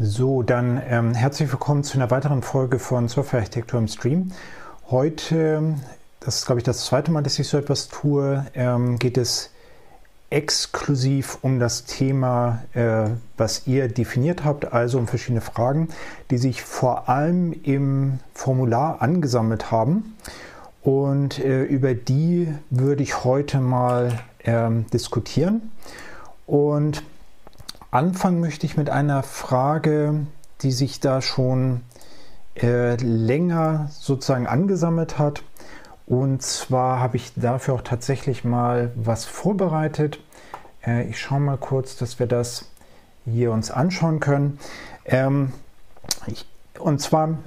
So, 0.00 0.44
dann 0.44 0.80
ähm, 0.88 1.12
herzlich 1.12 1.50
willkommen 1.50 1.82
zu 1.82 1.98
einer 1.98 2.08
weiteren 2.12 2.42
Folge 2.42 2.78
von 2.78 3.08
Softwarearchitektur 3.08 3.80
im 3.80 3.88
Stream. 3.88 4.30
Heute, 4.92 5.74
das 6.20 6.36
ist 6.36 6.46
glaube 6.46 6.60
ich 6.60 6.64
das 6.64 6.84
zweite 6.84 7.10
Mal, 7.10 7.24
dass 7.24 7.36
ich 7.40 7.48
so 7.48 7.58
etwas 7.58 7.88
tue, 7.88 8.46
ähm, 8.54 9.00
geht 9.00 9.18
es 9.18 9.50
exklusiv 10.30 11.38
um 11.42 11.58
das 11.58 11.84
Thema, 11.84 12.62
äh, 12.74 13.10
was 13.36 13.66
ihr 13.66 13.88
definiert 13.88 14.44
habt, 14.44 14.72
also 14.72 14.98
um 14.98 15.08
verschiedene 15.08 15.40
Fragen, 15.40 15.88
die 16.30 16.38
sich 16.38 16.62
vor 16.62 17.08
allem 17.08 17.52
im 17.64 18.20
Formular 18.34 19.02
angesammelt 19.02 19.72
haben. 19.72 20.14
Und 20.80 21.40
äh, 21.40 21.64
über 21.64 21.94
die 21.94 22.54
würde 22.70 23.02
ich 23.02 23.24
heute 23.24 23.58
mal 23.58 24.20
ähm, 24.44 24.86
diskutieren. 24.92 25.72
Und 26.46 27.02
Anfangen 27.90 28.40
möchte 28.40 28.66
ich 28.66 28.76
mit 28.76 28.90
einer 28.90 29.22
Frage, 29.22 30.26
die 30.60 30.72
sich 30.72 31.00
da 31.00 31.22
schon 31.22 31.80
äh, 32.54 32.96
länger 32.96 33.88
sozusagen 33.90 34.46
angesammelt 34.46 35.18
hat. 35.18 35.42
Und 36.06 36.42
zwar 36.42 37.00
habe 37.00 37.16
ich 37.16 37.32
dafür 37.36 37.74
auch 37.74 37.82
tatsächlich 37.82 38.44
mal 38.44 38.90
was 38.94 39.24
vorbereitet. 39.24 40.20
Äh, 40.86 41.08
ich 41.08 41.18
schaue 41.18 41.40
mal 41.40 41.56
kurz, 41.56 41.96
dass 41.96 42.18
wir 42.18 42.26
das 42.26 42.66
hier 43.24 43.52
uns 43.52 43.70
anschauen 43.70 44.20
können. 44.20 44.58
Ähm, 45.06 45.52
ich, 46.26 46.46
und 46.78 47.00
zwar 47.00 47.38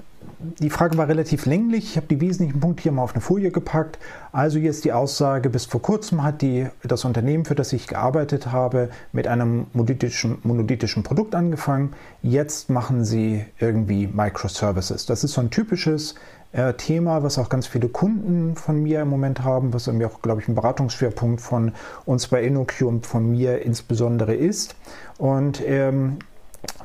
die 0.60 0.70
Frage 0.70 0.98
war 0.98 1.08
relativ 1.08 1.46
länglich. 1.46 1.92
Ich 1.92 1.98
habe 1.98 2.08
die 2.08 2.22
wesentlichen 2.22 2.60
Punkte 2.60 2.84
hier 2.84 2.92
mal 2.92 3.04
auf 3.04 3.14
eine 3.14 3.22
Folie 3.22 3.52
gepackt. 3.52 4.00
Also 4.32 4.60
hier 4.60 4.70
ist 4.70 4.86
die 4.86 4.94
Aussage, 4.94 5.50
bis 5.50 5.66
vor 5.66 5.82
kurzem 5.82 6.24
hat 6.24 6.42
die, 6.42 6.68
das 6.84 7.06
Unternehmen, 7.06 7.46
für 7.46 7.56
das 7.56 7.74
ich 7.74 7.88
gearbeitet 7.88 8.52
habe, 8.52 8.90
mit 9.12 9.28
einem 9.28 9.68
monolithischen, 9.74 10.40
monolithischen 10.44 11.04
Produkt 11.04 11.36
angefangen. 11.36 11.94
Jetzt 12.22 12.70
machen 12.70 13.06
sie 13.06 13.46
irgendwie 13.60 14.08
Microservices. 14.08 15.06
Das 15.06 15.24
ist 15.24 15.34
so 15.34 15.42
ein 15.42 15.50
typisches 15.50 16.16
äh, 16.54 16.74
Thema, 16.74 17.24
was 17.24 17.38
auch 17.38 17.50
ganz 17.50 17.68
viele 17.68 17.88
Kunden 17.88 18.56
von 18.56 18.82
mir 18.82 19.02
im 19.02 19.10
Moment 19.10 19.44
haben, 19.44 19.74
was 19.74 19.88
irgendwie 19.88 20.06
auch, 20.06 20.22
glaube 20.22 20.42
ich, 20.42 20.48
ein 20.48 20.56
Beratungsschwerpunkt 20.56 21.42
von 21.42 21.74
uns 22.06 22.28
bei 22.28 22.44
InnoQ 22.44 22.82
und 22.82 23.06
von 23.06 23.30
mir 23.30 23.62
insbesondere 23.62 24.34
ist. 24.34 24.76
Und 25.18 25.62
ähm, 25.66 26.18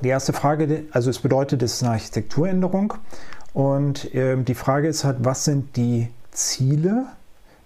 die 0.03 0.09
erste 0.09 0.33
Frage, 0.33 0.85
also 0.93 1.11
es 1.11 1.19
bedeutet, 1.19 1.63
es 1.63 1.75
ist 1.75 1.83
eine 1.83 1.93
Architekturänderung. 1.93 2.95
Und 3.57 4.15
äh, 4.15 4.37
die 4.37 4.55
Frage 4.55 4.87
ist 4.87 5.05
halt, 5.05 5.17
was 5.21 5.47
sind 5.47 5.79
die 5.79 6.09
Ziele? 6.31 7.07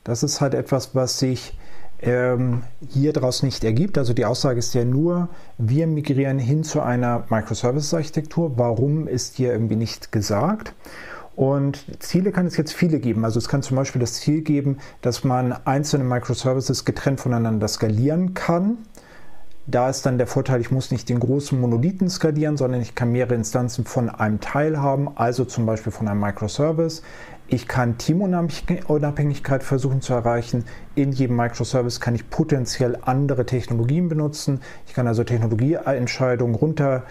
Das 0.05 0.23
ist 0.23 0.41
halt 0.41 0.55
etwas, 0.55 0.95
was 0.95 1.19
sich 1.19 1.59
ähm, 2.01 2.63
hier 2.91 3.13
daraus 3.13 3.43
nicht 3.43 3.65
ergibt. 3.65 3.99
Also 3.99 4.15
die 4.15 4.25
Aussage 4.25 4.61
ist 4.61 4.73
ja 4.73 4.85
nur, 4.85 5.31
wir 5.59 5.89
migrieren 5.89 6.39
hin 6.39 6.63
zu 6.63 6.81
einer 6.81 7.25
Microservices-Architektur. 7.29 8.53
Warum 8.57 9.09
ist 9.09 9.35
hier 9.35 9.51
irgendwie 9.51 9.75
nicht 9.75 10.13
gesagt? 10.13 10.75
Und 11.35 11.85
Ziele 11.99 12.31
kann 12.31 12.47
es 12.47 12.57
jetzt 12.57 12.73
viele 12.73 13.01
geben. 13.01 13.25
Also 13.25 13.39
es 13.39 13.49
kann 13.49 13.63
zum 13.63 13.77
Beispiel 13.77 14.01
das 14.01 14.13
Ziel 14.13 14.43
geben, 14.43 14.79
dass 15.03 15.25
man 15.25 15.53
einzelne 15.65 16.05
Microservices 16.05 16.85
getrennt 16.85 17.19
voneinander 17.19 17.67
skalieren 17.67 18.35
kann. 18.35 18.79
Da 19.67 19.89
ist 19.89 20.07
dann 20.07 20.19
der 20.19 20.27
Vorteil, 20.27 20.61
ich 20.61 20.71
muss 20.71 20.91
nicht 20.91 21.09
den 21.09 21.21
großen 21.21 21.61
Monolithen 21.61 22.09
skalieren, 22.09 22.57
sondern 22.57 22.81
ich 22.81 22.95
kann 22.95 23.13
mehrere 23.13 23.35
Instanzen 23.35 23.85
von 23.85 24.09
einem 24.09 24.41
Teil 24.41 24.81
haben, 24.81 25.09
also 25.17 25.45
zum 25.45 25.67
Beispiel 25.67 25.93
von 25.93 26.09
einem 26.09 26.21
Microservice. 26.21 27.03
Ich 27.53 27.67
kann 27.67 27.99
Teamunabhängigkeit 27.99 29.65
versuchen 29.65 30.01
zu 30.01 30.13
erreichen. 30.15 30.65
In 30.95 31.11
jedem 31.11 31.35
Microservice 31.37 32.01
kann 32.01 32.15
ich 32.15 32.31
potenziell 32.31 32.97
andere 33.03 33.45
Technologien 33.45 34.09
benutzen. 34.09 34.61
Ich 34.87 34.95
kann 34.95 35.09
also 35.09 35.25
Technologieentscheidungen 35.25 36.55
runter, 36.55 37.03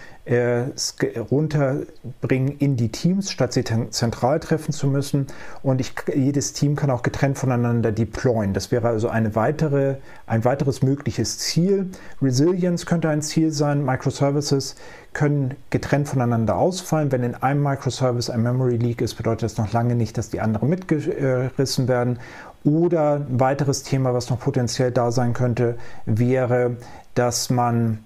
runterbringen 1.32 2.58
in 2.60 2.78
die 2.78 2.90
Teams, 2.90 3.32
statt 3.32 3.54
sie 3.54 3.64
zentral 3.64 4.40
treffen 4.40 4.72
zu 4.72 4.88
müssen. 4.88 5.26
Und 5.64 5.82
ich, 5.82 5.94
jedes 6.14 6.54
Team 6.54 6.76
kann 6.76 6.92
auch 6.92 7.02
getrennt 7.02 7.40
voneinander 7.40 7.92
deployen. 7.92 8.54
Das 8.54 8.72
wäre 8.72 8.90
also 8.90 9.10
eine 9.10 9.36
weitere, 9.36 9.96
ein 10.28 10.46
weiteres 10.46 10.84
mögliches 10.84 11.40
Ziel. 11.40 11.90
Resilience 12.22 12.86
könnte 12.86 13.10
ein 13.10 13.24
Ziel 13.24 13.52
sein. 13.52 13.84
Microservices 13.84 14.76
können 15.14 15.56
getrennt 15.72 16.08
voneinander 16.08 16.58
ausfallen. 16.58 17.12
Wenn 17.12 17.24
in 17.24 17.34
einem 17.34 17.64
Microservice 17.64 18.30
ein 18.30 18.44
Memory 18.44 18.78
Leak 18.78 19.02
ist, 19.02 19.16
bedeutet 19.16 19.44
das 19.44 19.58
noch 19.58 19.74
lange 19.74 19.96
nicht, 19.96 20.18
dass 20.18 20.30
die 20.30 20.42
anderen 20.42 20.70
mitgerissen 20.70 21.88
werden. 21.88 22.20
Oder 22.64 23.16
ein 23.16 23.40
weiteres 23.40 23.82
Thema, 23.82 24.14
was 24.14 24.30
noch 24.30 24.40
potenziell 24.40 24.92
da 24.92 25.12
sein 25.12 25.34
könnte, 25.34 25.78
wäre, 26.06 26.78
dass 27.16 27.50
man 27.50 28.04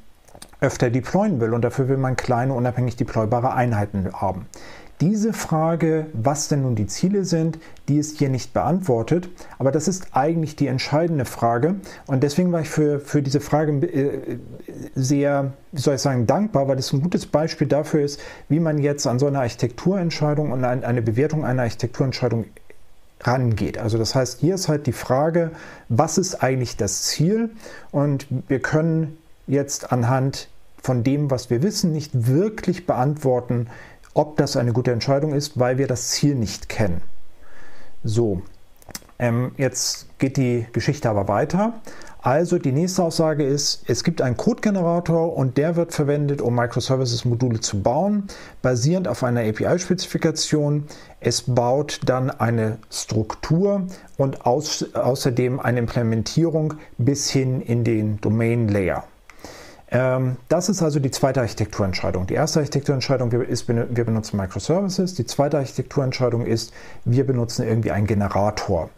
öfter 0.63 0.89
deployen 0.89 1.39
will 1.39 1.53
und 1.53 1.61
dafür 1.61 1.87
will 1.89 1.97
man 1.97 2.15
kleine, 2.15 2.53
unabhängig 2.53 2.95
deploybare 2.95 3.53
Einheiten 3.53 4.11
haben. 4.13 4.47
Diese 5.01 5.33
Frage, 5.33 6.05
was 6.13 6.47
denn 6.47 6.61
nun 6.61 6.75
die 6.75 6.87
Ziele 6.87 7.25
sind, 7.25 7.59
die 7.89 7.97
ist 7.97 8.19
hier 8.19 8.29
nicht 8.29 8.53
beantwortet, 8.53 9.27
aber 9.59 9.71
das 9.71 9.89
ist 9.89 10.07
eigentlich 10.13 10.55
die 10.55 10.67
entscheidende 10.67 11.25
Frage 11.25 11.75
und 12.05 12.23
deswegen 12.23 12.53
war 12.53 12.61
ich 12.61 12.69
für, 12.69 13.01
für 13.01 13.21
diese 13.21 13.41
Frage 13.41 13.73
äh, 13.85 14.37
sehr, 14.95 15.51
wie 15.73 15.81
soll 15.81 15.95
ich 15.95 16.01
sagen, 16.01 16.25
dankbar, 16.25 16.69
weil 16.69 16.79
es 16.79 16.93
ein 16.93 17.01
gutes 17.01 17.25
Beispiel 17.25 17.67
dafür 17.67 18.01
ist, 18.01 18.21
wie 18.47 18.61
man 18.61 18.77
jetzt 18.77 19.05
an 19.05 19.19
so 19.19 19.27
eine 19.27 19.39
Architekturentscheidung 19.39 20.51
und 20.51 20.63
an 20.63 20.85
eine 20.85 21.01
Bewertung 21.01 21.43
einer 21.43 21.63
Architekturentscheidung 21.63 22.45
rangeht. 23.21 23.77
Also 23.77 23.97
das 23.97 24.15
heißt, 24.15 24.39
hier 24.39 24.55
ist 24.55 24.69
halt 24.69 24.87
die 24.87 24.93
Frage, 24.93 25.51
was 25.89 26.17
ist 26.17 26.41
eigentlich 26.41 26.77
das 26.77 27.03
Ziel 27.03 27.49
und 27.91 28.27
wir 28.47 28.59
können 28.59 29.17
jetzt 29.47 29.91
anhand 29.91 30.47
von 30.83 31.03
dem, 31.03 31.31
was 31.31 31.49
wir 31.49 31.63
wissen, 31.63 31.93
nicht 31.93 32.27
wirklich 32.27 32.85
beantworten, 32.85 33.67
ob 34.13 34.37
das 34.37 34.57
eine 34.57 34.73
gute 34.73 34.91
Entscheidung 34.91 35.33
ist, 35.33 35.57
weil 35.57 35.77
wir 35.77 35.87
das 35.87 36.09
Ziel 36.09 36.35
nicht 36.35 36.69
kennen. 36.69 37.01
So, 38.03 38.41
ähm, 39.17 39.53
jetzt 39.57 40.07
geht 40.19 40.37
die 40.37 40.67
Geschichte 40.73 41.09
aber 41.09 41.27
weiter. 41.29 41.73
Also 42.21 42.57
die 42.57 42.71
nächste 42.71 43.03
Aussage 43.03 43.45
ist, 43.45 43.83
es 43.87 44.03
gibt 44.03 44.21
einen 44.21 44.37
Code-Generator 44.37 45.35
und 45.35 45.57
der 45.57 45.75
wird 45.75 45.93
verwendet, 45.93 46.41
um 46.41 46.55
Microservices-Module 46.55 47.59
zu 47.59 47.81
bauen, 47.81 48.27
basierend 48.61 49.07
auf 49.07 49.23
einer 49.23 49.41
API-Spezifikation. 49.41 50.85
Es 51.19 51.41
baut 51.41 52.01
dann 52.05 52.29
eine 52.29 52.77
Struktur 52.89 53.87
und 54.17 54.45
aus, 54.45 54.93
außerdem 54.93 55.59
eine 55.59 55.79
Implementierung 55.79 56.75
bis 56.97 57.29
hin 57.29 57.61
in 57.61 57.83
den 57.83 58.21
Domain-Layer. 58.21 59.05
Ähm, 59.93 60.37
das 60.49 60.69
ist 60.69 60.81
also 60.81 60.99
die 60.99 61.11
zweite 61.11 61.39
Architekturentscheidung. 61.41 62.25
Die 62.25 62.33
erste 62.33 62.59
Architekturentscheidung 62.59 63.31
ist, 63.31 63.67
wir 63.67 64.05
benutzen 64.05 64.37
Microservices. 64.37 65.13
Die 65.13 65.25
zweite 65.25 65.57
Architekturentscheidung 65.57 66.45
ist, 66.47 66.73
wir 67.05 67.25
benutzen 67.25 67.65
irgendwie 67.65 67.91
einen 67.91 68.07
Generator. 68.07 68.89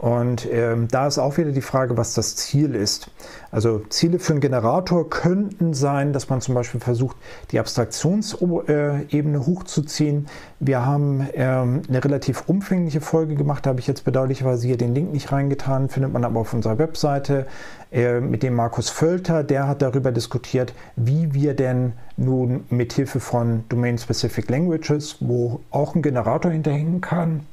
Und 0.00 0.48
ähm, 0.50 0.88
da 0.88 1.06
ist 1.06 1.18
auch 1.18 1.36
wieder 1.36 1.52
die 1.52 1.60
Frage, 1.60 1.98
was 1.98 2.14
das 2.14 2.34
Ziel 2.34 2.74
ist. 2.74 3.10
Also 3.50 3.80
Ziele 3.90 4.18
für 4.18 4.32
einen 4.32 4.40
Generator 4.40 5.10
könnten 5.10 5.74
sein, 5.74 6.14
dass 6.14 6.30
man 6.30 6.40
zum 6.40 6.54
Beispiel 6.54 6.80
versucht, 6.80 7.18
die 7.50 7.58
Abstraktionsebene 7.58 9.44
hochzuziehen. 9.44 10.26
Wir 10.58 10.86
haben 10.86 11.28
ähm, 11.34 11.82
eine 11.86 12.02
relativ 12.02 12.44
umfängliche 12.46 13.02
Folge 13.02 13.34
gemacht, 13.34 13.66
da 13.66 13.70
habe 13.70 13.80
ich 13.80 13.86
jetzt 13.86 14.06
bedauerlicherweise 14.06 14.66
hier 14.66 14.78
den 14.78 14.94
Link 14.94 15.12
nicht 15.12 15.32
reingetan, 15.32 15.90
findet 15.90 16.14
man 16.14 16.24
aber 16.24 16.40
auf 16.40 16.54
unserer 16.54 16.78
Webseite 16.78 17.46
äh, 17.92 18.20
mit 18.20 18.42
dem 18.42 18.54
Markus 18.54 18.88
Völter. 18.88 19.44
Der 19.44 19.68
hat 19.68 19.82
darüber 19.82 20.12
diskutiert, 20.12 20.72
wie 20.96 21.34
wir 21.34 21.52
denn 21.52 21.92
nun 22.16 22.64
mit 22.70 22.94
Hilfe 22.94 23.20
von 23.20 23.64
Domain-Specific 23.68 24.48
Languages, 24.48 25.18
wo 25.20 25.60
auch 25.70 25.94
ein 25.94 26.00
Generator 26.00 26.50
hinterhängen 26.50 27.02
kann, 27.02 27.44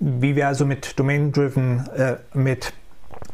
wie 0.00 0.36
wir 0.36 0.46
also 0.46 0.66
mit 0.66 0.98
Domain-Driven, 0.98 1.88
äh, 1.96 2.16
mit 2.34 2.72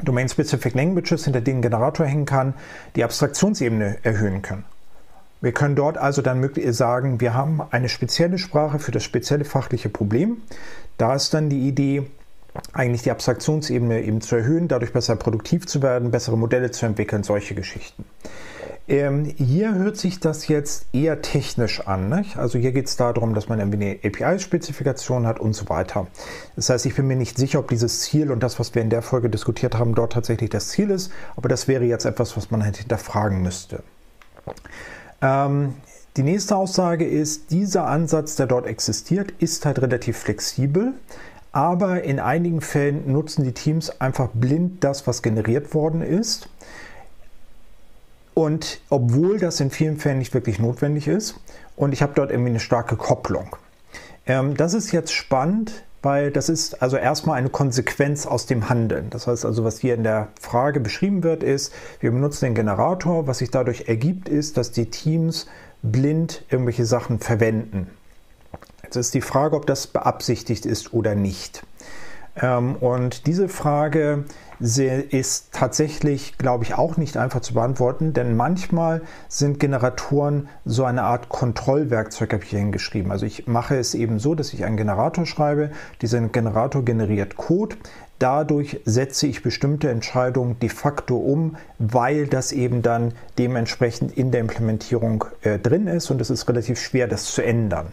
Domain-Specific 0.03 0.75
Languages, 0.75 1.25
hinter 1.25 1.41
denen 1.41 1.63
Generator 1.63 2.07
hängen 2.07 2.27
kann, 2.27 2.55
die 2.97 3.05
Abstraktionsebene 3.05 3.99
erhöhen 4.03 4.43
können. 4.43 4.65
Wir 5.41 5.53
können 5.53 5.75
dort 5.75 5.99
also 5.99 6.23
dann 6.23 6.49
sagen, 6.73 7.21
wir 7.21 7.35
haben 7.35 7.61
eine 7.71 7.89
spezielle 7.89 8.39
Sprache 8.39 8.79
für 8.79 8.93
das 8.93 9.03
spezielle 9.03 9.45
fachliche 9.45 9.89
Problem. 9.89 10.37
Da 10.99 11.15
ist 11.15 11.35
dann 11.35 11.49
die 11.51 11.67
Idee, 11.67 12.07
eigentlich 12.73 13.03
die 13.03 13.11
Abstraktionsebene 13.11 14.03
eben 14.03 14.21
zu 14.21 14.37
erhöhen, 14.37 14.69
dadurch 14.69 14.93
besser 14.93 15.17
produktiv 15.17 15.67
zu 15.67 15.83
werden, 15.83 16.13
bessere 16.13 16.39
Modelle 16.39 16.71
zu 16.71 16.87
entwickeln, 16.87 17.25
solche 17.25 17.55
Geschichten. 17.55 18.05
Ähm, 18.89 19.25
hier 19.25 19.75
hört 19.75 19.97
sich 19.97 20.19
das 20.19 20.49
jetzt 20.49 20.87
eher 20.93 21.23
technisch 21.23 21.87
an. 21.87 22.09
Nicht? 22.09 22.37
Also 22.37 22.59
hier 22.59 22.73
geht 22.73 22.87
es 22.87 22.97
darum, 22.97 23.35
dass 23.35 23.49
man 23.49 23.61
irgendwie 23.61 23.85
eine 23.85 23.99
API-Spezifikation 24.03 25.27
hat 25.27 25.39
und 25.39 25.53
so 25.53 25.69
weiter. 25.69 26.09
Das 26.57 26.69
heißt, 26.69 26.87
ich 26.87 26.97
bin 26.97 27.07
mir 27.07 27.17
nicht 27.17 27.37
sicher, 27.37 27.61
ob 27.61 27.69
dieses 27.69 28.01
Ziel 28.01 28.33
und 28.33 28.43
das, 28.43 28.59
was 28.59 28.75
wir 28.75 28.83
in 28.83 28.91
der 28.91 29.03
Folge 29.03 29.31
diskutiert 29.31 29.77
haben, 29.79 29.95
dort 29.95 30.13
tatsächlich 30.15 30.51
das 30.51 30.69
Ziel 30.69 30.91
ist. 30.91 31.13
Aber 31.37 31.49
das 31.49 31.69
wäre 31.69 31.85
jetzt 31.85 32.05
etwas, 32.05 32.37
was 32.37 32.51
man 32.51 32.65
halt 32.65 32.77
hinterfragen 32.77 33.41
müsste. 33.41 33.83
Ähm, 35.21 35.75
die 36.17 36.25
nächste 36.25 36.57
Aussage 36.57 37.07
ist, 37.07 37.53
dieser 37.53 37.87
Ansatz, 37.87 38.37
der 38.37 38.47
dort 38.47 38.67
existiert, 38.67 39.33
ist 39.39 39.65
halt 39.65 39.81
relativ 39.81 40.19
flexibel. 40.19 40.95
Aber 41.53 42.03
in 42.03 42.19
einigen 42.19 42.63
Fällen 42.63 43.13
nutzen 43.13 43.45
die 43.45 43.53
Teams 43.53 44.01
einfach 44.01 44.29
blind 44.33 44.83
das, 44.85 45.07
was 45.07 45.23
generiert 45.23 45.75
worden 45.75 46.03
ist. 46.03 46.49
Und 48.35 48.81
obwohl 48.89 49.39
das 49.39 49.61
in 49.61 49.71
vielen 49.71 49.99
Fällen 49.99 50.19
nicht 50.19 50.33
wirklich 50.35 50.59
notwendig 50.59 51.09
ist, 51.09 51.37
und 51.77 51.93
ich 51.93 52.03
habe 52.03 52.13
dort 52.15 52.31
irgendwie 52.31 52.51
eine 52.51 52.61
starke 52.61 52.97
Kopplung. 52.97 53.57
Ähm, 54.27 54.57
das 54.57 54.75
ist 54.75 54.93
jetzt 54.93 55.13
spannend, 55.13 55.85
weil 56.03 56.31
das 56.31 56.49
ist 56.49 56.83
also 56.83 56.97
erstmal 56.97 57.39
eine 57.39 57.49
Konsequenz 57.49 58.27
aus 58.27 58.47
dem 58.47 58.69
Handeln. 58.69 59.09
Das 59.11 59.27
heißt 59.27 59.45
also, 59.45 59.65
was 59.65 59.79
hier 59.79 59.95
in 59.95 60.03
der 60.03 60.29
Frage 60.41 60.81
beschrieben 60.81 61.23
wird, 61.23 61.43
ist, 61.43 61.73
wir 62.01 62.11
benutzen 62.11 62.47
den 62.47 62.55
Generator. 62.55 63.27
Was 63.27 63.39
sich 63.39 63.51
dadurch 63.51 63.89
ergibt, 63.89 64.29
ist, 64.29 64.57
dass 64.57 64.73
die 64.73 64.87
Teams 64.87 65.47
blind 65.83 66.45
irgendwelche 66.51 66.87
Sachen 66.87 67.21
verwenden. 67.21 67.89
Jetzt 68.83 68.97
ist 68.97 69.15
die 69.15 69.21
Frage, 69.21 69.57
ob 69.57 69.67
das 69.67 69.87
beabsichtigt 69.87 70.67
ist 70.67 70.93
oder 70.93 71.15
nicht. 71.15 71.63
Ähm, 72.41 72.77
und 72.77 73.27
diese 73.27 73.49
Frage 73.49 74.25
ist 74.63 75.53
tatsächlich, 75.53 76.39
glaube 76.39 76.63
ich, 76.63 76.75
auch 76.75 76.97
nicht 76.97 77.17
einfach 77.17 77.41
zu 77.41 77.55
beantworten, 77.55 78.13
denn 78.13 78.37
manchmal 78.37 79.03
sind 79.29 79.59
Generatoren 79.59 80.49
so 80.65 80.85
eine 80.85 81.03
Art 81.03 81.29
Kontrollwerkzeug, 81.29 82.33
habe 82.33 82.45
ich 82.45 82.51
hier 82.51 82.61
hingeschrieben. 82.61 83.11
Also 83.11 83.27
ich 83.27 83.49
mache 83.49 83.77
es 83.77 83.95
eben 83.95 84.21
so, 84.21 84.37
dass 84.37 84.53
ich 84.53 84.65
einen 84.65 84.77
Generator 84.77 85.27
schreibe. 85.27 85.71
Dieser 86.01 86.21
Generator 86.21 86.85
generiert 86.85 87.37
Code. 87.37 87.77
Dadurch 88.21 88.81
setze 88.85 89.27
ich 89.27 89.43
bestimmte 89.43 89.91
Entscheidungen 89.91 90.57
de 90.61 90.69
facto 90.69 91.17
um, 91.17 91.57
weil 91.79 92.29
das 92.29 92.53
eben 92.53 92.81
dann 92.81 93.15
dementsprechend 93.39 94.17
in 94.17 94.31
der 94.31 94.43
Implementierung 94.43 95.25
äh, 95.43 95.59
drin 95.59 95.89
ist 95.89 96.09
und 96.13 96.21
es 96.21 96.31
ist 96.31 96.49
relativ 96.49 96.79
schwer, 96.79 97.09
das 97.09 97.25
zu 97.25 97.43
ändern. 97.43 97.89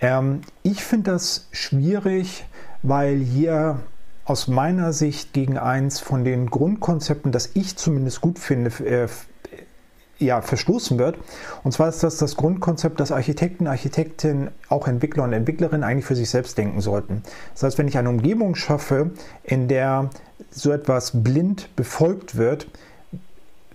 Ähm, 0.00 0.42
ich 0.62 0.84
finde 0.84 1.12
das 1.12 1.48
schwierig, 1.52 2.44
weil 2.82 3.16
hier 3.16 3.78
aus 4.26 4.48
meiner 4.48 4.92
Sicht 4.92 5.32
gegen 5.32 5.56
eins 5.56 6.00
von 6.00 6.24
den 6.24 6.50
Grundkonzepten, 6.50 7.32
das 7.32 7.50
ich 7.54 7.76
zumindest 7.76 8.20
gut 8.20 8.38
finde, 8.38 8.70
äh, 8.84 9.08
ja, 10.18 10.40
verstoßen 10.40 10.98
wird. 10.98 11.16
Und 11.62 11.72
zwar 11.72 11.88
ist 11.88 12.02
das 12.02 12.16
das 12.16 12.36
Grundkonzept, 12.36 12.98
dass 12.98 13.12
Architekten, 13.12 13.66
Architektinnen, 13.66 14.50
auch 14.68 14.88
Entwickler 14.88 15.24
und 15.24 15.32
Entwicklerinnen 15.32 15.84
eigentlich 15.84 16.06
für 16.06 16.16
sich 16.16 16.28
selbst 16.28 16.58
denken 16.58 16.80
sollten. 16.80 17.22
Das 17.52 17.62
heißt, 17.62 17.78
wenn 17.78 17.86
ich 17.86 17.98
eine 17.98 18.08
Umgebung 18.08 18.56
schaffe, 18.56 19.10
in 19.44 19.68
der 19.68 20.10
so 20.50 20.72
etwas 20.72 21.22
blind 21.22 21.68
befolgt 21.76 22.36
wird, 22.36 22.66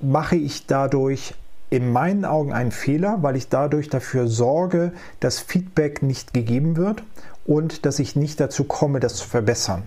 mache 0.01 0.35
ich 0.35 0.65
dadurch 0.65 1.35
in 1.69 1.93
meinen 1.93 2.25
Augen 2.25 2.51
einen 2.51 2.71
Fehler, 2.71 3.19
weil 3.21 3.37
ich 3.37 3.47
dadurch 3.47 3.87
dafür 3.87 4.27
sorge, 4.27 4.91
dass 5.21 5.39
Feedback 5.39 6.01
nicht 6.01 6.33
gegeben 6.33 6.75
wird 6.75 7.03
und 7.45 7.85
dass 7.85 7.99
ich 7.99 8.17
nicht 8.17 8.39
dazu 8.41 8.65
komme, 8.65 8.99
das 8.99 9.15
zu 9.15 9.27
verbessern. 9.29 9.83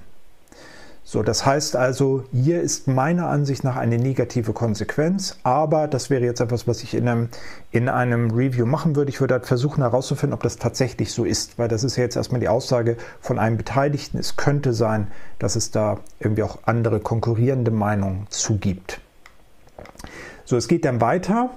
So, 1.07 1.23
das 1.23 1.45
heißt 1.45 1.77
also, 1.77 2.25
hier 2.33 2.63
ist 2.63 2.89
meiner 2.89 3.29
Ansicht 3.29 3.63
nach 3.63 3.77
eine 3.77 3.99
negative 3.99 4.55
Konsequenz, 4.55 5.37
aber 5.43 5.87
das 5.87 6.09
wäre 6.09 6.25
jetzt 6.25 6.41
etwas, 6.41 6.67
was 6.67 6.83
ich 6.83 6.95
in 6.95 7.07
einem, 7.07 7.29
in 7.71 7.91
einem 7.91 8.31
Review 8.31 8.65
machen 8.65 8.97
würde. 8.97 9.11
Ich 9.11 9.21
würde 9.21 9.35
halt 9.35 9.45
versuchen 9.45 9.83
herauszufinden, 9.83 10.33
ob 10.33 10.43
das 10.43 10.57
tatsächlich 10.57 11.13
so 11.13 11.27
ist, 11.27 11.59
weil 11.59 11.69
das 11.69 11.85
ist 11.85 11.97
ja 11.97 12.05
jetzt 12.05 12.17
erstmal 12.17 12.41
die 12.41 12.49
Aussage 12.49 12.97
von 13.21 13.39
einem 13.39 13.59
Beteiligten. 13.59 14.17
Es 14.17 14.37
könnte 14.37 14.73
sein, 14.73 15.09
dass 15.39 15.57
es 15.57 15.71
da 15.71 15.99
irgendwie 16.21 16.43
auch 16.43 16.61
andere 16.65 17.01
konkurrierende 17.01 17.71
Meinungen 17.71 18.27
zugibt. 18.31 18.99
So, 20.47 20.57
es 20.57 20.69
geht 20.69 20.87
dann 20.87 21.03
weiter. 21.03 21.51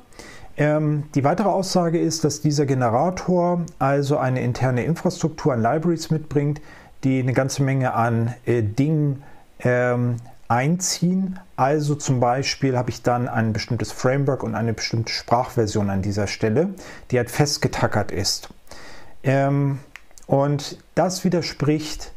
Ähm, 0.57 1.03
die 1.15 1.23
weitere 1.23 1.47
Aussage 1.47 1.99
ist, 1.99 2.25
dass 2.25 2.41
dieser 2.41 2.65
Generator 2.65 3.61
also 3.79 4.17
eine 4.17 4.41
interne 4.41 4.83
Infrastruktur 4.83 5.53
an 5.53 5.61
Libraries 5.61 6.11
mitbringt, 6.11 6.59
die 7.05 7.19
eine 7.21 7.31
ganze 7.31 7.63
Menge 7.63 7.93
an 7.93 8.33
äh, 8.45 8.61
Dingen 8.61 9.23
ähm, 9.59 10.17
einziehen. 10.47 11.39
Also 11.55 11.95
zum 11.95 12.19
Beispiel 12.19 12.77
habe 12.77 12.89
ich 12.89 13.01
dann 13.01 13.27
ein 13.27 13.53
bestimmtes 13.53 13.91
Framework 13.91 14.43
und 14.43 14.55
eine 14.55 14.73
bestimmte 14.73 15.11
Sprachversion 15.11 15.89
an 15.89 16.01
dieser 16.01 16.27
Stelle, 16.27 16.69
die 17.11 17.17
halt 17.17 17.31
festgetackert 17.31 18.11
ist. 18.11 18.49
Ähm, 19.23 19.79
und 20.25 20.77
das 20.95 21.23
widerspricht 21.23 22.11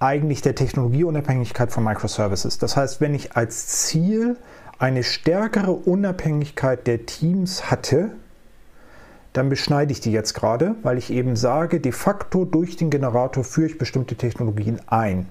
eigentlich 0.00 0.42
der 0.42 0.54
Technologieunabhängigkeit 0.54 1.72
von 1.72 1.82
Microservices. 1.84 2.58
Das 2.58 2.76
heißt, 2.76 3.00
wenn 3.00 3.14
ich 3.14 3.36
als 3.36 3.66
Ziel 3.66 4.36
eine 4.78 5.02
stärkere 5.02 5.72
Unabhängigkeit 5.72 6.86
der 6.86 7.06
Teams 7.06 7.70
hatte, 7.70 8.12
dann 9.32 9.48
beschneide 9.48 9.92
ich 9.92 10.00
die 10.00 10.12
jetzt 10.12 10.34
gerade, 10.34 10.76
weil 10.82 10.98
ich 10.98 11.10
eben 11.10 11.36
sage, 11.36 11.80
de 11.80 11.92
facto 11.92 12.44
durch 12.44 12.76
den 12.76 12.90
Generator 12.90 13.44
führe 13.44 13.68
ich 13.68 13.78
bestimmte 13.78 14.14
Technologien 14.14 14.80
ein. 14.86 15.28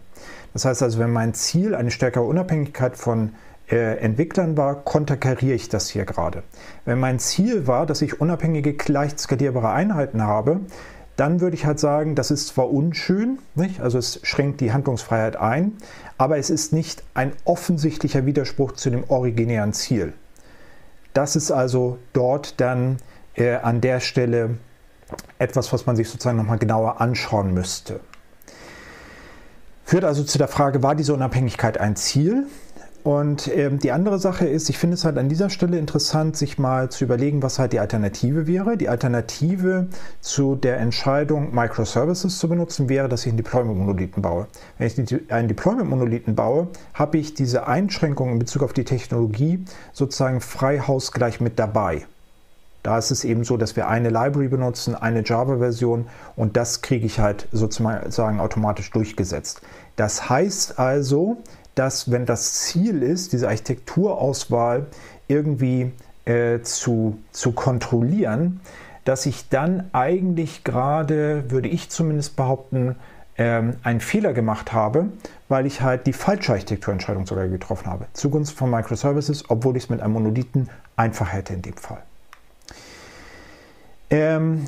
Das 0.57 0.65
heißt 0.65 0.81
also, 0.81 0.97
wenn 0.97 1.11
mein 1.11 1.35
Ziel 1.35 1.75
eine 1.75 1.91
stärkere 1.91 2.23
Unabhängigkeit 2.23 2.97
von 2.97 3.35
äh, 3.69 3.99
Entwicklern 3.99 4.57
war, 4.57 4.83
konterkariere 4.83 5.53
ich 5.53 5.69
das 5.69 5.87
hier 5.87 6.03
gerade. 6.03 6.41
Wenn 6.83 6.99
mein 6.99 7.19
Ziel 7.19 7.67
war, 7.67 7.85
dass 7.85 8.01
ich 8.01 8.19
unabhängige, 8.19 8.75
leicht 8.91 9.19
skalierbare 9.19 9.69
Einheiten 9.69 10.23
habe, 10.23 10.61
dann 11.15 11.41
würde 11.41 11.55
ich 11.55 11.67
halt 11.67 11.79
sagen, 11.79 12.15
das 12.15 12.31
ist 12.31 12.47
zwar 12.47 12.71
unschön, 12.71 13.37
nicht? 13.53 13.81
also 13.81 13.99
es 13.99 14.19
schränkt 14.23 14.59
die 14.59 14.73
Handlungsfreiheit 14.73 15.35
ein, 15.35 15.73
aber 16.17 16.39
es 16.39 16.49
ist 16.49 16.73
nicht 16.73 17.03
ein 17.13 17.33
offensichtlicher 17.45 18.25
Widerspruch 18.25 18.71
zu 18.71 18.89
dem 18.89 19.03
originären 19.11 19.73
Ziel. 19.73 20.13
Das 21.13 21.35
ist 21.35 21.51
also 21.51 21.99
dort 22.13 22.59
dann 22.59 22.97
äh, 23.35 23.57
an 23.57 23.79
der 23.79 23.99
Stelle 23.99 24.57
etwas, 25.37 25.71
was 25.71 25.85
man 25.85 25.95
sich 25.95 26.09
sozusagen 26.09 26.37
nochmal 26.37 26.57
genauer 26.57 26.99
anschauen 26.99 27.53
müsste. 27.53 27.99
Führt 29.87 30.03
also 30.03 30.21
zu 30.21 30.37
der 30.37 30.49
Frage, 30.49 30.83
war 30.83 30.95
diese 30.95 31.13
Unabhängigkeit 31.13 31.79
ein 31.79 31.95
Ziel? 31.95 32.45
Und 33.05 33.49
ähm, 33.55 33.79
die 33.79 33.93
andere 33.93 34.19
Sache 34.19 34.45
ist, 34.45 34.69
ich 34.69 34.77
finde 34.77 34.95
es 34.95 35.05
halt 35.05 35.17
an 35.17 35.29
dieser 35.29 35.49
Stelle 35.49 35.77
interessant, 35.77 36.35
sich 36.35 36.57
mal 36.57 36.91
zu 36.91 37.05
überlegen, 37.05 37.41
was 37.41 37.57
halt 37.57 37.71
die 37.71 37.79
Alternative 37.79 38.47
wäre. 38.47 38.75
Die 38.75 38.89
Alternative 38.89 39.87
zu 40.19 40.55
der 40.55 40.79
Entscheidung, 40.79 41.55
Microservices 41.55 42.37
zu 42.37 42.49
benutzen, 42.49 42.89
wäre, 42.89 43.07
dass 43.07 43.21
ich 43.21 43.29
einen 43.29 43.37
Deployment-Monolithen 43.37 44.21
baue. 44.21 44.47
Wenn 44.77 44.87
ich 44.87 45.31
einen 45.31 45.47
Deployment-Monolithen 45.47 46.35
baue, 46.35 46.67
habe 46.93 47.17
ich 47.17 47.33
diese 47.33 47.65
Einschränkungen 47.65 48.33
in 48.33 48.39
Bezug 48.39 48.63
auf 48.63 48.73
die 48.73 48.83
Technologie 48.83 49.63
sozusagen 49.93 50.41
frei 50.41 50.79
hausgleich 50.79 51.39
mit 51.39 51.59
dabei. 51.59 52.05
Da 52.83 52.97
ist 52.97 53.11
es 53.11 53.23
eben 53.23 53.43
so, 53.43 53.57
dass 53.57 53.75
wir 53.75 53.87
eine 53.87 54.09
Library 54.09 54.47
benutzen, 54.47 54.95
eine 54.95 55.23
Java-Version 55.23 56.07
und 56.35 56.55
das 56.55 56.81
kriege 56.81 57.05
ich 57.05 57.19
halt 57.19 57.47
sozusagen 57.51 58.39
automatisch 58.39 58.91
durchgesetzt. 58.91 59.61
Das 59.95 60.29
heißt 60.29 60.79
also, 60.79 61.37
dass 61.75 62.11
wenn 62.11 62.25
das 62.25 62.53
Ziel 62.53 63.03
ist, 63.03 63.33
diese 63.33 63.47
Architekturauswahl 63.47 64.87
irgendwie 65.27 65.91
äh, 66.25 66.61
zu, 66.61 67.17
zu 67.31 67.51
kontrollieren, 67.51 68.61
dass 69.05 69.25
ich 69.25 69.49
dann 69.49 69.89
eigentlich 69.93 70.63
gerade, 70.63 71.49
würde 71.49 71.69
ich 71.69 71.89
zumindest 71.89 72.35
behaupten, 72.35 72.95
ähm, 73.37 73.75
einen 73.83 74.01
Fehler 74.01 74.33
gemacht 74.33 74.73
habe, 74.73 75.07
weil 75.47 75.65
ich 75.65 75.81
halt 75.81 76.07
die 76.07 76.13
falsche 76.13 76.51
Architekturentscheidung 76.53 77.25
sogar 77.25 77.47
getroffen 77.47 77.87
habe. 77.87 78.07
Zugunsten 78.13 78.57
von 78.57 78.69
Microservices, 78.69 79.49
obwohl 79.49 79.77
ich 79.77 79.83
es 79.83 79.89
mit 79.89 80.01
einem 80.01 80.13
Monolithen 80.13 80.69
einfach 80.95 81.31
hätte 81.31 81.53
in 81.53 81.61
dem 81.61 81.77
Fall. 81.77 82.01
Ähm, 84.09 84.67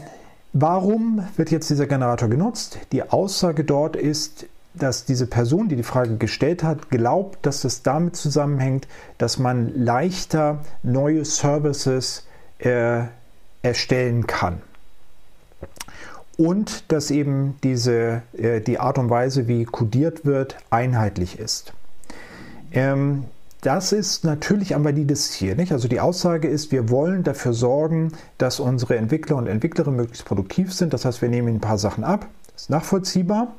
warum 0.53 1.24
wird 1.36 1.51
jetzt 1.51 1.69
dieser 1.69 1.88
Generator 1.88 2.29
genutzt? 2.29 2.79
Die 2.91 3.03
Aussage 3.03 3.63
dort 3.63 3.96
ist, 3.96 4.48
dass 4.74 5.05
diese 5.05 5.27
Person, 5.27 5.67
die 5.67 5.75
die 5.75 5.84
Frage 5.84 6.17
gestellt 6.17 6.63
hat, 6.63 6.89
glaubt, 6.89 7.46
dass 7.46 7.63
es 7.63 7.84
damit 7.84 8.15
zusammenhängt, 8.15 8.88
dass 9.17 9.39
man 9.39 9.74
leichter 9.75 10.60
neue 10.84 11.25
Services 11.25 12.27
äh, 12.60 13.03
erstellen 13.62 14.27
kann. 14.27 14.62
Und 16.38 16.91
dass 16.91 17.12
eben 17.12 17.58
diese, 17.63 18.22
äh, 18.38 18.62
die 18.62 18.79
Art 18.79 18.98
und 18.98 19.10
Weise, 19.10 19.48
wie 19.48 19.65
codiert 19.65 20.25
wird, 20.25 20.55
einheitlich 20.69 21.38
ist. 21.38 21.74
Ähm, 22.72 23.25
das 23.61 23.91
ist 23.91 24.23
natürlich 24.23 24.75
ein 24.75 24.83
valides 24.83 25.31
Ziel. 25.31 25.55
Nicht? 25.55 25.71
Also 25.71 25.87
die 25.87 25.99
Aussage 25.99 26.47
ist, 26.47 26.71
wir 26.71 26.89
wollen 26.89 27.23
dafür 27.23 27.53
sorgen, 27.53 28.13
dass 28.37 28.59
unsere 28.59 28.95
Entwickler 28.95 29.35
und 29.35 29.47
Entwicklerinnen 29.47 29.97
möglichst 29.97 30.25
produktiv 30.25 30.73
sind. 30.73 30.93
Das 30.93 31.05
heißt, 31.05 31.21
wir 31.21 31.29
nehmen 31.29 31.55
ein 31.55 31.59
paar 31.59 31.77
Sachen 31.77 32.03
ab. 32.03 32.27
Das 32.53 32.63
ist 32.63 32.69
nachvollziehbar. 32.69 33.55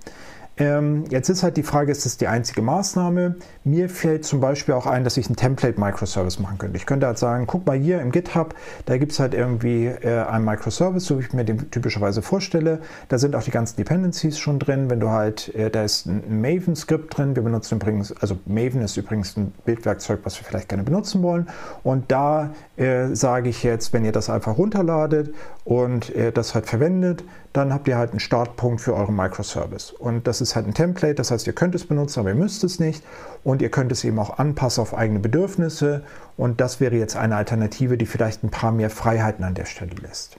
Ähm, 0.61 1.05
jetzt 1.09 1.31
ist 1.31 1.43
halt 1.43 1.57
die 1.57 1.63
Frage, 1.63 1.91
ist 1.91 2.05
das 2.05 2.19
die 2.19 2.29
einzige 2.29 2.61
Maßnahme? 2.61 3.37
Mir 3.65 3.89
fällt 3.89 4.27
zum 4.27 4.41
Beispiel 4.41 4.75
auch 4.75 4.85
ein, 4.85 5.05
dass 5.05 5.17
ich 5.17 5.27
einen 5.27 5.37
Template-Microservice 5.37 6.39
machen 6.39 6.59
könnte. 6.59 6.77
Ich 6.77 6.85
könnte 6.85 7.07
halt 7.07 7.17
sagen, 7.17 7.47
guck 7.47 7.67
mal 7.67 7.79
hier 7.79 8.03
im 8.03 8.13
GitHub, 8.13 8.55
da 8.85 8.99
gibt 8.99 9.13
es 9.13 9.21
halt 9.21 9.33
irgendwie 9.33 9.87
äh, 9.87 10.23
einen 10.25 10.45
Microservice, 10.45 11.07
so 11.07 11.19
wie 11.19 11.23
ich 11.23 11.33
mir 11.33 11.47
den 11.47 11.71
typischerweise 11.71 12.21
vorstelle. 12.21 12.81
Da 13.09 13.17
sind 13.17 13.35
auch 13.35 13.43
die 13.43 13.51
ganzen 13.51 13.77
Dependencies 13.77 14.39
schon 14.39 14.59
drin. 14.59 14.91
Wenn 14.91 15.01
du 15.01 15.09
halt, 15.09 15.55
äh, 15.55 15.71
da 15.71 15.83
ist 15.83 16.05
ein 16.05 16.43
Maven-Skript 16.43 17.17
drin. 17.17 17.35
Wir 17.35 17.43
benutzen 17.43 17.77
übrigens, 17.77 18.13
also 18.21 18.39
Maven 18.45 18.83
ist 18.83 18.99
übrigens 18.99 19.39
ein 19.39 19.55
Bildwerkzeug, 19.65 20.21
was 20.25 20.39
wir 20.39 20.45
vielleicht 20.45 20.69
gerne 20.69 20.85
benutzen 20.85 21.23
wollen. 21.23 21.49
Und 21.83 22.13
da 22.13 22.51
äh, 22.77 23.15
sage 23.15 23.49
ich 23.49 23.63
jetzt, 23.63 23.95
wenn 23.95 24.05
ihr 24.05 24.13
das 24.13 24.29
einfach 24.29 24.59
runterladet 24.59 25.35
und 25.65 26.15
äh, 26.15 26.33
das 26.33 26.55
halt 26.55 26.67
verwendet, 26.67 27.25
dann 27.53 27.73
habt 27.73 27.89
ihr 27.89 27.99
halt 27.99 28.11
einen 28.11 28.21
Startpunkt 28.21 28.81
für 28.81 28.95
euren 28.95 29.17
Microservice. 29.17 29.91
Und 29.91 30.27
das 30.27 30.41
ist 30.41 30.55
halt 30.55 30.67
ein 30.67 30.75
Template, 30.75 31.15
das 31.15 31.31
heißt, 31.31 31.47
ihr 31.47 31.53
könnt 31.53 31.75
es 31.75 31.85
benutzen, 31.85 32.21
aber 32.21 32.29
ihr 32.29 32.37
müsst 32.37 32.63
es 32.63 32.79
nicht. 32.79 33.03
Und 33.43 33.61
ihr 33.61 33.71
könnt 33.71 33.91
es 33.91 34.05
eben 34.05 34.19
auch 34.19 34.39
anpassen 34.39 34.83
auf 34.83 34.95
eigene 34.95 35.19
Bedürfnisse. 35.19 36.03
Und 36.37 36.61
das 36.61 36.81
wäre 36.81 36.97
jetzt 36.97 37.17
eine 37.17 37.37
Alternative, 37.37 37.97
die 37.97 38.07
vielleicht 38.07 38.45
ein 38.45 38.51
paar 38.51 38.71
mehr 38.71 38.91
Freiheiten 38.91 39.45
an 39.45 39.55
der 39.55 39.65
Stelle 39.65 39.95
lässt. 40.01 40.37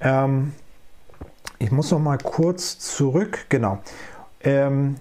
Ähm, 0.00 0.52
ich 1.58 1.70
muss 1.70 1.90
noch 1.92 2.00
mal 2.00 2.18
kurz 2.18 2.78
zurück. 2.78 3.46
Genau. 3.48 3.78
Ähm, 4.42 4.96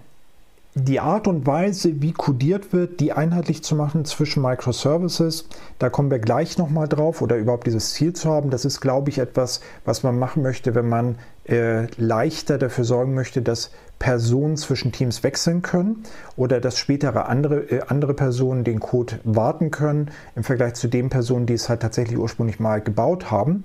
die 0.75 0.99
Art 0.99 1.27
und 1.27 1.45
Weise, 1.45 2.01
wie 2.01 2.13
codiert 2.13 2.73
wird, 2.73 2.99
die 2.99 3.13
einheitlich 3.13 3.63
zu 3.63 3.75
machen 3.75 4.05
zwischen 4.05 4.41
Microservices, 4.41 5.47
da 5.77 5.89
kommen 5.89 6.09
wir 6.09 6.17
gleich 6.17 6.57
nochmal 6.57 6.87
drauf 6.87 7.21
oder 7.21 7.37
überhaupt 7.37 7.67
dieses 7.67 7.93
Ziel 7.93 8.13
zu 8.13 8.31
haben, 8.31 8.49
das 8.49 8.65
ist, 8.65 8.81
glaube 8.81 9.11
ich, 9.11 9.19
etwas, 9.19 9.61
was 9.85 10.01
man 10.01 10.17
machen 10.17 10.41
möchte, 10.41 10.73
wenn 10.73 10.89
man 10.89 11.17
äh, 11.47 11.85
leichter 11.97 12.57
dafür 12.57 12.85
sorgen 12.85 13.13
möchte, 13.13 13.43
dass 13.43 13.69
Personen 13.99 14.57
zwischen 14.57 14.91
Teams 14.91 15.21
wechseln 15.21 15.61
können 15.61 16.03
oder 16.35 16.59
dass 16.59 16.79
spätere 16.79 17.27
andere, 17.27 17.59
äh, 17.71 17.81
andere 17.87 18.15
Personen 18.15 18.63
den 18.63 18.79
Code 18.79 19.19
warten 19.23 19.69
können 19.69 20.09
im 20.35 20.43
Vergleich 20.43 20.73
zu 20.73 20.87
den 20.87 21.09
Personen, 21.09 21.45
die 21.45 21.53
es 21.53 21.69
halt 21.69 21.81
tatsächlich 21.81 22.17
ursprünglich 22.17 22.59
mal 22.59 22.81
gebaut 22.81 23.29
haben. 23.29 23.63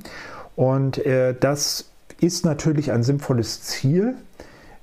Und 0.56 0.98
äh, 1.06 1.34
das 1.38 1.90
ist 2.20 2.44
natürlich 2.44 2.92
ein 2.92 3.02
sinnvolles 3.02 3.62
Ziel. 3.62 4.14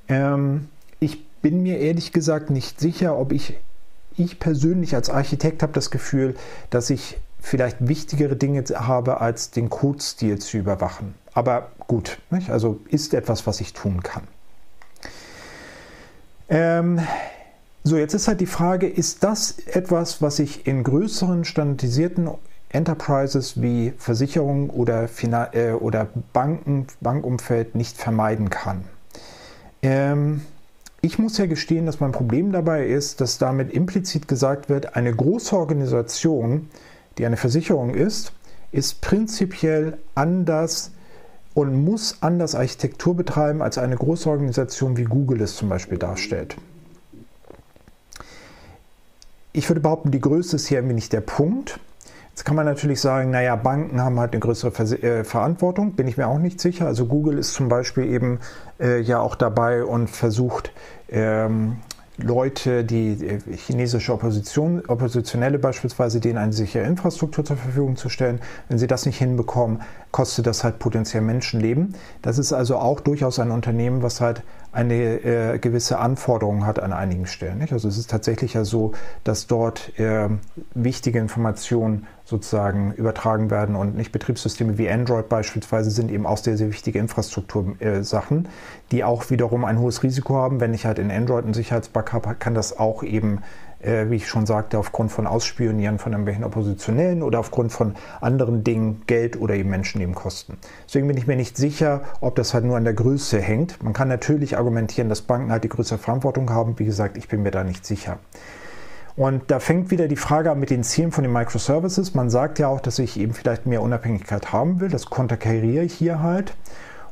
Ähm, 0.08 0.70
ich 1.00 1.24
bin 1.46 1.62
mir 1.62 1.78
ehrlich 1.78 2.12
gesagt 2.12 2.50
nicht 2.50 2.80
sicher, 2.80 3.20
ob 3.20 3.32
ich, 3.32 3.54
ich 4.18 4.40
persönlich 4.40 4.96
als 4.96 5.12
Architekt 5.12 5.62
habe 5.62 5.74
das 5.74 5.92
Gefühl, 5.92 6.34
dass 6.72 6.90
ich 6.90 7.20
vielleicht 7.40 7.88
wichtigere 7.88 8.36
Dinge 8.36 8.64
habe, 8.74 9.22
als 9.22 9.52
den 9.52 9.70
Codestil 9.70 10.40
zu 10.40 10.58
überwachen. 10.58 11.14
Aber 11.36 11.70
gut, 11.86 12.18
nicht? 12.32 12.50
also 12.50 12.80
ist 12.90 13.14
etwas, 13.14 13.46
was 13.46 13.62
ich 13.62 13.74
tun 13.74 14.02
kann. 14.02 14.24
Ähm, 16.50 17.00
so, 17.84 17.96
jetzt 17.96 18.16
ist 18.16 18.28
halt 18.28 18.42
die 18.42 18.48
Frage, 18.48 18.88
ist 18.90 19.24
das 19.24 19.60
etwas, 19.68 20.24
was 20.24 20.40
ich 20.40 20.66
in 20.66 20.84
größeren 20.84 21.46
standardisierten 21.46 22.28
Enterprises 22.70 23.62
wie 23.62 23.94
Versicherungen 24.00 24.72
oder, 24.72 25.08
äh, 25.54 25.74
oder 25.74 26.08
Banken, 26.34 26.88
Bankumfeld 27.02 27.75
nicht 27.75 27.98
vermeiden 27.98 28.50
kann? 28.50 28.86
Ähm, 29.84 30.42
ich 31.02 31.20
muss 31.20 31.38
ja 31.38 31.46
gestehen, 31.46 31.86
dass 31.86 32.00
mein 32.00 32.12
Problem 32.12 32.52
dabei 32.52 32.88
ist, 32.88 33.22
dass 33.22 33.38
damit 33.38 33.72
implizit 33.72 34.28
gesagt 34.28 34.70
wird, 34.70 34.96
eine 34.96 35.14
große 35.14 35.56
Organisation, 35.56 36.70
die 37.18 37.25
eine 37.25 37.38
Versicherung 37.38 37.94
ist, 37.94 38.34
ist 38.72 39.02
prinzipiell 39.02 39.98
anders 40.16 40.92
und 41.54 41.86
muss 41.86 42.18
anders 42.22 42.56
Architektur 42.56 43.16
betreiben, 43.16 43.62
als 43.62 43.78
eine 43.78 43.96
große 43.96 44.30
Organisation 44.30 44.98
wie 44.98 45.06
Google 45.06 45.42
es 45.42 45.56
zum 45.56 45.70
Beispiel 45.70 45.98
darstellt. 45.98 46.58
Ich 49.54 49.70
würde 49.70 49.80
behaupten, 49.80 50.12
die 50.12 50.20
Größe 50.20 50.58
ist 50.58 50.68
hier 50.68 50.80
irgendwie 50.80 50.96
nicht 50.96 51.14
der 51.14 51.22
Punkt. 51.22 51.80
Jetzt 52.36 52.44
kann 52.44 52.58
man 52.58 52.65
natürlich 52.65 53.00
sagen, 53.00 53.30
naja, 53.32 53.56
Banken 53.56 54.01
haben 54.01 54.20
halt 54.20 54.34
eine 54.34 54.42
größere 54.42 54.70
Ver 54.70 54.92
äh, 55.01 55.24
Verantwortung, 55.24 55.94
bin 55.94 56.06
ich 56.06 56.18
mir 56.18 56.27
auch 56.27 56.38
nicht 56.38 56.60
sicher. 56.60 56.86
Also 56.86 57.06
Google 57.06 57.38
ist 57.38 57.54
zum 57.54 57.70
Beispiel 57.70 58.04
eben 58.04 58.39
äh, 58.77 59.00
ja 59.00 59.22
auch 59.22 59.36
dabei 59.36 59.86
und 59.86 60.10
versucht, 60.10 60.74
ähm, 61.08 61.77
Leute, 62.18 62.84
die 62.84 63.25
äh, 63.25 63.39
chinesische 63.56 64.12
Opposition, 64.12 64.84
Oppositionelle 64.86 65.60
beispielsweise, 65.60 66.20
denen 66.20 66.38
eine 66.38 66.51
sichere 66.51 66.84
Infrastruktur 66.84 67.46
zur 67.46 67.56
Verfügung 67.56 67.96
zu 67.96 68.10
stellen. 68.10 68.42
Wenn 68.68 68.80
sie 68.80 68.88
das 68.88 69.06
nicht 69.06 69.18
hinbekommen, 69.18 69.82
kostet 70.12 70.46
das 70.46 70.65
halt 70.65 70.77
potenziell 70.77 71.24
Menschenleben. 71.24 71.96
Das 72.22 72.38
ist 72.38 72.51
also 72.51 72.75
auch 72.75 73.00
durchaus 73.00 73.39
ein 73.39 73.51
Unternehmen, 73.51 74.04
was 74.04 74.20
halt 74.20 74.44
eine 74.75 74.94
äh, 74.94 75.58
gewisse 75.58 76.00
Anforderung 76.00 76.65
hat 76.65 76.79
an 76.79 76.91
einigen 76.91 77.27
Stellen. 77.27 77.60
Nicht? 77.60 77.72
Also 77.72 77.88
es 77.88 77.98
ist 77.98 78.10
tatsächlich 78.10 78.53
ja 78.53 78.65
so, 78.65 78.91
dass 79.24 79.48
dort 79.48 79.98
äh, 79.98 80.27
wichtige 80.74 81.20
Informationen 81.20 82.08
sozusagen 82.25 82.91
übertragen 82.94 83.50
werden 83.51 83.75
und 83.75 83.96
nicht 83.96 84.12
Betriebssysteme 84.12 84.77
wie 84.77 84.89
Android 84.89 85.29
beispielsweise 85.29 85.91
sind 85.91 86.12
eben 86.12 86.25
auch 86.25 86.38
sehr, 86.38 86.58
sehr 86.58 86.70
wichtige 86.70 87.00
Infrastruktursachen, 87.00 88.46
äh, 88.46 88.50
die 88.91 89.03
auch 89.03 89.29
wiederum 89.29 89.63
ein 89.63 89.79
hohes 89.79 90.03
Risiko 90.03 90.36
haben. 90.36 90.60
Wenn 90.60 90.74
ich 90.74 90.86
halt 90.86 91.00
in 91.00 91.10
Android 91.10 91.46
einen 91.46 91.53
Sicherheitsbug 91.53 92.12
habe, 92.12 92.36
kann 92.36 92.53
das 92.53 92.77
auch 92.77 93.03
eben 93.03 93.44
äh, 93.86 94.10
wie 94.10 94.15
ich 94.15 94.27
schon 94.27 94.46
sagte, 94.46 94.77
aufgrund 94.77 95.12
von 95.12 95.27
Ausspionieren 95.27 96.00
von 96.00 96.12
irgendwelchen 96.12 96.44
Oppositionellen 96.44 97.22
oder 97.22 97.39
aufgrund 97.39 97.72
von 97.72 97.96
anderen 98.22 98.63
Dingen 98.63 99.04
Geld 99.08 99.39
oder 99.39 99.56
eben 99.56 99.70
Menschenleben 99.70 100.15
kosten. 100.15 100.58
Deswegen 100.88 101.08
bin 101.08 101.18
ich 101.18 101.27
mir 101.27 101.36
nicht 101.36 101.58
sicher, 101.58 102.01
ob 102.22 102.36
das 102.36 102.54
halt 102.54 102.65
nur 102.65 102.77
an 102.77 102.84
der 102.84 102.94
Größe 102.94 103.39
hängt. 103.39 103.82
Man 103.84 103.94
kann 103.94 104.08
natürlich 104.08 104.58
argumentieren, 104.58 105.10
dass 105.10 105.22
Banken 105.22 105.51
halt 105.51 105.63
die 105.63 105.70
größere 105.70 106.00
Verantwortung 106.00 106.50
haben. 106.50 106.77
Wie 106.80 106.86
gesagt, 106.86 107.18
ich 107.18 107.27
bin 107.27 107.44
mir 107.44 107.51
da 107.51 107.63
nicht 107.63 107.86
sicher. 107.86 108.18
Und 109.15 109.50
da 109.50 109.60
fängt 109.60 109.92
wieder 109.92 110.10
die 110.10 110.18
Frage 110.18 110.51
an 110.51 110.60
mit 110.60 110.70
den 110.70 110.84
Zielen 110.84 111.12
von 111.12 111.24
den 111.24 111.32
Microservices. 111.32 112.15
Man 112.15 112.30
sagt 112.30 112.60
ja 112.60 112.68
auch, 112.68 112.82
dass 112.82 113.00
ich 113.00 113.18
eben 113.18 113.34
vielleicht 113.34 113.65
mehr 113.65 113.82
Unabhängigkeit 113.82 114.51
haben 114.51 114.82
will. 114.82 114.89
Das 114.89 115.06
konterkariere 115.06 115.86
ich 115.86 115.94
hier 115.94 116.22
halt. 116.22 116.54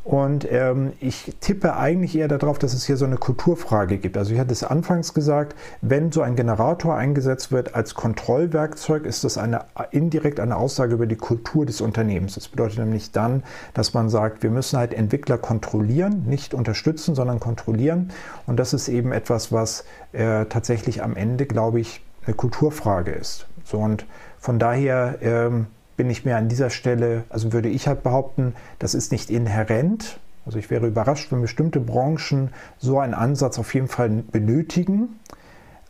Und 0.04 0.46
ähm, 0.52 0.92
ich 1.00 1.34
tippe 1.40 1.78
eigentlich 1.78 2.18
eher 2.18 2.28
darauf, 2.28 2.60
dass 2.60 2.74
es 2.74 2.86
hier 2.86 2.98
so 2.98 3.06
eine 3.06 3.16
Kulturfrage 3.16 3.98
gibt. 3.98 4.18
Also 4.18 4.34
ich 4.34 4.40
hatte 4.40 4.52
es 4.52 4.64
anfangs 4.64 5.14
gesagt, 5.14 5.56
wenn 5.82 6.12
so 6.12 6.22
ein 6.22 6.36
Generator 6.36 6.96
eingesetzt 6.96 7.54
wird 7.54 7.74
als 7.74 7.94
Kontrollwerkzeug, 7.96 9.06
ist 9.06 9.24
das 9.24 9.38
eine, 9.38 9.62
indirekt 9.92 10.42
eine 10.42 10.58
Aussage 10.58 10.96
über 10.96 11.06
die 11.06 11.16
Kultur 11.16 11.66
des 11.66 11.80
Unternehmens. 11.80 12.36
Das 12.36 12.50
bedeutet 12.50 12.80
nämlich 12.80 13.14
dann, 13.14 13.44
dass 13.74 13.94
man 13.94 14.10
sagt, 14.10 14.44
wir 14.44 14.50
müssen 14.50 14.78
halt 14.78 14.94
Entwickler 14.94 15.38
kontrollieren, 15.38 16.24
nicht 16.26 16.54
unterstützen, 16.54 17.16
sondern 17.16 17.40
kontrollieren. 17.40 18.12
Und 18.46 18.58
das 18.58 18.74
ist 18.74 18.90
eben 18.90 19.14
etwas, 19.14 19.54
was 19.54 19.86
äh, 20.12 20.46
tatsächlich 20.46 21.02
am 21.02 21.16
Ende, 21.16 21.46
glaube 21.46 21.80
ich, 21.80 22.04
eine 22.26 22.36
Kulturfrage 22.36 23.12
ist. 23.12 23.48
So 23.64 23.80
und 23.80 24.06
von 24.38 24.60
daher 24.60 25.20
ähm, 25.22 25.68
bin 25.98 26.10
ich 26.10 26.26
mir 26.26 26.38
an 26.38 26.50
dieser 26.50 26.70
Stelle, 26.70 27.24
also 27.30 27.54
würde 27.54 27.70
ich 27.70 27.88
halt 27.88 28.04
behaupten, 28.04 28.56
das 28.80 28.94
ist 28.94 29.12
nicht 29.12 29.30
inhärent. 29.30 30.20
Also 30.46 30.60
ich 30.60 30.70
wäre 30.70 30.88
überrascht, 30.88 31.32
wenn 31.32 31.42
bestimmte 31.42 31.80
Branchen 31.80 32.50
so 32.78 33.00
einen 33.00 33.14
Ansatz 33.14 33.60
auf 33.60 33.74
jeden 33.74 33.88
Fall 33.88 34.10
benötigen. 34.10 35.20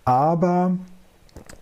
Aber 0.06 0.78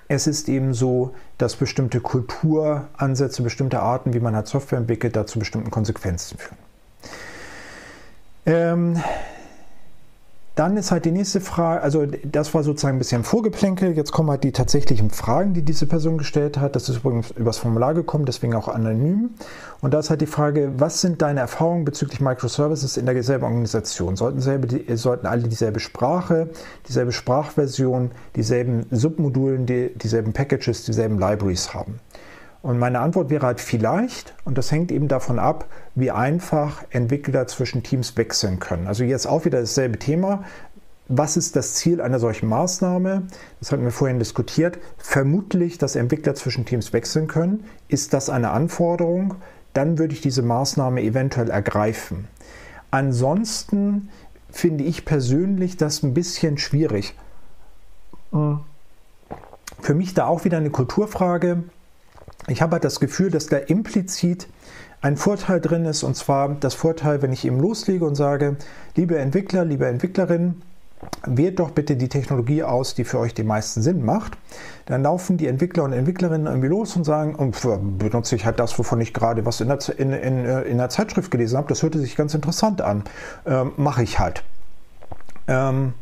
es 0.07 0.27
ist 0.27 0.49
eben 0.49 0.73
so, 0.73 1.13
dass 1.37 1.55
bestimmte 1.55 2.01
Kulturansätze, 2.01 3.43
bestimmte 3.43 3.79
Arten, 3.79 4.13
wie 4.13 4.19
man 4.19 4.35
halt 4.35 4.47
Software 4.47 4.79
entwickelt, 4.79 5.15
da 5.15 5.25
zu 5.25 5.39
bestimmten 5.39 5.71
Konsequenzen 5.71 6.37
führen. 6.37 6.57
Ähm, 8.45 9.01
dann 10.61 10.77
ist 10.77 10.91
halt 10.91 11.05
die 11.05 11.11
nächste 11.11 11.41
Frage, 11.41 11.81
also 11.81 12.05
das 12.05 12.53
war 12.53 12.61
sozusagen 12.61 12.97
ein 12.97 12.99
bisschen 12.99 13.23
Vorgeplänkel. 13.23 13.97
Jetzt 13.97 14.11
kommen 14.11 14.29
halt 14.29 14.43
die 14.43 14.51
tatsächlichen 14.51 15.09
Fragen, 15.09 15.55
die 15.55 15.63
diese 15.63 15.87
Person 15.87 16.19
gestellt 16.19 16.59
hat. 16.59 16.75
Das 16.75 16.87
ist 16.87 16.97
übrigens 16.97 17.31
übers 17.31 17.57
Formular 17.57 17.95
gekommen, 17.95 18.25
deswegen 18.25 18.53
auch 18.53 18.67
anonym. 18.67 19.31
Und 19.81 19.95
da 19.95 19.97
ist 19.97 20.11
halt 20.11 20.21
die 20.21 20.27
Frage, 20.27 20.73
was 20.77 21.01
sind 21.01 21.23
deine 21.23 21.39
Erfahrungen 21.39 21.83
bezüglich 21.83 22.21
Microservices 22.21 22.95
in 22.97 23.07
derselben 23.07 23.43
Organisation? 23.43 24.15
Sollten, 24.15 24.39
selbe, 24.39 24.95
sollten 24.97 25.25
alle 25.25 25.47
dieselbe 25.47 25.79
Sprache, 25.79 26.49
dieselbe 26.87 27.11
Sprachversion, 27.11 28.11
dieselben 28.35 28.85
Submodulen, 28.91 29.65
die, 29.65 29.91
dieselben 29.95 30.31
Packages, 30.31 30.85
dieselben 30.85 31.17
Libraries 31.17 31.73
haben? 31.73 31.99
Und 32.61 32.77
meine 32.77 32.99
Antwort 32.99 33.29
wäre 33.29 33.45
halt 33.45 33.59
vielleicht, 33.59 34.35
und 34.45 34.57
das 34.57 34.71
hängt 34.71 34.91
eben 34.91 35.07
davon 35.07 35.39
ab, 35.39 35.65
wie 35.95 36.11
einfach 36.11 36.83
Entwickler 36.91 37.47
zwischen 37.47 37.81
Teams 37.81 38.17
wechseln 38.17 38.59
können. 38.59 38.87
Also 38.87 39.03
jetzt 39.03 39.25
auch 39.25 39.45
wieder 39.45 39.59
dasselbe 39.59 39.97
Thema. 39.97 40.43
Was 41.07 41.37
ist 41.37 41.55
das 41.55 41.73
Ziel 41.73 41.99
einer 42.01 42.19
solchen 42.19 42.47
Maßnahme? 42.47 43.23
Das 43.59 43.71
hatten 43.71 43.83
wir 43.83 43.91
vorhin 43.91 44.19
diskutiert. 44.19 44.77
Vermutlich, 44.97 45.79
dass 45.79 45.95
Entwickler 45.95 46.35
zwischen 46.35 46.65
Teams 46.65 46.93
wechseln 46.93 47.27
können. 47.27 47.65
Ist 47.87 48.13
das 48.13 48.29
eine 48.29 48.51
Anforderung? 48.51 49.35
Dann 49.73 49.97
würde 49.97 50.13
ich 50.13 50.21
diese 50.21 50.43
Maßnahme 50.43 51.01
eventuell 51.01 51.49
ergreifen. 51.49 52.27
Ansonsten 52.91 54.09
finde 54.51 54.83
ich 54.83 55.03
persönlich 55.03 55.77
das 55.77 56.03
ein 56.03 56.13
bisschen 56.13 56.57
schwierig. 56.57 57.15
Für 58.31 59.93
mich 59.93 60.13
da 60.13 60.27
auch 60.27 60.45
wieder 60.45 60.57
eine 60.57 60.69
Kulturfrage 60.69 61.63
ich 62.47 62.61
habe 62.61 62.73
halt 62.73 62.83
das 62.83 62.99
Gefühl, 62.99 63.31
dass 63.31 63.47
da 63.47 63.57
implizit 63.57 64.47
ein 65.01 65.17
Vorteil 65.17 65.59
drin 65.59 65.85
ist, 65.85 66.03
und 66.03 66.15
zwar 66.15 66.49
das 66.59 66.75
Vorteil, 66.75 67.21
wenn 67.21 67.33
ich 67.33 67.45
eben 67.45 67.59
loslege 67.59 68.05
und 68.05 68.15
sage, 68.15 68.57
liebe 68.95 69.17
Entwickler, 69.17 69.65
liebe 69.65 69.87
Entwicklerin, 69.87 70.61
wählt 71.25 71.59
doch 71.59 71.71
bitte 71.71 71.95
die 71.95 72.09
Technologie 72.09 72.63
aus, 72.63 72.93
die 72.93 73.03
für 73.03 73.19
euch 73.19 73.33
den 73.33 73.47
meisten 73.47 73.81
Sinn 73.81 74.05
macht. 74.05 74.37
Dann 74.85 75.01
laufen 75.03 75.37
die 75.37 75.47
Entwickler 75.47 75.83
und 75.83 75.93
Entwicklerinnen 75.93 76.47
irgendwie 76.47 76.67
los 76.67 76.95
und 76.95 77.03
sagen, 77.03 77.35
und 77.35 77.59
benutze 77.97 78.35
ich 78.35 78.45
halt 78.45 78.59
das, 78.59 78.77
wovon 78.77 79.01
ich 79.01 79.13
gerade 79.13 79.45
was 79.45 79.61
in 79.61 79.69
der, 79.69 79.79
in, 79.97 80.13
in, 80.13 80.45
äh, 80.45 80.61
in 80.61 80.77
der 80.77 80.89
Zeitschrift 80.89 81.31
gelesen 81.31 81.57
habe. 81.57 81.67
Das 81.67 81.81
hörte 81.81 81.99
sich 81.99 82.15
ganz 82.15 82.33
interessant 82.33 82.81
an. 82.81 83.03
Ähm, 83.45 83.71
Mache 83.77 84.03
ich 84.03 84.19
halt. 84.19 84.43
Ähm, 85.47 85.93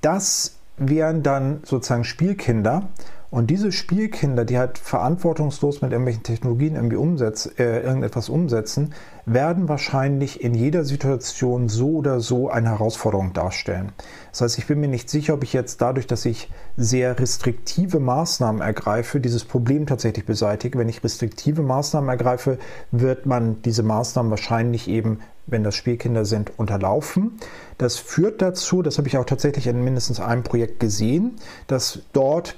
das 0.00 0.56
wären 0.76 1.22
dann 1.22 1.60
sozusagen 1.64 2.04
Spielkinder. 2.04 2.88
Und 3.34 3.48
diese 3.50 3.72
Spielkinder, 3.72 4.44
die 4.44 4.58
halt 4.58 4.78
verantwortungslos 4.78 5.82
mit 5.82 5.90
irgendwelchen 5.90 6.22
Technologien 6.22 6.76
irgendwie 6.76 6.94
umsetz, 6.94 7.50
äh, 7.58 7.80
irgendetwas 7.80 8.28
umsetzen, 8.28 8.94
werden 9.26 9.68
wahrscheinlich 9.68 10.44
in 10.44 10.54
jeder 10.54 10.84
Situation 10.84 11.68
so 11.68 11.94
oder 11.94 12.20
so 12.20 12.48
eine 12.48 12.68
Herausforderung 12.68 13.32
darstellen. 13.32 13.90
Das 14.30 14.42
heißt, 14.42 14.58
ich 14.58 14.68
bin 14.68 14.78
mir 14.78 14.86
nicht 14.86 15.10
sicher, 15.10 15.34
ob 15.34 15.42
ich 15.42 15.52
jetzt 15.52 15.80
dadurch, 15.80 16.06
dass 16.06 16.24
ich 16.26 16.48
sehr 16.76 17.18
restriktive 17.18 17.98
Maßnahmen 17.98 18.62
ergreife, 18.62 19.18
dieses 19.18 19.44
Problem 19.44 19.86
tatsächlich 19.86 20.26
beseitige. 20.26 20.78
Wenn 20.78 20.88
ich 20.88 21.02
restriktive 21.02 21.62
Maßnahmen 21.62 22.08
ergreife, 22.08 22.58
wird 22.92 23.26
man 23.26 23.60
diese 23.62 23.82
Maßnahmen 23.82 24.30
wahrscheinlich 24.30 24.86
eben 24.86 25.18
wenn 25.46 25.62
das 25.62 25.74
Spielkinder 25.74 26.24
sind, 26.24 26.58
unterlaufen. 26.58 27.32
Das 27.76 27.96
führt 27.96 28.40
dazu, 28.40 28.80
das 28.80 28.96
habe 28.96 29.08
ich 29.08 29.18
auch 29.18 29.26
tatsächlich 29.26 29.66
in 29.66 29.84
mindestens 29.84 30.18
einem 30.18 30.42
Projekt 30.42 30.80
gesehen, 30.80 31.32
dass 31.66 32.00
dort 32.14 32.56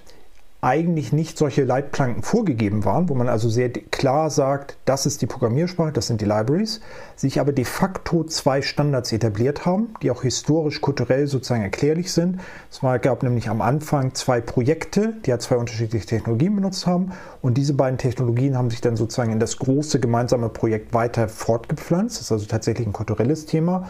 eigentlich 0.66 1.12
nicht 1.12 1.38
solche 1.38 1.62
Leitplanken 1.62 2.24
vorgegeben 2.24 2.84
waren, 2.84 3.08
wo 3.08 3.14
man 3.14 3.28
also 3.28 3.48
sehr 3.48 3.70
klar 3.70 4.30
sagt, 4.30 4.78
das 4.84 5.06
ist 5.06 5.22
die 5.22 5.26
Programmiersprache, 5.26 5.92
das 5.92 6.08
sind 6.08 6.20
die 6.20 6.24
Libraries, 6.24 6.80
sich 7.14 7.38
aber 7.38 7.52
de 7.52 7.64
facto 7.64 8.24
zwei 8.24 8.62
Standards 8.62 9.12
etabliert 9.12 9.64
haben, 9.64 9.94
die 10.02 10.10
auch 10.10 10.22
historisch, 10.22 10.80
kulturell 10.80 11.28
sozusagen 11.28 11.62
erklärlich 11.62 12.12
sind. 12.12 12.40
Es 12.68 12.80
gab 12.80 13.22
nämlich 13.22 13.48
am 13.48 13.60
Anfang 13.60 14.14
zwei 14.14 14.40
Projekte, 14.40 15.14
die 15.24 15.30
ja 15.30 15.38
zwei 15.38 15.56
unterschiedliche 15.56 16.06
Technologien 16.06 16.56
benutzt 16.56 16.84
haben 16.84 17.12
und 17.42 17.56
diese 17.56 17.74
beiden 17.74 17.96
Technologien 17.96 18.58
haben 18.58 18.70
sich 18.70 18.80
dann 18.80 18.96
sozusagen 18.96 19.30
in 19.30 19.38
das 19.38 19.58
große 19.58 20.00
gemeinsame 20.00 20.48
Projekt 20.48 20.92
weiter 20.92 21.28
fortgepflanzt. 21.28 22.16
Das 22.16 22.22
ist 22.22 22.32
also 22.32 22.46
tatsächlich 22.46 22.88
ein 22.88 22.92
kulturelles 22.92 23.46
Thema. 23.46 23.88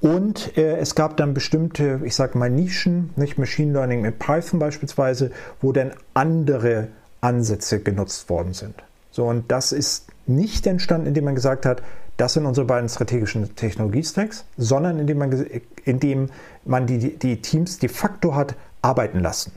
Und 0.00 0.56
äh, 0.56 0.76
es 0.76 0.94
gab 0.94 1.16
dann 1.16 1.34
bestimmte, 1.34 2.00
ich 2.04 2.14
sage 2.14 2.36
mal 2.36 2.50
Nischen, 2.50 3.10
nicht 3.16 3.38
Machine 3.38 3.72
Learning 3.72 4.02
mit 4.02 4.18
Python 4.18 4.58
beispielsweise, 4.58 5.30
wo 5.60 5.72
dann 5.72 5.92
andere 6.14 6.88
Ansätze 7.20 7.80
genutzt 7.80 8.28
worden 8.28 8.52
sind. 8.52 8.74
So, 9.10 9.24
und 9.26 9.50
das 9.50 9.72
ist 9.72 10.08
nicht 10.26 10.66
entstanden, 10.66 11.06
indem 11.06 11.24
man 11.24 11.34
gesagt 11.34 11.64
hat, 11.64 11.82
das 12.16 12.34
sind 12.34 12.46
unsere 12.46 12.66
beiden 12.66 12.88
strategischen 12.88 13.56
Technologiestacks, 13.56 14.44
sondern 14.56 14.98
indem 14.98 15.18
man, 15.18 15.46
indem 15.84 16.30
man 16.64 16.86
die, 16.86 17.16
die 17.18 17.40
Teams 17.40 17.78
de 17.78 17.88
facto 17.88 18.34
hat 18.34 18.54
arbeiten 18.82 19.20
lassen. 19.20 19.52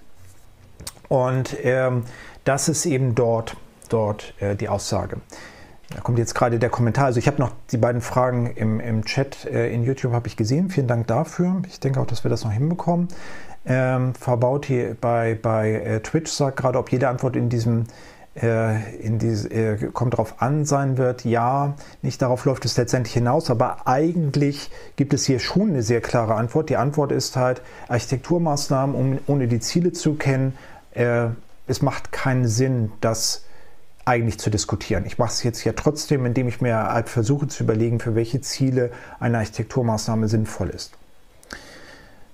Und 1.08 1.58
ähm, 1.64 2.04
das 2.44 2.70
ist 2.70 2.86
eben 2.86 3.16
dort, 3.16 3.56
dort 3.90 4.34
äh, 4.40 4.56
die 4.56 4.70
Aussage. 4.70 5.18
Da 5.94 6.02
kommt 6.02 6.20
jetzt 6.20 6.36
gerade 6.36 6.60
der 6.60 6.70
Kommentar. 6.70 7.06
Also 7.06 7.20
ich 7.20 7.28
habe 7.28 7.40
noch 7.40 7.52
die 7.72 7.78
beiden 7.78 8.02
Fragen 8.02 8.52
im, 8.56 8.80
im 8.80 9.06
Chat 9.06 9.46
äh, 9.46 9.74
in 9.74 9.84
YouTube 9.84 10.14
habe 10.14 10.28
ich 10.28 10.38
gesehen. 10.38 10.70
Vielen 10.70 10.88
Dank 10.88 11.08
dafür. 11.08 11.62
Ich 11.68 11.80
denke 11.80 12.00
auch, 12.00 12.06
dass 12.06 12.24
wir 12.24 12.30
das 12.30 12.44
noch 12.44 12.52
hinbekommen. 12.52 13.08
Ähm, 13.66 14.14
Verbauti 14.14 14.96
bei, 15.00 15.38
bei 15.42 15.74
äh, 15.74 16.00
Twitch 16.02 16.32
sagt 16.32 16.58
gerade, 16.58 16.78
ob 16.78 16.92
jede 16.92 17.10
Antwort 17.10 17.36
in 17.36 17.50
diesem 17.50 17.86
äh, 18.42 18.96
in 18.98 19.18
diese, 19.20 19.50
äh, 19.50 19.90
kommt 19.92 20.14
darauf 20.14 20.42
an 20.42 20.64
sein 20.64 20.98
wird. 20.98 21.26
Ja, 21.26 21.76
nicht 22.02 22.22
darauf 22.22 22.46
läuft 22.46 22.66
es 22.66 22.78
letztendlich 22.78 23.14
hinaus, 23.14 23.50
aber 23.50 23.88
eigentlich 23.88 24.70
gibt 24.96 25.14
es 25.14 25.26
hier 25.26 25.40
schon 25.40 25.70
eine 25.70 25.84
sehr 25.84 26.02
klare 26.02 26.36
Antwort. 26.36 26.70
Die 26.70 26.78
Antwort 26.78 27.12
ist 27.12 27.36
halt 27.36 27.62
Architekturmaßnahmen, 27.88 28.96
um, 28.96 29.20
ohne 29.28 29.48
die 29.48 29.60
Ziele 29.60 29.92
zu 29.92 30.14
kennen. 30.14 30.56
Äh, 30.92 31.30
es 31.68 31.82
macht 31.82 32.12
keinen 32.12 32.48
Sinn, 32.48 32.92
dass 33.02 33.46
eigentlich 34.10 34.40
zu 34.40 34.50
diskutieren. 34.50 35.06
Ich 35.06 35.20
mache 35.20 35.30
es 35.30 35.44
jetzt 35.44 35.64
ja 35.64 35.74
trotzdem, 35.74 36.26
indem 36.26 36.48
ich 36.48 36.62
mir 36.62 36.76
halt 36.76 37.10
versuche 37.10 37.48
zu 37.48 37.64
überlegen, 37.64 38.00
für 38.00 38.16
welche 38.16 38.42
Ziele 38.42 38.92
eine 39.20 39.38
Architekturmaßnahme 39.38 40.28
sinnvoll 40.28 40.70
ist. 40.70 40.94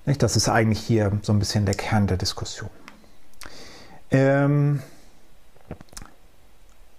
Das 0.05 0.37
ist 0.37 0.47
eigentlich 0.47 0.79
hier 0.79 1.11
so 1.21 1.33
ein 1.33 1.39
bisschen 1.39 1.65
der 1.65 1.75
Kern 1.75 2.07
der 2.07 2.15
Diskussion. 2.15 2.69
Ähm 4.09 4.79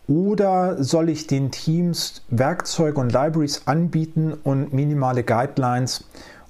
oder 0.08 0.82
soll 0.84 1.08
ich 1.08 1.26
den 1.26 1.50
Teams 1.50 2.22
Werkzeuge 2.28 3.00
und 3.00 3.12
Libraries 3.12 3.62
anbieten 3.64 4.34
und 4.34 4.74
minimale 4.74 5.24
Guidelines, 5.24 6.04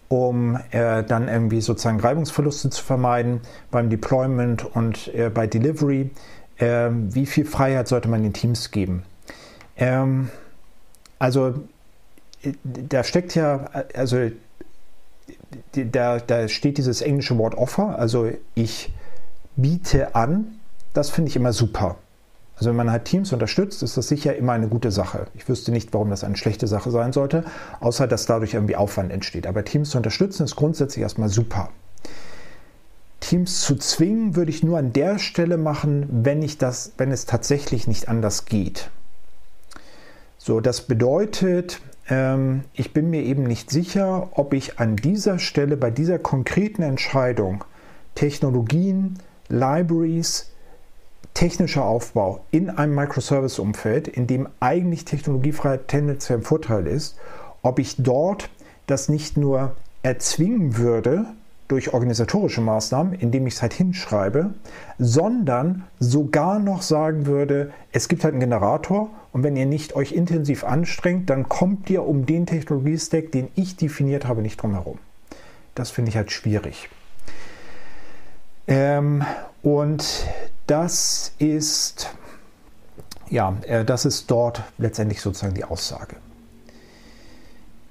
um 0.09 0.59
äh, 0.72 1.05
dann 1.05 1.29
irgendwie 1.29 1.61
sozusagen 1.61 2.01
Reibungsverluste 2.01 2.70
zu 2.70 2.83
vermeiden 2.83 3.40
beim 3.70 3.88
Deployment 3.88 4.64
und 4.64 5.14
äh, 5.14 5.31
bei 5.31 5.46
Delivery? 5.46 6.11
Ähm, 6.59 7.14
wie 7.14 7.27
viel 7.27 7.45
Freiheit 7.45 7.88
sollte 7.88 8.09
man 8.09 8.23
den 8.23 8.33
Teams 8.33 8.71
geben? 8.71 9.03
Ähm, 9.77 10.31
also 11.19 11.55
da 12.64 13.05
steckt 13.05 13.35
ja, 13.35 13.69
also 13.95 14.31
da, 15.73 16.19
da 16.19 16.49
steht 16.49 16.79
dieses 16.79 17.01
englische 17.01 17.37
Wort 17.38 17.55
Offer, 17.55 17.99
also 17.99 18.31
ich 18.55 18.92
biete 19.57 20.14
an, 20.14 20.59
das 20.92 21.11
finde 21.11 21.31
ich 21.31 21.37
immer 21.37 21.53
super. 21.53 21.97
Also 22.57 22.71
wenn 22.71 22.77
man 22.77 22.90
halt 22.90 23.05
Teams 23.05 23.33
unterstützt, 23.33 23.83
ist 23.83 23.99
das 23.99 24.09
sicher 24.09 24.35
immer 24.35 24.53
eine 24.53 24.69
gute 24.69 24.90
Sache. 24.90 25.27
Ich 25.35 25.47
wüsste 25.47 25.73
nicht, 25.73 25.92
warum 25.92 26.09
das 26.09 26.25
eine 26.25 26.37
schlechte 26.37 26.66
Sache 26.66 26.90
sein 26.90 27.12
sollte, 27.12 27.45
außer 27.81 28.07
dass 28.07 28.25
dadurch 28.25 28.55
irgendwie 28.55 28.77
Aufwand 28.77 29.12
entsteht. 29.12 29.47
Aber 29.47 29.64
Teams 29.64 29.90
zu 29.90 29.99
unterstützen 29.99 30.45
ist 30.45 30.57
grundsätzlich 30.57 31.03
erstmal 31.03 31.29
super. 31.29 31.69
Teams 33.20 33.61
zu 33.61 33.76
zwingen, 33.76 34.37
würde 34.37 34.50
ich 34.50 34.62
nur 34.62 34.79
an 34.79 34.92
der 34.92 35.18
Stelle 35.18 35.57
machen, 35.57 36.07
wenn, 36.11 36.42
ich 36.42 36.59
das, 36.59 36.92
wenn 36.98 37.12
es 37.12 37.24
tatsächlich 37.26 37.88
nicht 37.88 38.09
anders 38.09 38.44
geht. 38.44 38.90
So, 40.38 40.61
das 40.61 40.83
bedeutet, 40.83 41.81
ähm, 42.09 42.64
ich 42.72 42.92
bin 42.92 43.11
mir 43.11 43.22
eben 43.22 43.42
nicht 43.44 43.70
sicher, 43.70 44.29
ob 44.33 44.55
ich 44.55 44.79
an 44.79 44.96
dieser 44.96 45.38
Stelle 45.38 45.76
bei 45.76 45.90
dieser 45.90 46.18
konkreten 46.18 46.83
Entscheidung 46.83 47.64
Technologien, 48.14 49.18
Libraries, 49.48 50.50
technischer 51.35 51.85
Aufbau 51.85 52.44
in 52.50 52.70
einem 52.70 52.94
Microservice-Umfeld, 52.94 54.09
in 54.09 54.26
dem 54.26 54.48
eigentlich 54.61 55.05
Technologiefreiheit 55.05 55.88
tendenziell 55.88 56.38
ein 56.38 56.44
Vorteil 56.44 56.87
ist, 56.87 57.18
ob 57.62 57.79
ich 57.79 57.96
dort 57.98 58.48
das 58.87 59.09
nicht 59.09 59.37
nur 59.37 59.74
erzwingen 60.02 60.76
würde, 60.76 61.26
durch 61.68 61.92
organisatorische 61.92 62.61
Maßnahmen, 62.61 63.12
indem 63.12 63.46
ich 63.46 63.55
es 63.55 63.62
halt 63.62 63.74
hinschreibe, 63.74 64.55
sondern 64.98 65.85
sogar 65.98 66.59
noch 66.59 66.83
sagen 66.83 67.26
würde, 67.26 67.72
es 67.92 68.09
gibt 68.09 68.24
halt 68.24 68.35
einen 68.35 68.40
Generator 68.40 69.11
und 69.33 69.42
wenn 69.42 69.57
ihr 69.57 69.66
nicht 69.66 69.96
euch 69.96 70.12
intensiv 70.12 70.64
anstrengt, 70.64 71.29
dann 71.29 71.48
kommt 71.48 71.90
ihr 71.90 72.05
um 72.05 72.24
den 72.24 72.46
Technologiestack, 72.46 73.33
den 73.33 73.48
ich 73.57 73.76
definiert 73.76 74.26
habe, 74.26 74.42
nicht 74.42 74.62
drum 74.62 74.72
herum. 74.74 74.98
Das 75.74 75.90
finde 75.90 76.11
ich 76.11 76.16
halt 76.16 76.31
schwierig. 76.31 76.88
Ähm, 78.68 79.24
und 79.62 80.26
das 80.66 81.33
ist, 81.38 82.11
ja, 83.29 83.57
äh, 83.62 83.85
das 83.85 84.05
ist 84.05 84.31
dort 84.31 84.62
letztendlich 84.79 85.20
sozusagen 85.20 85.55
die 85.55 85.64
Aussage. 85.64 86.16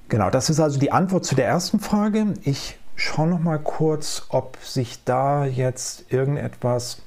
Genau, 0.08 0.30
das 0.30 0.50
ist 0.50 0.60
also 0.60 0.80
die 0.80 0.92
Antwort 0.92 1.26
zu 1.26 1.36
der 1.36 1.48
ersten 1.48 1.80
Frage. 1.80 2.34
Ich 2.44 2.78
schaue 2.96 3.28
noch 3.28 3.40
mal 3.40 3.60
kurz, 3.60 4.26
ob 4.30 4.58
sich 4.64 5.04
da 5.04 5.46
jetzt 5.46 6.12
irgendetwas 6.12 7.02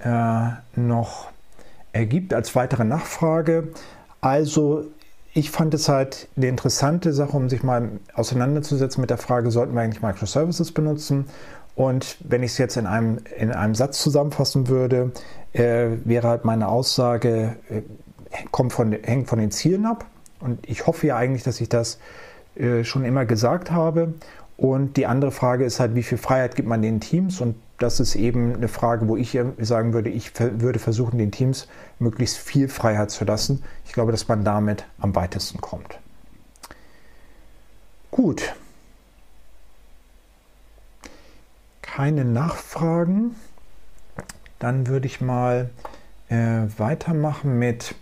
äh, 0.00 0.48
noch 0.74 1.30
ergibt 1.92 2.34
als 2.34 2.54
weitere 2.54 2.84
Nachfrage. 2.84 3.68
Also 4.20 4.84
ich 5.34 5.50
fand 5.50 5.72
es 5.74 5.88
halt 5.88 6.28
eine 6.36 6.48
interessante 6.48 7.12
Sache, 7.12 7.36
um 7.36 7.48
sich 7.48 7.62
mal 7.62 7.90
auseinanderzusetzen 8.14 9.00
mit 9.00 9.10
der 9.10 9.18
Frage, 9.18 9.50
sollten 9.50 9.74
wir 9.74 9.80
eigentlich 9.80 10.02
Microservices 10.02 10.72
benutzen? 10.72 11.26
Und 11.74 12.18
wenn 12.20 12.42
ich 12.42 12.52
es 12.52 12.58
jetzt 12.58 12.76
in 12.76 12.86
einem, 12.86 13.18
in 13.38 13.50
einem 13.50 13.74
Satz 13.74 14.02
zusammenfassen 14.02 14.68
würde, 14.68 15.12
äh, 15.54 15.88
wäre 16.04 16.28
halt 16.28 16.44
meine 16.44 16.68
Aussage, 16.68 17.56
äh, 17.70 17.82
kommt 18.50 18.72
von, 18.72 18.92
hängt 18.92 19.28
von 19.28 19.38
den 19.38 19.50
Zielen 19.50 19.86
ab. 19.86 20.04
Und 20.40 20.68
ich 20.68 20.86
hoffe 20.86 21.06
ja 21.06 21.16
eigentlich, 21.16 21.44
dass 21.44 21.60
ich 21.60 21.68
das 21.68 21.98
äh, 22.56 22.84
schon 22.84 23.04
immer 23.04 23.24
gesagt 23.24 23.70
habe. 23.70 24.14
Und 24.56 24.96
die 24.96 25.06
andere 25.06 25.32
Frage 25.32 25.64
ist 25.64 25.80
halt, 25.80 25.94
wie 25.94 26.02
viel 26.02 26.18
Freiheit 26.18 26.54
gibt 26.54 26.68
man 26.68 26.82
den 26.82 27.00
Teams? 27.00 27.40
Und 27.40 27.56
das 27.78 27.98
ist 27.98 28.14
eben 28.14 28.54
eine 28.54 28.68
Frage, 28.68 29.08
wo 29.08 29.16
ich 29.16 29.36
sagen 29.58 29.92
würde, 29.92 30.08
ich 30.08 30.38
würde 30.38 30.78
versuchen, 30.78 31.18
den 31.18 31.32
Teams 31.32 31.66
möglichst 31.98 32.38
viel 32.38 32.68
Freiheit 32.68 33.10
zu 33.10 33.24
lassen. 33.24 33.64
Ich 33.84 33.92
glaube, 33.92 34.12
dass 34.12 34.28
man 34.28 34.44
damit 34.44 34.84
am 34.98 35.14
weitesten 35.16 35.60
kommt. 35.60 35.98
Gut. 38.10 38.54
Keine 41.80 42.24
Nachfragen. 42.24 43.34
Dann 44.58 44.86
würde 44.86 45.06
ich 45.06 45.20
mal 45.20 45.70
äh, 46.28 46.62
weitermachen 46.76 47.58
mit 47.58 47.96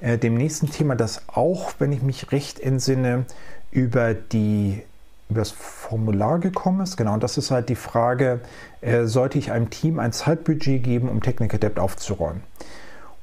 äh, 0.00 0.16
dem 0.16 0.34
nächsten 0.34 0.70
Thema, 0.70 0.94
das 0.94 1.28
auch, 1.28 1.72
wenn 1.78 1.90
ich 1.90 2.02
mich 2.02 2.30
recht 2.30 2.60
entsinne, 2.60 3.24
über 3.72 4.14
die 4.14 4.82
über 5.28 5.40
das 5.40 5.50
Formular 5.50 6.38
gekommen 6.38 6.80
ist. 6.80 6.96
Genau, 6.96 7.14
und 7.14 7.22
das 7.22 7.38
ist 7.38 7.50
halt 7.50 7.68
die 7.68 7.76
Frage, 7.76 8.40
äh, 8.80 9.04
sollte 9.04 9.38
ich 9.38 9.52
einem 9.52 9.70
Team 9.70 9.98
ein 9.98 10.12
Zeitbudget 10.12 10.82
geben, 10.82 11.08
um 11.08 11.22
Technical 11.22 11.58
Debt 11.58 11.78
aufzuräumen? 11.78 12.42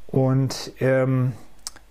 Und 0.07 0.73
ähm, 0.79 1.33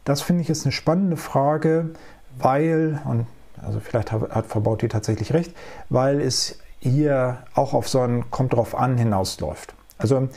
das 0.04 0.22
finde 0.22 0.42
ich 0.42 0.50
ist 0.50 0.64
eine 0.64 0.72
spannende 0.72 1.16
Frage, 1.16 1.90
weil, 2.38 3.00
und 3.04 3.26
also 3.62 3.80
vielleicht 3.80 4.12
hat, 4.12 4.30
hat 4.30 4.46
Verbauti 4.46 4.88
tatsächlich 4.88 5.32
recht, 5.32 5.54
weil 5.88 6.20
es 6.20 6.58
hier 6.80 7.38
auch 7.54 7.74
auf 7.74 7.88
so 7.88 8.00
ein 8.00 8.30
Kommt 8.30 8.54
drauf 8.54 8.74
an 8.74 8.96
hinausläuft. 8.96 9.74
Also 9.98 10.28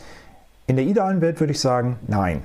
in 0.68 0.76
der 0.76 0.86
idealen 0.86 1.22
Welt 1.22 1.40
würde 1.40 1.52
ich 1.52 1.60
sagen, 1.60 2.00
nein. 2.08 2.44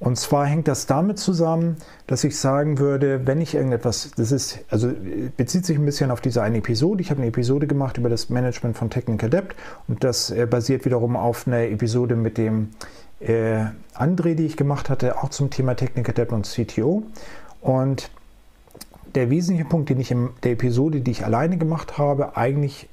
Und 0.00 0.16
zwar 0.16 0.46
hängt 0.46 0.66
das 0.66 0.86
damit 0.86 1.18
zusammen, 1.18 1.76
dass 2.06 2.24
ich 2.24 2.38
sagen 2.38 2.78
würde, 2.78 3.26
wenn 3.26 3.38
ich 3.42 3.54
irgendetwas, 3.54 4.10
das 4.16 4.32
ist, 4.32 4.60
also 4.70 4.90
bezieht 5.36 5.66
sich 5.66 5.76
ein 5.76 5.84
bisschen 5.84 6.10
auf 6.10 6.22
diese 6.22 6.42
eine 6.42 6.58
Episode. 6.58 7.02
Ich 7.02 7.10
habe 7.10 7.20
eine 7.20 7.28
Episode 7.28 7.66
gemacht 7.66 7.98
über 7.98 8.08
das 8.08 8.30
Management 8.30 8.78
von 8.78 8.88
Technical 8.88 9.28
Debt 9.28 9.54
und 9.88 10.02
das 10.02 10.30
äh, 10.30 10.46
basiert 10.46 10.86
wiederum 10.86 11.16
auf 11.16 11.46
einer 11.46 11.64
Episode 11.64 12.16
mit 12.16 12.38
dem 12.38 12.70
äh, 13.20 13.64
André, 13.94 14.34
die 14.34 14.46
ich 14.46 14.56
gemacht 14.56 14.88
hatte, 14.88 15.18
auch 15.22 15.28
zum 15.28 15.50
Thema 15.50 15.74
Technical 15.74 16.14
Debt 16.14 16.32
und 16.32 16.46
CTO. 16.46 17.02
Und 17.60 18.10
der 19.14 19.28
wesentliche 19.28 19.68
Punkt, 19.68 19.90
den 19.90 20.00
ich 20.00 20.10
in 20.10 20.30
der 20.44 20.52
Episode, 20.52 21.00
die 21.00 21.10
ich 21.10 21.26
alleine 21.26 21.58
gemacht 21.58 21.98
habe, 21.98 22.38
eigentlich 22.38 22.88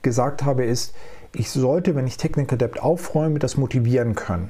gesagt 0.00 0.44
habe, 0.44 0.64
ist, 0.64 0.94
ich 1.34 1.50
sollte, 1.50 1.94
wenn 1.94 2.06
ich 2.06 2.16
Technical 2.16 2.56
Debt 2.56 2.80
aufräume, 2.80 3.38
das 3.38 3.58
motivieren 3.58 4.14
können. 4.14 4.48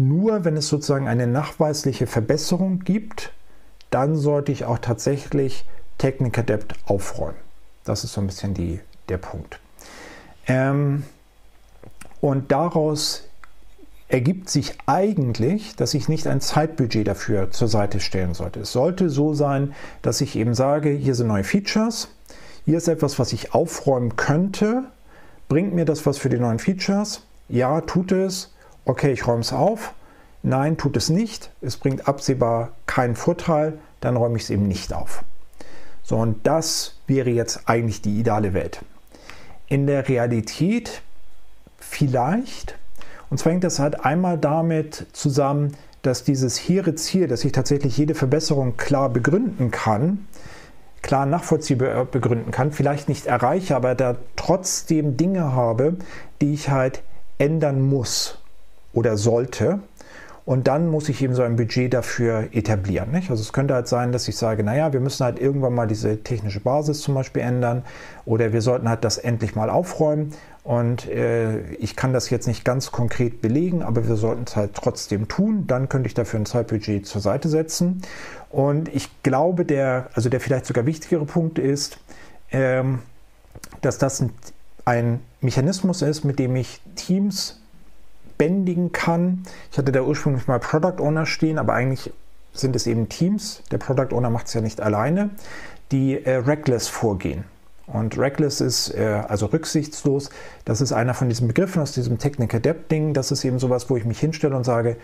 Nur 0.00 0.46
wenn 0.46 0.56
es 0.56 0.68
sozusagen 0.68 1.08
eine 1.08 1.26
nachweisliche 1.26 2.06
Verbesserung 2.06 2.78
gibt, 2.80 3.34
dann 3.90 4.16
sollte 4.16 4.50
ich 4.50 4.64
auch 4.64 4.78
tatsächlich 4.78 5.66
Technical 5.98 6.42
Debt 6.42 6.72
aufräumen. 6.86 7.36
Das 7.84 8.02
ist 8.02 8.14
so 8.14 8.22
ein 8.22 8.26
bisschen 8.26 8.54
die, 8.54 8.80
der 9.10 9.18
Punkt. 9.18 9.60
Ähm, 10.46 11.04
und 12.22 12.50
daraus 12.50 13.24
ergibt 14.08 14.48
sich 14.48 14.78
eigentlich, 14.86 15.76
dass 15.76 15.92
ich 15.92 16.08
nicht 16.08 16.26
ein 16.26 16.40
Zeitbudget 16.40 17.06
dafür 17.06 17.50
zur 17.50 17.68
Seite 17.68 18.00
stellen 18.00 18.32
sollte. 18.32 18.60
Es 18.60 18.72
sollte 18.72 19.10
so 19.10 19.34
sein, 19.34 19.74
dass 20.00 20.22
ich 20.22 20.34
eben 20.34 20.54
sage, 20.54 20.88
hier 20.88 21.14
sind 21.14 21.26
neue 21.26 21.44
Features, 21.44 22.08
hier 22.64 22.78
ist 22.78 22.88
etwas, 22.88 23.18
was 23.18 23.34
ich 23.34 23.52
aufräumen 23.52 24.16
könnte. 24.16 24.84
Bringt 25.50 25.74
mir 25.74 25.84
das 25.84 26.06
was 26.06 26.16
für 26.16 26.30
die 26.30 26.38
neuen 26.38 26.58
Features? 26.58 27.20
Ja, 27.50 27.82
tut 27.82 28.12
es 28.12 28.54
okay, 28.84 29.12
ich 29.12 29.26
räume 29.26 29.40
es 29.40 29.52
auf. 29.52 29.94
Nein, 30.42 30.76
tut 30.76 30.96
es 30.96 31.10
nicht. 31.10 31.50
Es 31.60 31.76
bringt 31.76 32.08
absehbar 32.08 32.72
keinen 32.86 33.14
Vorteil. 33.14 33.78
Dann 34.00 34.16
räume 34.16 34.36
ich 34.36 34.44
es 34.44 34.50
eben 34.50 34.66
nicht 34.68 34.92
auf. 34.94 35.22
So, 36.02 36.16
und 36.16 36.46
das 36.46 36.96
wäre 37.06 37.30
jetzt 37.30 37.68
eigentlich 37.68 38.02
die 38.02 38.18
ideale 38.18 38.54
Welt. 38.54 38.80
In 39.68 39.86
der 39.86 40.08
Realität 40.08 41.02
vielleicht. 41.78 42.76
Und 43.28 43.38
zwar 43.38 43.52
hängt 43.52 43.64
das 43.64 43.78
halt 43.78 44.04
einmal 44.04 44.38
damit 44.38 45.06
zusammen, 45.12 45.76
dass 46.02 46.24
dieses 46.24 46.56
hehre 46.56 46.94
Ziel, 46.94 47.28
dass 47.28 47.44
ich 47.44 47.52
tatsächlich 47.52 47.96
jede 47.96 48.14
Verbesserung 48.14 48.76
klar 48.78 49.10
begründen 49.10 49.70
kann, 49.70 50.26
klar 51.02 51.26
nachvollziehbar 51.26 52.06
begründen 52.06 52.50
kann, 52.50 52.72
vielleicht 52.72 53.08
nicht 53.08 53.26
erreiche, 53.26 53.76
aber 53.76 53.94
da 53.94 54.16
trotzdem 54.36 55.18
Dinge 55.18 55.52
habe, 55.52 55.96
die 56.40 56.54
ich 56.54 56.70
halt 56.70 57.02
ändern 57.38 57.82
muss 57.82 58.39
oder 58.92 59.16
sollte. 59.16 59.80
Und 60.46 60.66
dann 60.66 60.88
muss 60.88 61.08
ich 61.08 61.22
eben 61.22 61.34
so 61.34 61.42
ein 61.42 61.56
Budget 61.56 61.92
dafür 61.92 62.48
etablieren. 62.52 63.12
Nicht? 63.12 63.30
Also 63.30 63.42
es 63.42 63.52
könnte 63.52 63.74
halt 63.74 63.88
sein, 63.88 64.10
dass 64.10 64.26
ich 64.26 64.36
sage, 64.36 64.64
naja, 64.64 64.92
wir 64.92 65.00
müssen 65.00 65.24
halt 65.24 65.38
irgendwann 65.38 65.74
mal 65.74 65.86
diese 65.86 66.22
technische 66.22 66.60
Basis 66.60 67.02
zum 67.02 67.14
Beispiel 67.14 67.42
ändern 67.42 67.84
oder 68.24 68.52
wir 68.52 68.62
sollten 68.62 68.88
halt 68.88 69.04
das 69.04 69.18
endlich 69.18 69.54
mal 69.54 69.70
aufräumen. 69.70 70.32
Und 70.64 71.08
äh, 71.08 71.60
ich 71.74 71.94
kann 71.94 72.12
das 72.12 72.30
jetzt 72.30 72.46
nicht 72.46 72.64
ganz 72.64 72.90
konkret 72.90 73.40
belegen, 73.40 73.82
aber 73.82 74.08
wir 74.08 74.16
sollten 74.16 74.44
es 74.46 74.56
halt 74.56 74.74
trotzdem 74.74 75.28
tun. 75.28 75.66
Dann 75.66 75.88
könnte 75.88 76.06
ich 76.06 76.14
dafür 76.14 76.40
ein 76.40 76.46
Zeitbudget 76.46 77.06
zur 77.06 77.20
Seite 77.20 77.48
setzen. 77.48 78.02
Und 78.50 78.88
ich 78.94 79.22
glaube, 79.22 79.64
der, 79.64 80.08
also 80.14 80.28
der 80.30 80.40
vielleicht 80.40 80.66
sogar 80.66 80.84
wichtigere 80.84 81.26
Punkt 81.26 81.58
ist, 81.58 81.98
ähm, 82.50 83.00
dass 83.82 83.98
das 83.98 84.20
ein, 84.20 84.30
ein 84.84 85.20
Mechanismus 85.40 86.02
ist, 86.02 86.24
mit 86.24 86.38
dem 86.38 86.56
ich 86.56 86.80
Teams 86.96 87.59
bändigen 88.40 88.90
kann. 88.90 89.42
Ich 89.70 89.76
hatte 89.76 89.92
da 89.92 90.00
ursprünglich 90.00 90.48
mal 90.48 90.58
Product 90.58 90.98
Owner 90.98 91.26
stehen, 91.26 91.58
aber 91.58 91.74
eigentlich 91.74 92.10
sind 92.54 92.74
es 92.74 92.86
eben 92.86 93.10
Teams. 93.10 93.62
Der 93.70 93.76
Product 93.76 94.16
Owner 94.16 94.30
macht 94.30 94.46
es 94.46 94.54
ja 94.54 94.62
nicht 94.62 94.80
alleine, 94.80 95.28
die 95.92 96.24
äh, 96.24 96.36
reckless 96.36 96.88
vorgehen. 96.88 97.44
Und 97.86 98.16
reckless 98.16 98.62
ist 98.62 98.94
äh, 98.94 99.22
also 99.28 99.44
rücksichtslos. 99.44 100.30
Das 100.64 100.80
ist 100.80 100.92
einer 100.92 101.12
von 101.12 101.28
diesen 101.28 101.48
Begriffen 101.48 101.82
aus 101.82 101.92
diesem 101.92 102.16
Technical 102.16 102.60
Debt 102.60 102.90
Ding. 102.90 103.12
Das 103.12 103.30
ist 103.30 103.44
eben 103.44 103.58
sowas, 103.58 103.90
wo 103.90 103.98
ich 103.98 104.06
mich 104.06 104.18
hinstelle 104.18 104.56
und 104.56 104.64
sage, 104.64 104.96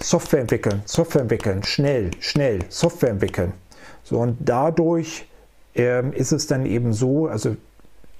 Software 0.00 0.40
entwickeln, 0.40 0.82
Software 0.84 1.22
entwickeln, 1.22 1.62
schnell, 1.62 2.10
schnell, 2.18 2.58
Software 2.70 3.10
entwickeln. 3.10 3.52
So 4.02 4.18
und 4.18 4.36
dadurch 4.40 5.28
ähm, 5.76 6.12
ist 6.12 6.32
es 6.32 6.48
dann 6.48 6.66
eben 6.66 6.92
so, 6.92 7.28
also 7.28 7.54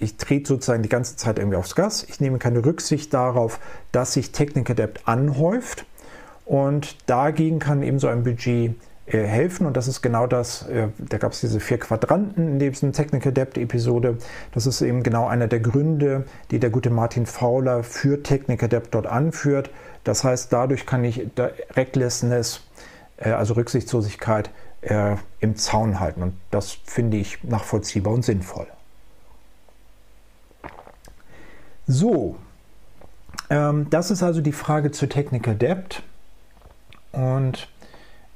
ich 0.00 0.16
trete 0.16 0.48
sozusagen 0.48 0.82
die 0.82 0.88
ganze 0.88 1.16
Zeit 1.16 1.38
irgendwie 1.38 1.56
aufs 1.56 1.74
Gas. 1.74 2.04
Ich 2.08 2.20
nehme 2.20 2.38
keine 2.38 2.64
Rücksicht 2.64 3.12
darauf, 3.14 3.60
dass 3.92 4.14
sich 4.14 4.32
Technical 4.32 4.74
Debt 4.74 5.00
anhäuft. 5.04 5.84
Und 6.46 6.96
dagegen 7.08 7.58
kann 7.60 7.82
eben 7.82 8.00
so 8.00 8.08
ein 8.08 8.24
Budget 8.24 8.74
äh, 9.06 9.22
helfen. 9.22 9.66
Und 9.66 9.76
das 9.76 9.88
ist 9.88 10.02
genau 10.02 10.26
das, 10.26 10.66
äh, 10.68 10.88
da 10.98 11.18
gab 11.18 11.32
es 11.32 11.40
diese 11.40 11.60
vier 11.60 11.78
Quadranten 11.78 12.48
in 12.48 12.58
diesem 12.58 12.92
Technical 12.92 13.30
Debt 13.30 13.58
Episode. 13.58 14.18
Das 14.52 14.66
ist 14.66 14.80
eben 14.80 15.02
genau 15.02 15.26
einer 15.26 15.48
der 15.48 15.60
Gründe, 15.60 16.24
die 16.50 16.58
der 16.58 16.70
gute 16.70 16.90
Martin 16.90 17.26
Fowler 17.26 17.82
für 17.82 18.22
Technical 18.22 18.68
Debt 18.68 18.88
dort 18.92 19.06
anführt. 19.06 19.70
Das 20.02 20.24
heißt, 20.24 20.52
dadurch 20.52 20.86
kann 20.86 21.04
ich 21.04 21.28
Recklessness, 21.76 22.62
äh, 23.18 23.30
also 23.30 23.54
Rücksichtslosigkeit, 23.54 24.50
im 25.40 25.56
Zaun 25.56 26.00
halten. 26.00 26.22
Und 26.22 26.32
das 26.50 26.78
finde 26.86 27.18
ich 27.18 27.44
nachvollziehbar 27.44 28.14
und 28.14 28.24
sinnvoll. 28.24 28.66
So, 31.86 32.36
ähm, 33.48 33.90
das 33.90 34.10
ist 34.10 34.22
also 34.22 34.40
die 34.40 34.52
Frage 34.52 34.92
zu 34.92 35.08
Technical 35.08 35.54
Debt. 35.54 36.02
Und 37.12 37.68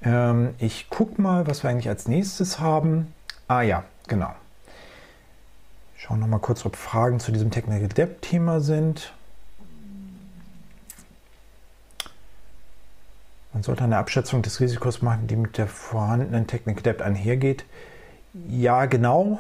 ähm, 0.03 0.55
ich 0.59 0.91
gucke 0.91 1.21
mal, 1.23 1.47
was 1.47 1.63
wir 1.63 1.71
eigentlich 1.71 1.89
als 1.89 2.09
nächstes 2.09 2.59
haben. 2.59 3.13
Ah 3.47 3.63
ja, 3.63 3.85
genau. 4.09 4.35
Schauen 5.97 6.21
noch 6.21 6.27
mal 6.27 6.41
kurz, 6.41 6.67
ob 6.67 6.77
Fragen 6.77 7.21
zu 7.21 7.33
diesem 7.33 7.51
Technical 7.51 7.89
Debt 7.89 8.21
Thema 8.23 8.61
sind. 8.61 9.13
Man 13.55 13.63
sollte 13.63 13.85
eine 13.85 13.99
Abschätzung 13.99 14.43
des 14.43 14.59
Risikos 14.59 15.01
machen, 15.01 15.29
die 15.29 15.37
mit 15.37 15.57
der 15.57 15.69
vorhandenen 15.69 16.49
Technical 16.49 16.83
Debt 16.83 17.01
einhergeht. 17.01 17.65
Ja, 18.49 18.87
genau. 18.87 19.39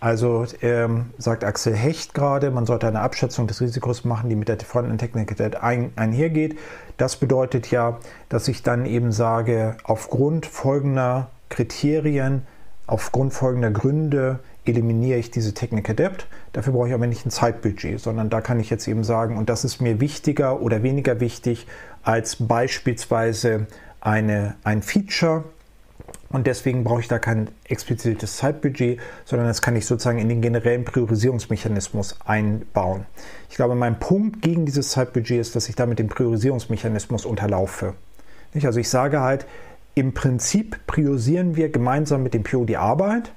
Also 0.00 0.46
ähm, 0.62 1.10
sagt 1.18 1.42
Axel 1.42 1.74
Hecht 1.74 2.14
gerade, 2.14 2.52
man 2.52 2.66
sollte 2.66 2.86
eine 2.86 3.00
Abschätzung 3.00 3.48
des 3.48 3.60
Risikos 3.60 4.04
machen, 4.04 4.30
die 4.30 4.36
mit 4.36 4.48
der 4.48 4.58
vorhandenen 4.60 4.98
Technik 4.98 5.34
ein, 5.60 5.90
einhergeht. 5.96 6.56
Das 6.96 7.16
bedeutet 7.16 7.70
ja, 7.70 7.98
dass 8.28 8.46
ich 8.46 8.62
dann 8.62 8.86
eben 8.86 9.10
sage, 9.10 9.76
aufgrund 9.82 10.46
folgender 10.46 11.30
Kriterien, 11.48 12.42
aufgrund 12.86 13.32
folgender 13.32 13.72
Gründe 13.72 14.38
eliminiere 14.64 15.18
ich 15.18 15.30
diese 15.30 15.54
Technical 15.54 15.96
Debt. 15.96 16.26
Dafür 16.52 16.74
brauche 16.74 16.88
ich 16.88 16.94
aber 16.94 17.06
nicht 17.06 17.26
ein 17.26 17.30
Zeitbudget, 17.30 17.98
sondern 18.00 18.30
da 18.30 18.40
kann 18.40 18.60
ich 18.60 18.70
jetzt 18.70 18.86
eben 18.86 19.02
sagen, 19.02 19.36
und 19.36 19.48
das 19.48 19.64
ist 19.64 19.80
mir 19.80 20.00
wichtiger 20.00 20.60
oder 20.60 20.82
weniger 20.82 21.20
wichtig 21.20 21.66
als 22.02 22.36
beispielsweise 22.36 23.66
eine, 24.00 24.54
ein 24.62 24.82
Feature, 24.82 25.44
und 26.30 26.46
deswegen 26.46 26.84
brauche 26.84 27.00
ich 27.00 27.08
da 27.08 27.18
kein 27.18 27.48
explizites 27.64 28.36
Zeitbudget, 28.36 29.00
sondern 29.24 29.48
das 29.48 29.62
kann 29.62 29.76
ich 29.76 29.86
sozusagen 29.86 30.18
in 30.18 30.28
den 30.28 30.42
generellen 30.42 30.84
Priorisierungsmechanismus 30.84 32.16
einbauen. 32.24 33.06
Ich 33.48 33.56
glaube, 33.56 33.74
mein 33.74 33.98
Punkt 33.98 34.42
gegen 34.42 34.66
dieses 34.66 34.90
Zeitbudget 34.90 35.40
ist, 35.40 35.56
dass 35.56 35.68
ich 35.68 35.74
damit 35.74 35.98
den 35.98 36.08
Priorisierungsmechanismus 36.08 37.24
unterlaufe. 37.24 37.94
Also 38.62 38.78
ich 38.78 38.90
sage 38.90 39.20
halt, 39.20 39.46
im 39.94 40.12
Prinzip 40.12 40.86
priorisieren 40.86 41.56
wir 41.56 41.70
gemeinsam 41.70 42.22
mit 42.22 42.34
dem 42.34 42.42
PO 42.42 42.66
die 42.66 42.76
Arbeit, 42.76 43.32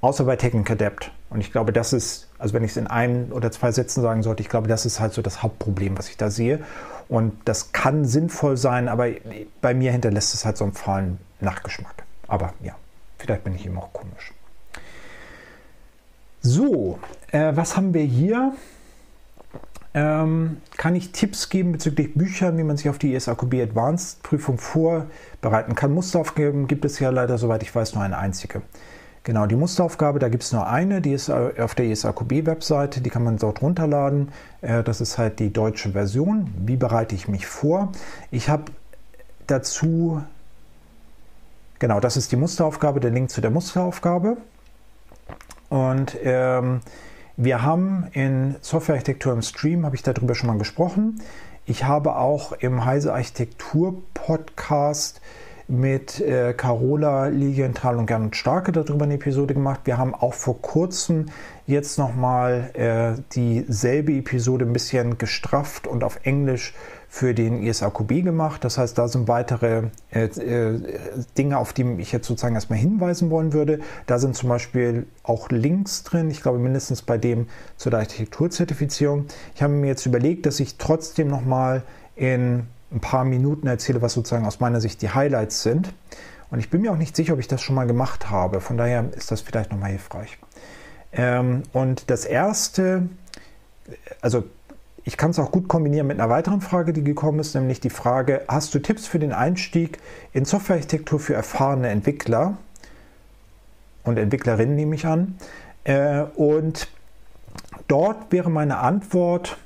außer 0.00 0.24
bei 0.24 0.36
Technical 0.36 0.76
Debt. 0.76 1.10
Und 1.28 1.40
ich 1.40 1.50
glaube, 1.50 1.72
das 1.72 1.92
ist, 1.92 2.28
also 2.38 2.54
wenn 2.54 2.62
ich 2.62 2.72
es 2.72 2.76
in 2.76 2.86
ein 2.86 3.32
oder 3.32 3.50
zwei 3.50 3.72
Sätzen 3.72 4.00
sagen 4.02 4.22
sollte, 4.22 4.42
ich 4.42 4.48
glaube, 4.48 4.68
das 4.68 4.86
ist 4.86 5.00
halt 5.00 5.12
so 5.12 5.22
das 5.22 5.42
Hauptproblem, 5.42 5.98
was 5.98 6.08
ich 6.08 6.16
da 6.16 6.30
sehe. 6.30 6.60
Und 7.08 7.32
das 7.46 7.72
kann 7.72 8.04
sinnvoll 8.04 8.56
sein, 8.56 8.88
aber 8.88 9.08
bei 9.60 9.74
mir 9.74 9.92
hinterlässt 9.92 10.34
es 10.34 10.44
halt 10.44 10.56
so 10.56 10.64
einen 10.64 10.72
fahlen 10.72 11.18
Nachgeschmack. 11.40 12.04
Aber 12.32 12.54
ja, 12.62 12.74
vielleicht 13.18 13.44
bin 13.44 13.54
ich 13.54 13.66
ihm 13.66 13.76
auch 13.76 13.92
komisch. 13.92 14.32
So, 16.40 16.98
äh, 17.30 17.52
was 17.54 17.76
haben 17.76 17.92
wir 17.92 18.04
hier? 18.04 18.54
Ähm, 19.92 20.62
kann 20.78 20.96
ich 20.96 21.12
Tipps 21.12 21.50
geben 21.50 21.72
bezüglich 21.72 22.14
Büchern, 22.14 22.56
wie 22.56 22.62
man 22.62 22.78
sich 22.78 22.88
auf 22.88 22.96
die 22.96 23.14
ESAQB 23.14 23.56
Advanced 23.60 24.22
Prüfung 24.22 24.56
vorbereiten 24.56 25.74
kann? 25.74 25.92
Musteraufgaben 25.92 26.68
gibt 26.68 26.86
es 26.86 26.98
ja 27.00 27.10
leider, 27.10 27.36
soweit 27.36 27.62
ich 27.62 27.74
weiß, 27.74 27.94
nur 27.94 28.02
eine 28.02 28.16
einzige. 28.16 28.62
Genau, 29.24 29.44
die 29.44 29.54
Musteraufgabe, 29.54 30.18
da 30.18 30.30
gibt 30.30 30.42
es 30.42 30.52
nur 30.52 30.66
eine, 30.66 31.02
die 31.02 31.12
ist 31.12 31.28
auf 31.28 31.74
der 31.74 31.84
ESAQB-Webseite, 31.84 33.02
die 33.02 33.10
kann 33.10 33.24
man 33.24 33.36
dort 33.36 33.60
runterladen. 33.60 34.30
Äh, 34.62 34.82
das 34.82 35.02
ist 35.02 35.18
halt 35.18 35.38
die 35.38 35.52
deutsche 35.52 35.90
Version. 35.90 36.50
Wie 36.56 36.76
bereite 36.76 37.14
ich 37.14 37.28
mich 37.28 37.46
vor? 37.46 37.92
Ich 38.30 38.48
habe 38.48 38.72
dazu, 39.46 40.22
genau, 41.82 41.98
das 41.98 42.16
ist 42.16 42.30
die 42.30 42.36
Musteraufgabe, 42.36 43.00
der 43.00 43.10
Link 43.10 43.28
zu 43.28 43.40
der 43.40 43.50
Musteraufgabe. 43.50 44.36
Und 45.68 46.16
ähm, 46.22 46.80
wir 47.36 47.62
haben 47.62 48.06
in 48.12 48.54
Softwarearchitektur 48.60 49.32
im 49.32 49.42
Stream, 49.42 49.84
habe 49.84 49.96
ich 49.96 50.04
darüber 50.04 50.36
schon 50.36 50.46
mal 50.46 50.58
gesprochen. 50.58 51.20
Ich 51.66 51.82
habe 51.82 52.14
auch 52.16 52.52
im 52.52 52.84
Heise 52.84 53.12
Architektur 53.12 54.00
Podcast 54.14 55.20
mit 55.66 56.20
äh, 56.20 56.54
Carola 56.54 57.26
Lilienthal 57.26 57.96
und 57.96 58.06
Gernot 58.06 58.36
Starke 58.36 58.70
darüber 58.70 59.04
eine 59.04 59.14
Episode 59.14 59.54
gemacht. 59.54 59.80
Wir 59.84 59.98
haben 59.98 60.14
auch 60.14 60.34
vor 60.34 60.62
kurzem 60.62 61.26
jetzt 61.66 61.98
nochmal 61.98 62.70
äh, 62.74 63.20
dieselbe 63.32 64.12
Episode 64.12 64.66
ein 64.66 64.72
bisschen 64.72 65.18
gestrafft 65.18 65.88
und 65.88 66.04
auf 66.04 66.20
Englisch 66.22 66.74
für 67.14 67.34
den 67.34 67.62
ISAQB 67.62 68.24
gemacht. 68.24 68.64
Das 68.64 68.78
heißt, 68.78 68.96
da 68.96 69.06
sind 69.06 69.28
weitere 69.28 69.82
äh, 70.12 70.24
äh, 70.24 70.80
Dinge, 71.36 71.58
auf 71.58 71.74
die 71.74 71.82
ich 71.98 72.10
jetzt 72.10 72.26
sozusagen 72.26 72.54
erstmal 72.54 72.78
hinweisen 72.78 73.28
wollen 73.28 73.52
würde. 73.52 73.80
Da 74.06 74.18
sind 74.18 74.34
zum 74.34 74.48
Beispiel 74.48 75.06
auch 75.22 75.50
Links 75.50 76.04
drin, 76.04 76.30
ich 76.30 76.40
glaube 76.40 76.58
mindestens 76.58 77.02
bei 77.02 77.18
dem 77.18 77.48
zur 77.76 77.92
Architekturzertifizierung. 77.92 79.26
Ich 79.54 79.62
habe 79.62 79.74
mir 79.74 79.88
jetzt 79.88 80.06
überlegt, 80.06 80.46
dass 80.46 80.58
ich 80.58 80.78
trotzdem 80.78 81.28
nochmal 81.28 81.82
in 82.16 82.66
ein 82.90 83.00
paar 83.02 83.26
Minuten 83.26 83.66
erzähle, 83.66 84.00
was 84.00 84.14
sozusagen 84.14 84.46
aus 84.46 84.60
meiner 84.60 84.80
Sicht 84.80 85.02
die 85.02 85.10
Highlights 85.10 85.62
sind. 85.62 85.92
Und 86.50 86.60
ich 86.60 86.70
bin 86.70 86.80
mir 86.80 86.92
auch 86.92 86.96
nicht 86.96 87.14
sicher, 87.14 87.34
ob 87.34 87.40
ich 87.40 87.48
das 87.48 87.60
schon 87.60 87.74
mal 87.74 87.86
gemacht 87.86 88.30
habe. 88.30 88.62
Von 88.62 88.78
daher 88.78 89.04
ist 89.14 89.30
das 89.30 89.42
vielleicht 89.42 89.70
nochmal 89.70 89.90
hilfreich. 89.90 90.38
Ähm, 91.12 91.64
und 91.74 92.08
das 92.10 92.24
erste, 92.24 93.10
also 94.22 94.44
ich 95.04 95.16
kann 95.16 95.30
es 95.30 95.38
auch 95.38 95.50
gut 95.50 95.68
kombinieren 95.68 96.06
mit 96.06 96.20
einer 96.20 96.30
weiteren 96.30 96.60
Frage, 96.60 96.92
die 96.92 97.02
gekommen 97.02 97.40
ist, 97.40 97.54
nämlich 97.54 97.80
die 97.80 97.90
Frage, 97.90 98.42
hast 98.48 98.74
du 98.74 98.78
Tipps 98.78 99.06
für 99.06 99.18
den 99.18 99.32
Einstieg 99.32 99.98
in 100.32 100.44
Softwarearchitektur 100.44 101.18
für 101.18 101.34
erfahrene 101.34 101.88
Entwickler 101.88 102.56
und 104.04 104.18
Entwicklerinnen, 104.18 104.76
nehme 104.76 104.94
ich 104.94 105.06
an. 105.06 105.36
Äh, 105.84 106.22
und 106.36 106.88
dort 107.88 108.30
wäre 108.30 108.50
meine 108.50 108.78
Antwort 108.78 109.58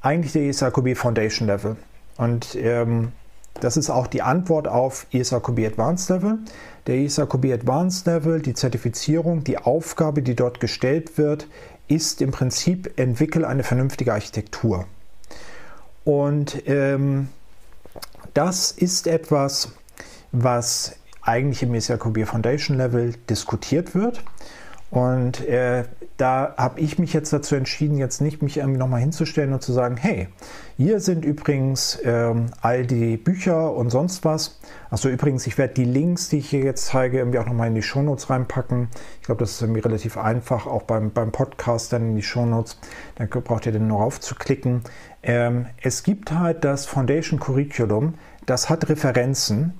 eigentlich 0.00 0.32
der 0.32 0.42
ESAQB 0.42 0.96
Foundation 0.96 1.46
Level. 1.46 1.76
Und 2.16 2.56
ähm, 2.56 3.12
das 3.60 3.76
ist 3.76 3.90
auch 3.90 4.06
die 4.06 4.22
Antwort 4.22 4.68
auf 4.68 5.06
ESAQB 5.12 5.66
Advanced 5.66 6.10
Level. 6.10 6.38
Der 6.86 6.96
ESAQB 6.96 7.52
Advanced 7.52 8.06
Level, 8.06 8.40
die 8.40 8.54
Zertifizierung, 8.54 9.44
die 9.44 9.58
Aufgabe, 9.58 10.22
die 10.22 10.34
dort 10.34 10.60
gestellt 10.60 11.18
wird, 11.18 11.48
ist 11.88 12.20
im 12.22 12.30
Prinzip, 12.30 12.98
entwickle 12.98 13.46
eine 13.46 13.64
vernünftige 13.64 14.12
Architektur. 14.12 14.86
Und 16.04 16.62
ähm, 16.66 17.28
das 18.34 18.70
ist 18.70 19.06
etwas, 19.06 19.72
was 20.32 20.96
eigentlich 21.22 21.62
im 21.62 21.74
ESAQB 21.74 22.24
Foundation 22.26 22.76
Level 22.78 23.14
diskutiert 23.28 23.94
wird. 23.94 24.22
Und 24.90 25.46
äh, 25.46 25.84
da 26.18 26.52
habe 26.56 26.80
ich 26.80 26.98
mich 26.98 27.12
jetzt 27.12 27.32
dazu 27.32 27.54
entschieden, 27.54 27.96
jetzt 27.96 28.20
nicht 28.20 28.42
mich 28.42 28.56
irgendwie 28.56 28.78
nochmal 28.78 29.00
hinzustellen 29.00 29.52
und 29.52 29.62
zu 29.62 29.72
sagen, 29.72 29.96
hey, 29.96 30.26
hier 30.76 30.98
sind 30.98 31.24
übrigens 31.24 31.96
ähm, 32.04 32.46
all 32.60 32.84
die 32.84 33.16
Bücher 33.16 33.72
und 33.72 33.90
sonst 33.90 34.24
was. 34.24 34.58
Achso, 34.90 35.08
übrigens, 35.08 35.46
ich 35.46 35.56
werde 35.58 35.74
die 35.74 35.84
Links, 35.84 36.28
die 36.28 36.38
ich 36.38 36.50
hier 36.50 36.64
jetzt 36.64 36.86
zeige, 36.86 37.18
irgendwie 37.18 37.38
auch 37.38 37.46
nochmal 37.46 37.68
in 37.68 37.76
die 37.76 37.82
Shownotes 37.82 38.30
reinpacken. 38.30 38.88
Ich 39.20 39.26
glaube, 39.26 39.40
das 39.40 39.52
ist 39.52 39.62
irgendwie 39.62 39.80
relativ 39.80 40.18
einfach, 40.18 40.66
auch 40.66 40.82
beim, 40.82 41.12
beim 41.12 41.30
Podcast 41.30 41.92
dann 41.92 42.10
in 42.10 42.16
die 42.16 42.22
Shownotes. 42.22 42.78
Dann 43.14 43.28
braucht 43.28 43.66
ihr 43.66 43.72
dann 43.72 43.86
nur 43.86 44.00
raufzuklicken. 44.00 44.82
Ähm, 45.22 45.66
es 45.80 46.02
gibt 46.02 46.32
halt 46.32 46.64
das 46.64 46.84
Foundation 46.86 47.38
Curriculum, 47.38 48.14
das 48.44 48.68
hat 48.68 48.88
Referenzen 48.88 49.74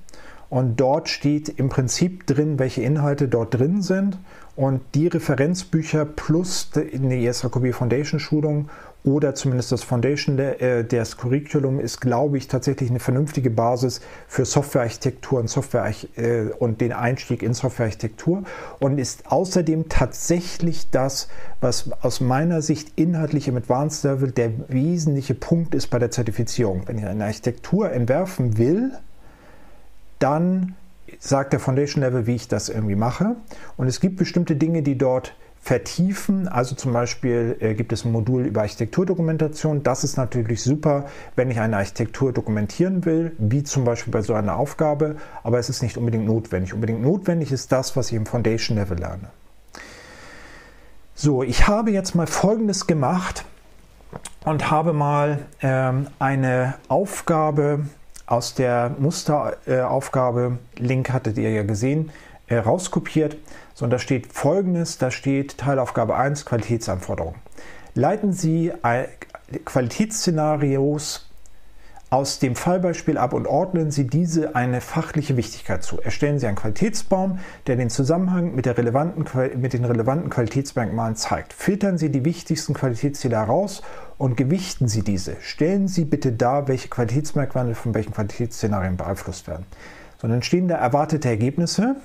und 0.49 0.79
dort 0.79 1.09
steht 1.09 1.49
im 1.49 1.67
Prinzip 1.67 2.25
drin, 2.27 2.59
welche 2.59 2.81
Inhalte 2.81 3.27
dort 3.27 3.53
drin 3.53 3.81
sind 3.81 4.17
und 4.59 4.81
die 4.93 5.07
Referenzbücher 5.07 6.03
plus 6.03 6.71
eine 6.75 7.25
ESAQB 7.25 7.73
Foundation 7.73 8.19
Schulung 8.19 8.69
oder 9.05 9.33
zumindest 9.33 9.71
das 9.71 9.83
Foundation, 9.83 10.37
äh, 10.37 10.83
das 10.83 11.15
Curriculum 11.15 11.79
ist, 11.79 12.01
glaube 12.01 12.37
ich, 12.37 12.49
tatsächlich 12.49 12.89
eine 12.89 12.99
vernünftige 12.99 13.51
Basis 13.51 14.01
für 14.27 14.43
Softwarearchitektur 14.43 15.39
und, 15.39 15.49
Software, 15.49 15.89
äh, 16.17 16.47
und 16.59 16.81
den 16.81 16.91
Einstieg 16.91 17.41
in 17.41 17.53
Softwarearchitektur 17.53 18.43
und 18.81 18.99
ist 18.99 19.31
außerdem 19.31 19.87
tatsächlich 19.87 20.89
das, 20.91 21.29
was 21.61 21.89
aus 22.01 22.19
meiner 22.19 22.61
Sicht 22.61 22.91
inhaltlich 22.97 23.47
im 23.47 23.55
Advanced 23.55 24.03
Level 24.03 24.29
der 24.29 24.51
wesentliche 24.67 25.35
Punkt 25.35 25.73
ist 25.73 25.87
bei 25.87 25.99
der 25.99 26.11
Zertifizierung. 26.11 26.81
Wenn 26.85 26.97
ich 26.97 27.05
eine 27.05 27.23
Architektur 27.23 27.93
entwerfen 27.93 28.57
will, 28.57 28.91
dann 30.19 30.75
sagt 31.19 31.53
der 31.53 31.59
Foundation 31.59 32.03
Level, 32.03 32.27
wie 32.27 32.35
ich 32.35 32.47
das 32.47 32.69
irgendwie 32.69 32.95
mache. 32.95 33.35
Und 33.77 33.87
es 33.87 33.99
gibt 33.99 34.17
bestimmte 34.17 34.55
Dinge, 34.55 34.81
die 34.83 34.97
dort 34.97 35.33
vertiefen. 35.61 36.47
Also 36.47 36.75
zum 36.75 36.93
Beispiel 36.93 37.57
äh, 37.59 37.73
gibt 37.73 37.91
es 37.91 38.05
ein 38.05 38.11
Modul 38.11 38.45
über 38.45 38.61
Architekturdokumentation. 38.61 39.83
Das 39.83 40.03
ist 40.03 40.17
natürlich 40.17 40.63
super, 40.63 41.05
wenn 41.35 41.51
ich 41.51 41.59
eine 41.59 41.77
Architektur 41.77 42.31
dokumentieren 42.31 43.05
will, 43.05 43.33
wie 43.37 43.63
zum 43.63 43.83
Beispiel 43.83 44.11
bei 44.11 44.21
so 44.21 44.33
einer 44.33 44.55
Aufgabe. 44.55 45.17
Aber 45.43 45.59
es 45.59 45.69
ist 45.69 45.83
nicht 45.83 45.97
unbedingt 45.97 46.25
notwendig. 46.25 46.73
Unbedingt 46.73 47.01
notwendig 47.01 47.51
ist 47.51 47.71
das, 47.71 47.95
was 47.95 48.07
ich 48.07 48.13
im 48.13 48.25
Foundation 48.25 48.77
Level 48.77 48.97
lerne. 48.97 49.29
So, 51.13 51.43
ich 51.43 51.67
habe 51.67 51.91
jetzt 51.91 52.15
mal 52.15 52.27
Folgendes 52.27 52.87
gemacht 52.87 53.43
und 54.45 54.71
habe 54.71 54.93
mal 54.93 55.39
ähm, 55.61 56.07
eine 56.17 56.75
Aufgabe 56.87 57.81
aus 58.29 58.53
der 58.53 58.95
Musteraufgabe, 58.99 60.59
Link 60.77 61.11
hattet 61.11 61.37
ihr 61.39 61.49
ja 61.49 61.63
gesehen, 61.63 62.11
äh, 62.47 62.57
rauskopiert. 62.57 63.37
So, 63.73 63.85
und 63.85 63.91
da 63.91 63.97
steht 63.97 64.31
folgendes, 64.31 64.99
da 64.99 65.09
steht 65.09 65.57
Teilaufgabe 65.57 66.15
1, 66.15 66.45
Qualitätsanforderungen. 66.45 67.39
Leiten 67.95 68.31
Sie 68.31 68.71
Qualitätsszenarios 69.65 71.27
aus 72.11 72.39
dem 72.39 72.55
Fallbeispiel 72.55 73.17
ab 73.17 73.33
und 73.33 73.47
ordnen 73.47 73.89
Sie 73.89 74.05
diese 74.05 74.55
eine 74.55 74.81
fachliche 74.81 75.35
Wichtigkeit 75.35 75.83
zu. 75.83 75.99
Erstellen 75.99 76.39
Sie 76.39 76.45
einen 76.45 76.55
Qualitätsbaum, 76.55 77.39
der 77.65 77.77
den 77.77 77.89
Zusammenhang 77.89 78.53
mit, 78.53 78.67
relevanten, 78.67 79.25
mit 79.59 79.73
den 79.73 79.85
relevanten 79.85 80.29
Qualitätsmerkmalen 80.29 81.15
zeigt. 81.15 81.53
Filtern 81.53 81.97
Sie 81.97 82.11
die 82.11 82.25
wichtigsten 82.25 82.75
Qualitätsziele 82.75 83.37
heraus 83.37 83.81
und 84.19 84.35
gewichten 84.37 84.87
Sie 84.87 85.01
diese. 85.01 85.37
Stellen 85.41 85.87
Sie 85.87 86.05
bitte 86.05 86.31
dar, 86.31 86.67
welche 86.67 86.89
Qualitätsmerkmale 86.89 87.73
von 87.73 87.95
welchen 87.95 88.13
Qualitätsszenarien 88.13 88.97
beeinflusst 88.97 89.47
werden. 89.47 89.65
So, 90.21 90.27
dann 90.27 90.43
stehen 90.43 90.67
da 90.67 90.75
erwartete 90.75 91.29
Ergebnisse, 91.29 91.95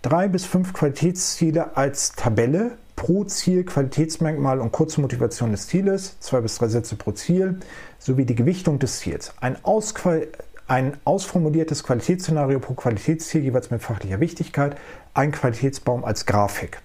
drei 0.00 0.28
bis 0.28 0.46
fünf 0.46 0.72
Qualitätsziele 0.72 1.76
als 1.76 2.12
Tabelle 2.12 2.78
pro 2.94 3.24
Ziel, 3.24 3.64
Qualitätsmerkmal 3.64 4.60
und 4.60 4.70
kurze 4.70 5.00
Motivation 5.00 5.50
des 5.50 5.66
Zieles, 5.66 6.18
zwei 6.20 6.40
bis 6.40 6.56
drei 6.56 6.68
Sätze 6.68 6.94
pro 6.94 7.10
Ziel, 7.12 7.58
sowie 7.98 8.24
die 8.24 8.36
Gewichtung 8.36 8.78
des 8.78 9.00
Ziels. 9.00 9.32
Ein, 9.40 9.62
Ausqual 9.64 10.28
ein 10.68 10.96
ausformuliertes 11.04 11.82
Qualitätsszenario 11.82 12.60
pro 12.60 12.74
Qualitätsziel, 12.74 13.42
jeweils 13.42 13.70
mit 13.70 13.82
fachlicher 13.82 14.20
Wichtigkeit, 14.20 14.76
ein 15.12 15.32
Qualitätsbaum 15.32 16.04
als 16.04 16.24
Grafik. 16.24 16.80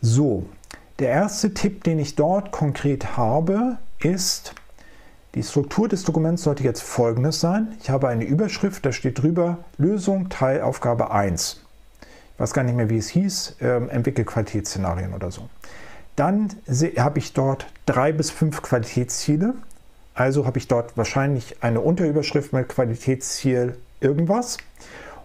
So, 0.00 0.44
der 0.98 1.08
erste 1.08 1.54
Tipp, 1.54 1.84
den 1.84 1.98
ich 1.98 2.14
dort 2.14 2.52
konkret 2.52 3.16
habe, 3.16 3.78
ist, 4.00 4.54
die 5.34 5.42
Struktur 5.42 5.88
des 5.88 6.04
Dokuments 6.04 6.44
sollte 6.44 6.62
jetzt 6.62 6.82
folgendes 6.82 7.40
sein. 7.40 7.76
Ich 7.80 7.90
habe 7.90 8.08
eine 8.08 8.24
Überschrift, 8.24 8.86
da 8.86 8.92
steht 8.92 9.20
drüber 9.20 9.58
Lösung 9.78 10.28
Teilaufgabe 10.28 11.10
1. 11.10 11.60
Ich 12.34 12.40
weiß 12.40 12.52
gar 12.52 12.62
nicht 12.62 12.76
mehr, 12.76 12.88
wie 12.88 12.98
es 12.98 13.08
hieß, 13.08 13.56
ähm, 13.60 13.88
entwickle 13.88 14.24
Qualitätsszenarien 14.24 15.12
oder 15.12 15.32
so. 15.32 15.48
Dann 16.14 16.50
habe 16.98 17.18
ich 17.18 17.32
dort 17.32 17.66
drei 17.86 18.12
bis 18.12 18.30
fünf 18.30 18.62
Qualitätsziele. 18.62 19.54
Also 20.14 20.46
habe 20.46 20.58
ich 20.58 20.68
dort 20.68 20.96
wahrscheinlich 20.96 21.62
eine 21.62 21.80
Unterüberschrift 21.80 22.52
mit 22.52 22.68
Qualitätsziel 22.68 23.76
irgendwas. 24.00 24.58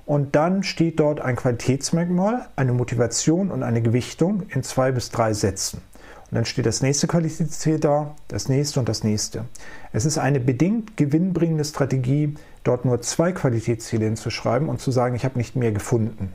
Und 0.10 0.36
dann 0.36 0.64
steht 0.64 1.00
dort 1.00 1.22
ein 1.22 1.36
Qualitätsmerkmal, 1.36 2.48
eine 2.56 2.74
Motivation 2.74 3.52
und 3.52 3.62
eine 3.62 3.80
Gewichtung 3.80 4.42
in 4.50 4.64
zwei 4.64 4.92
bis 4.92 5.12
drei 5.12 5.34
Sätzen. 5.34 5.84
Und 6.32 6.36
dann 6.36 6.46
steht 6.46 6.66
das 6.66 6.82
nächste 6.82 7.06
Qualitätsziel 7.06 7.78
da, 7.78 8.16
das 8.28 8.50
nächste 8.50 8.80
und 8.80 8.90
das 8.90 9.04
nächste. 9.04 9.46
Es 9.94 10.06
ist 10.06 10.18
eine 10.18 10.40
bedingt 10.40 10.98
gewinnbringende 10.98 11.64
Strategie, 11.64 12.34
dort 12.64 12.86
nur 12.86 13.04
zwei 13.04 13.34
Qualitätsziele 13.34 14.06
hinzuschreiben 14.06 14.68
und 14.68 14.82
zu 14.82 14.90
sagen, 14.90 15.14
ich 15.14 15.26
habe 15.26 15.38
nicht 15.38 15.56
mehr 15.56 15.72
gefunden. 15.72 16.34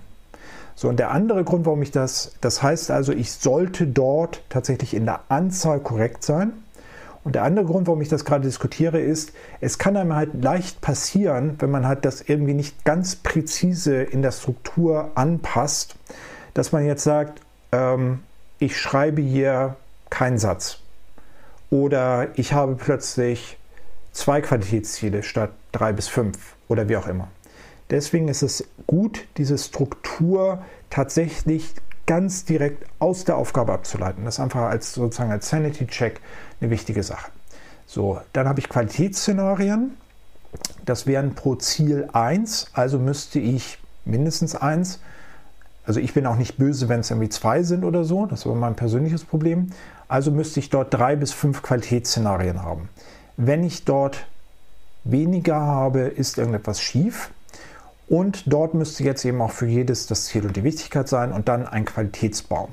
So, 0.76 0.88
und 0.88 1.00
der 1.00 1.10
andere 1.10 1.42
Grund, 1.42 1.66
warum 1.66 1.82
ich 1.82 1.90
das, 1.90 2.37
das 2.40 2.62
heißt 2.62 2.92
also, 2.92 3.10
ich 3.10 3.32
sollte 3.32 3.88
dort 3.88 4.44
tatsächlich 4.50 4.94
in 4.94 5.04
der 5.04 5.22
Anzahl 5.30 5.80
korrekt 5.80 6.22
sein. 6.22 6.52
Und 7.24 7.34
der 7.34 7.42
andere 7.42 7.64
Grund, 7.64 7.87
warum 7.87 8.02
ich 8.02 8.08
das 8.08 8.26
gerade 8.26 8.44
diskutiere, 8.44 9.00
ist, 9.00 9.32
es 9.60 9.78
kann 9.78 9.96
einem 9.96 10.14
halt 10.14 10.42
leicht 10.42 10.82
passieren, 10.82 11.56
wenn 11.58 11.70
man 11.70 11.88
halt 11.88 12.04
das 12.04 12.20
irgendwie 12.20 12.52
nicht 12.52 12.84
ganz 12.84 13.16
präzise 13.16 14.02
in 14.02 14.20
der 14.20 14.30
Struktur 14.30 15.10
anpasst, 15.14 15.96
dass 16.52 16.70
man 16.70 16.84
jetzt 16.84 17.02
sagt, 17.02 17.40
ähm, 17.72 18.20
ich 18.58 18.78
schreibe 18.78 19.22
hier 19.22 19.76
keinen 20.10 20.38
Satz 20.38 20.78
oder 21.70 22.28
ich 22.34 22.52
habe 22.52 22.76
plötzlich 22.76 23.58
zwei 24.12 24.40
Qualitätsziele 24.40 25.22
statt 25.22 25.50
drei 25.72 25.92
bis 25.92 26.08
fünf 26.08 26.54
oder 26.68 26.88
wie 26.88 26.96
auch 26.96 27.08
immer. 27.08 27.28
Deswegen 27.90 28.28
ist 28.28 28.42
es 28.42 28.64
gut, 28.87 29.26
diese 29.38 29.58
Struktur 29.58 30.62
tatsächlich 30.90 31.74
ganz 32.07 32.45
direkt 32.45 32.87
aus 32.99 33.25
der 33.25 33.37
Aufgabe 33.37 33.73
abzuleiten. 33.73 34.25
Das 34.25 34.35
ist 34.35 34.40
einfach 34.40 34.62
als 34.62 34.95
sozusagen 34.95 35.31
als 35.31 35.49
Sanity-Check 35.49 36.21
eine 36.61 36.71
wichtige 36.71 37.03
Sache. 37.03 37.31
So, 37.87 38.21
dann 38.33 38.49
habe 38.49 38.61
ich 38.61 38.69
Qualitätsszenarien. 38.69 39.97
Das 40.85 41.07
wären 41.07 41.35
pro 41.35 41.57
Ziel 41.57 42.09
1, 42.12 42.71
also 42.75 42.99
müsste 42.99 43.38
ich 43.38 43.79
mindestens 44.05 44.55
1. 44.55 45.01
Also 45.87 46.01
ich 46.01 46.14
bin 46.14 46.27
auch 46.27 46.37
nicht 46.37 46.57
böse, 46.57 46.88
wenn 46.88 47.01
es 47.01 47.11
irgendwie 47.11 47.29
zwei 47.29 47.62
sind 47.62 47.85
oder 47.85 48.05
so, 48.05 48.27
das 48.27 48.40
ist 48.40 48.47
aber 48.47 48.55
mein 48.55 48.75
persönliches 48.75 49.25
Problem. 49.25 49.71
Also 50.09 50.31
müsste 50.31 50.61
ich 50.61 50.71
dort 50.71 50.95
drei 50.95 51.17
bis 51.17 51.33
fünf 51.33 51.62
Qualitätsszenarien 51.62 52.62
haben. 52.62 52.88
Wenn 53.37 53.64
ich 53.64 53.85
dort 53.85 54.27
weniger 55.05 55.61
habe, 55.61 56.01
ist 56.01 56.38
irgendetwas 56.38 56.81
schief. 56.81 57.31
Und 58.09 58.53
dort 58.53 58.75
müsste 58.75 59.03
jetzt 59.05 59.25
eben 59.25 59.40
auch 59.40 59.51
für 59.51 59.67
jedes 59.67 60.07
das 60.07 60.27
Ziel 60.27 60.47
und 60.47 60.57
die 60.57 60.64
Wichtigkeit 60.64 61.09
sein 61.09 61.33
und 61.33 61.49
dann 61.49 61.67
ein 61.67 61.85
Qualitätsbaum. 61.85 62.69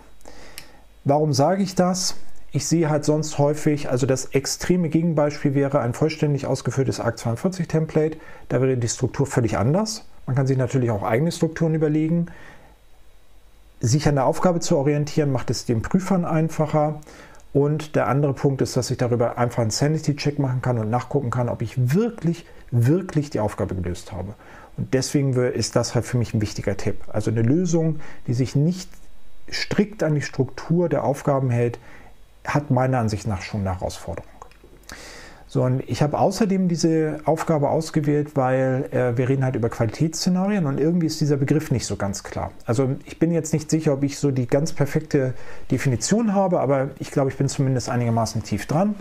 Warum 1.04 1.34
sage 1.34 1.64
ich 1.64 1.74
das? 1.74 2.16
Ich 2.52 2.68
sehe 2.68 2.90
halt 2.90 3.06
sonst 3.06 3.38
häufig, 3.38 3.90
also 3.90 4.06
das 4.06 4.26
extreme 4.26 4.90
Gegenbeispiel 4.90 5.56
wäre 5.56 5.80
ein 5.80 5.94
vollständig 5.94 6.46
ausgeführtes 6.46 7.00
ARC42-Template. 7.02 8.18
Da 8.50 8.62
wäre 8.62 8.76
die 8.76 8.90
Struktur 8.90 9.26
völlig 9.26 9.58
anders. 9.58 10.06
Man 10.26 10.36
kann 10.36 10.48
sich 10.48 10.58
natürlich 10.58 10.92
auch 10.92 11.04
eigene 11.04 11.32
Strukturen 11.32 11.76
überlegen. 11.76 12.28
Sich 13.80 14.08
an 14.08 14.16
der 14.16 14.26
Aufgabe 14.26 14.60
zu 14.60 14.78
orientieren, 14.78 15.32
macht 15.32 15.50
es 15.50 15.66
den 15.66 15.82
Prüfern 15.82 16.26
einfacher. 16.26 17.00
Und 17.54 17.96
der 17.96 18.08
andere 18.08 18.34
Punkt 18.34 18.62
ist, 18.62 18.76
dass 18.78 18.92
ich 18.92 18.98
darüber 18.98 19.38
einfach 19.38 19.62
einen 19.62 19.72
Sanity-Check 19.72 20.38
machen 20.38 20.62
kann 20.62 20.78
und 20.78 20.90
nachgucken 20.90 21.32
kann, 21.32 21.50
ob 21.50 21.62
ich 21.62 21.94
wirklich, 21.94 22.46
wirklich 22.70 23.30
die 23.30 23.40
Aufgabe 23.40 23.76
gelöst 23.76 24.12
habe. 24.12 24.36
Und 24.78 24.94
deswegen 24.94 25.34
ist 25.34 25.76
das 25.76 25.96
halt 25.96 26.06
für 26.06 26.18
mich 26.18 26.34
ein 26.34 26.42
wichtiger 26.42 26.78
Tipp. 26.78 27.04
Also 27.08 27.32
eine 27.32 27.42
Lösung, 27.42 28.00
die 28.28 28.34
sich 28.34 28.56
nicht 28.56 28.90
strikt 29.52 30.04
an 30.04 30.16
die 30.16 30.22
Struktur 30.22 30.90
der 30.90 31.04
Aufgaben 31.04 31.50
hält, 31.50 31.80
hat 32.46 32.72
meiner 32.72 33.00
Ansicht 33.00 33.28
nach 33.28 33.42
schon 33.42 33.62
eine 33.62 33.78
Herausforderung. 33.78 34.32
So, 35.48 35.64
und 35.64 35.84
ich 35.86 36.02
habe 36.02 36.18
außerdem 36.18 36.70
diese 36.70 37.20
Aufgabe 37.26 37.70
ausgewählt, 37.70 38.38
weil 38.38 38.88
äh, 38.92 39.18
wir 39.18 39.28
reden 39.28 39.44
halt 39.44 39.58
über 39.58 39.68
Qualitätsszenarien 39.68 40.66
und 40.66 40.80
irgendwie 40.80 41.08
ist 41.08 41.20
dieser 41.20 41.36
Begriff 41.36 41.72
nicht 41.72 41.86
so 41.86 41.98
ganz 41.98 42.24
klar. 42.24 42.54
Also 42.66 42.96
ich 43.04 43.20
bin 43.20 43.34
jetzt 43.34 43.52
nicht 43.52 43.70
sicher, 43.70 43.92
ob 43.92 44.04
ich 44.04 44.18
so 44.18 44.32
die 44.32 44.48
ganz 44.48 44.72
perfekte 44.72 45.34
Definition 45.70 46.34
habe, 46.34 46.62
aber 46.62 46.92
ich 47.00 47.12
glaube, 47.12 47.32
ich 47.32 47.38
bin 47.38 47.50
zumindest 47.50 47.90
einigermaßen 47.90 48.44
tief 48.44 48.66
dran. 48.66 48.96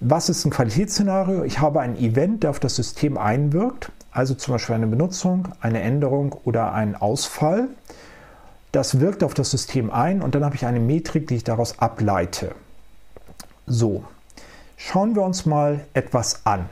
Was 0.00 0.28
ist 0.28 0.44
ein 0.44 0.50
Qualitätsszenario? 0.50 1.44
Ich 1.44 1.60
habe 1.60 1.80
ein 1.80 1.96
Event, 1.96 2.42
der 2.42 2.50
auf 2.50 2.60
das 2.60 2.76
System 2.76 3.18
einwirkt, 3.18 3.92
also 4.10 4.34
zum 4.34 4.54
Beispiel 4.54 4.74
eine 4.74 4.86
Benutzung, 4.86 5.48
eine 5.60 5.80
Änderung 5.80 6.32
oder 6.44 6.72
ein 6.72 6.96
Ausfall. 6.96 7.68
Das 8.72 9.00
wirkt 9.00 9.22
auf 9.22 9.34
das 9.34 9.50
System 9.50 9.90
ein 9.90 10.22
und 10.22 10.34
dann 10.34 10.44
habe 10.44 10.56
ich 10.56 10.64
eine 10.64 10.80
Metrik, 10.80 11.28
die 11.28 11.36
ich 11.36 11.44
daraus 11.44 11.78
ableite. 11.78 12.54
So, 13.66 14.04
Schauen 14.82 15.14
wir 15.14 15.22
uns 15.22 15.44
mal 15.44 15.86
etwas 15.92 16.46
an. 16.46 16.68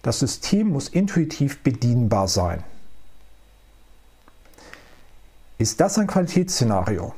Das 0.00 0.20
System 0.20 0.70
muss 0.70 0.88
intuitiv 0.88 1.62
bedienbar 1.62 2.28
sein. 2.28 2.64
Ist 5.58 5.80
das 5.80 5.98
ein 5.98 6.06
Qualitätsszenario? 6.06 7.14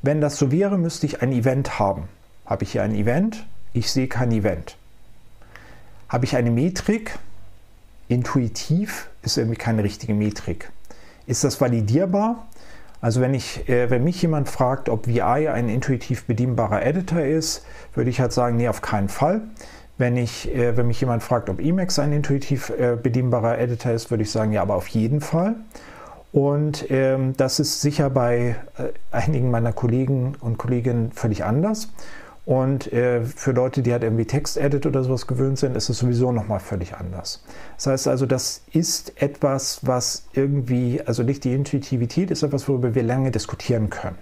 Wenn 0.00 0.22
das 0.22 0.38
so 0.38 0.50
wäre, 0.50 0.78
müsste 0.78 1.04
ich 1.04 1.20
ein 1.20 1.32
Event 1.32 1.78
haben. 1.78 2.08
Habe 2.46 2.64
ich 2.64 2.72
hier 2.72 2.82
ein 2.82 2.94
Event? 2.94 3.46
Ich 3.76 3.92
sehe 3.92 4.06
kein 4.08 4.32
Event. 4.32 4.74
Habe 6.08 6.24
ich 6.24 6.34
eine 6.34 6.50
Metrik? 6.50 7.18
Intuitiv 8.08 9.10
ist 9.22 9.36
irgendwie 9.36 9.58
keine 9.58 9.84
richtige 9.84 10.14
Metrik. 10.14 10.70
Ist 11.26 11.44
das 11.44 11.60
validierbar? 11.60 12.46
Also 13.02 13.20
wenn, 13.20 13.34
ich, 13.34 13.68
äh, 13.68 13.90
wenn 13.90 14.02
mich 14.02 14.22
jemand 14.22 14.48
fragt, 14.48 14.88
ob 14.88 15.06
VI 15.06 15.50
ein 15.50 15.68
intuitiv 15.68 16.24
bedienbarer 16.24 16.86
Editor 16.86 17.20
ist, 17.20 17.66
würde 17.94 18.08
ich 18.08 18.18
halt 18.18 18.32
sagen, 18.32 18.56
nee, 18.56 18.66
auf 18.66 18.80
keinen 18.80 19.10
Fall. 19.10 19.42
Wenn, 19.98 20.16
ich, 20.16 20.48
äh, 20.54 20.74
wenn 20.78 20.86
mich 20.86 21.02
jemand 21.02 21.22
fragt, 21.22 21.50
ob 21.50 21.60
Emacs 21.60 21.98
ein 21.98 22.12
intuitiv 22.12 22.70
äh, 22.70 22.96
bedienbarer 22.96 23.58
Editor 23.58 23.92
ist, 23.92 24.10
würde 24.10 24.22
ich 24.22 24.30
sagen, 24.30 24.52
ja, 24.52 24.62
aber 24.62 24.76
auf 24.76 24.88
jeden 24.88 25.20
Fall. 25.20 25.54
Und 26.32 26.90
ähm, 26.90 27.36
das 27.36 27.60
ist 27.60 27.82
sicher 27.82 28.08
bei 28.08 28.56
äh, 28.78 28.84
einigen 29.10 29.50
meiner 29.50 29.74
Kollegen 29.74 30.34
und 30.40 30.56
Kolleginnen 30.56 31.12
völlig 31.12 31.44
anders. 31.44 31.88
Und 32.46 32.92
äh, 32.92 33.24
für 33.24 33.50
Leute, 33.50 33.82
die 33.82 33.92
halt 33.92 34.04
irgendwie 34.04 34.24
Text-Edit 34.24 34.86
oder 34.86 35.02
sowas 35.02 35.26
gewöhnt 35.26 35.58
sind, 35.58 35.76
ist 35.76 35.88
es 35.88 35.98
sowieso 35.98 36.30
nochmal 36.30 36.60
völlig 36.60 36.94
anders. 36.94 37.42
Das 37.74 37.88
heißt 37.88 38.08
also, 38.08 38.24
das 38.24 38.62
ist 38.72 39.20
etwas, 39.20 39.80
was 39.82 40.26
irgendwie, 40.32 41.02
also 41.04 41.24
nicht 41.24 41.42
die 41.42 41.52
Intuitivität, 41.52 42.30
ist 42.30 42.44
etwas, 42.44 42.68
worüber 42.68 42.94
wir 42.94 43.02
lange 43.02 43.32
diskutieren 43.32 43.90
können. 43.90 44.16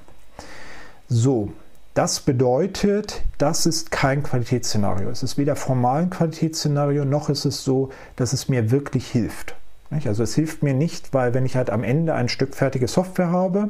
So, 1.06 1.52
das 1.92 2.20
bedeutet, 2.20 3.22
das 3.36 3.66
ist 3.66 3.90
kein 3.90 4.22
Qualitätsszenario. 4.22 5.10
Es 5.10 5.22
ist 5.22 5.36
weder 5.36 5.54
formal 5.54 6.04
ein 6.04 6.10
Qualitätsszenario, 6.10 7.04
noch 7.04 7.28
ist 7.28 7.44
es 7.44 7.62
so, 7.62 7.90
dass 8.16 8.32
es 8.32 8.48
mir 8.48 8.70
wirklich 8.70 9.06
hilft. 9.06 9.54
Also 9.90 10.22
es 10.22 10.34
hilft 10.34 10.62
mir 10.62 10.74
nicht, 10.74 11.12
weil 11.14 11.34
wenn 11.34 11.46
ich 11.46 11.56
halt 11.56 11.70
am 11.70 11.84
Ende 11.84 12.14
ein 12.14 12.28
Stück 12.28 12.54
fertige 12.54 12.88
Software 12.88 13.30
habe 13.30 13.68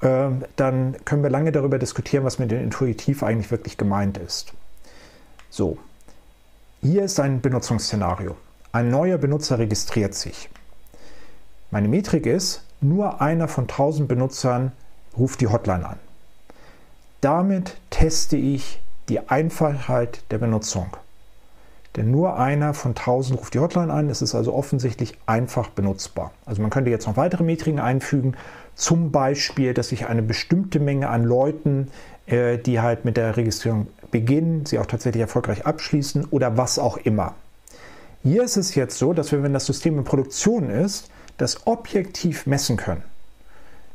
dann 0.00 0.96
können 1.04 1.22
wir 1.22 1.30
lange 1.30 1.52
darüber 1.52 1.78
diskutieren, 1.78 2.24
was 2.24 2.38
mit 2.38 2.50
dem 2.50 2.62
Intuitiv 2.62 3.22
eigentlich 3.22 3.50
wirklich 3.50 3.76
gemeint 3.76 4.16
ist. 4.16 4.54
So, 5.50 5.78
hier 6.80 7.04
ist 7.04 7.20
ein 7.20 7.40
Benutzungsszenario. 7.42 8.36
Ein 8.72 8.88
neuer 8.88 9.18
Benutzer 9.18 9.58
registriert 9.58 10.14
sich. 10.14 10.48
Meine 11.70 11.88
Metrik 11.88 12.24
ist, 12.24 12.62
nur 12.80 13.20
einer 13.20 13.48
von 13.48 13.64
1000 13.64 14.08
Benutzern 14.08 14.72
ruft 15.18 15.40
die 15.40 15.48
Hotline 15.48 15.86
an. 15.86 15.98
Damit 17.20 17.76
teste 17.90 18.36
ich 18.36 18.80
die 19.10 19.28
Einfachheit 19.28 20.22
der 20.30 20.38
Benutzung. 20.38 20.96
Denn 21.96 22.10
nur 22.10 22.38
einer 22.38 22.72
von 22.72 22.92
1000 22.92 23.38
ruft 23.38 23.54
die 23.54 23.58
Hotline 23.58 23.92
an. 23.92 24.08
Es 24.08 24.22
ist 24.22 24.34
also 24.34 24.54
offensichtlich 24.54 25.18
einfach 25.26 25.68
benutzbar. 25.68 26.32
Also 26.46 26.62
man 26.62 26.70
könnte 26.70 26.90
jetzt 26.90 27.06
noch 27.06 27.16
weitere 27.16 27.42
Metriken 27.42 27.80
einfügen. 27.80 28.36
Zum 28.80 29.10
Beispiel, 29.10 29.74
dass 29.74 29.92
ich 29.92 30.06
eine 30.06 30.22
bestimmte 30.22 30.80
Menge 30.80 31.10
an 31.10 31.22
Leuten, 31.22 31.88
äh, 32.24 32.56
die 32.56 32.80
halt 32.80 33.04
mit 33.04 33.18
der 33.18 33.36
Registrierung 33.36 33.88
beginnen, 34.10 34.64
sie 34.64 34.78
auch 34.78 34.86
tatsächlich 34.86 35.20
erfolgreich 35.20 35.66
abschließen 35.66 36.28
oder 36.30 36.56
was 36.56 36.78
auch 36.78 36.96
immer. 36.96 37.34
Hier 38.22 38.42
ist 38.42 38.56
es 38.56 38.74
jetzt 38.74 38.96
so, 38.96 39.12
dass 39.12 39.32
wir, 39.32 39.42
wenn 39.42 39.52
das 39.52 39.66
System 39.66 39.98
in 39.98 40.04
Produktion 40.04 40.70
ist, 40.70 41.10
das 41.36 41.66
objektiv 41.66 42.46
messen 42.46 42.78
können. 42.78 43.02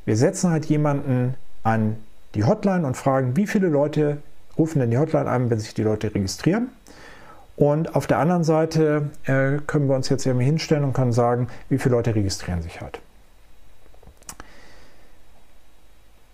Wir 0.06 0.18
setzen 0.18 0.52
halt 0.52 0.66
jemanden 0.68 1.34
an 1.64 1.96
die 2.36 2.44
Hotline 2.44 2.86
und 2.86 2.96
fragen, 2.96 3.36
wie 3.36 3.48
viele 3.48 3.70
Leute 3.70 4.18
rufen 4.56 4.82
denn 4.82 4.92
die 4.92 5.00
Hotline 5.00 5.28
an, 5.28 5.50
wenn 5.50 5.58
sich 5.58 5.74
die 5.74 5.82
Leute 5.82 6.14
registrieren. 6.14 6.70
Und 7.56 7.96
auf 7.96 8.06
der 8.06 8.20
anderen 8.20 8.44
Seite 8.44 9.10
äh, 9.24 9.58
können 9.66 9.88
wir 9.88 9.96
uns 9.96 10.10
jetzt 10.10 10.28
irgendwie 10.28 10.46
hinstellen 10.46 10.84
und 10.84 10.94
können 10.94 11.12
sagen, 11.12 11.48
wie 11.70 11.80
viele 11.80 11.96
Leute 11.96 12.14
registrieren 12.14 12.62
sich 12.62 12.82
halt. 12.82 13.02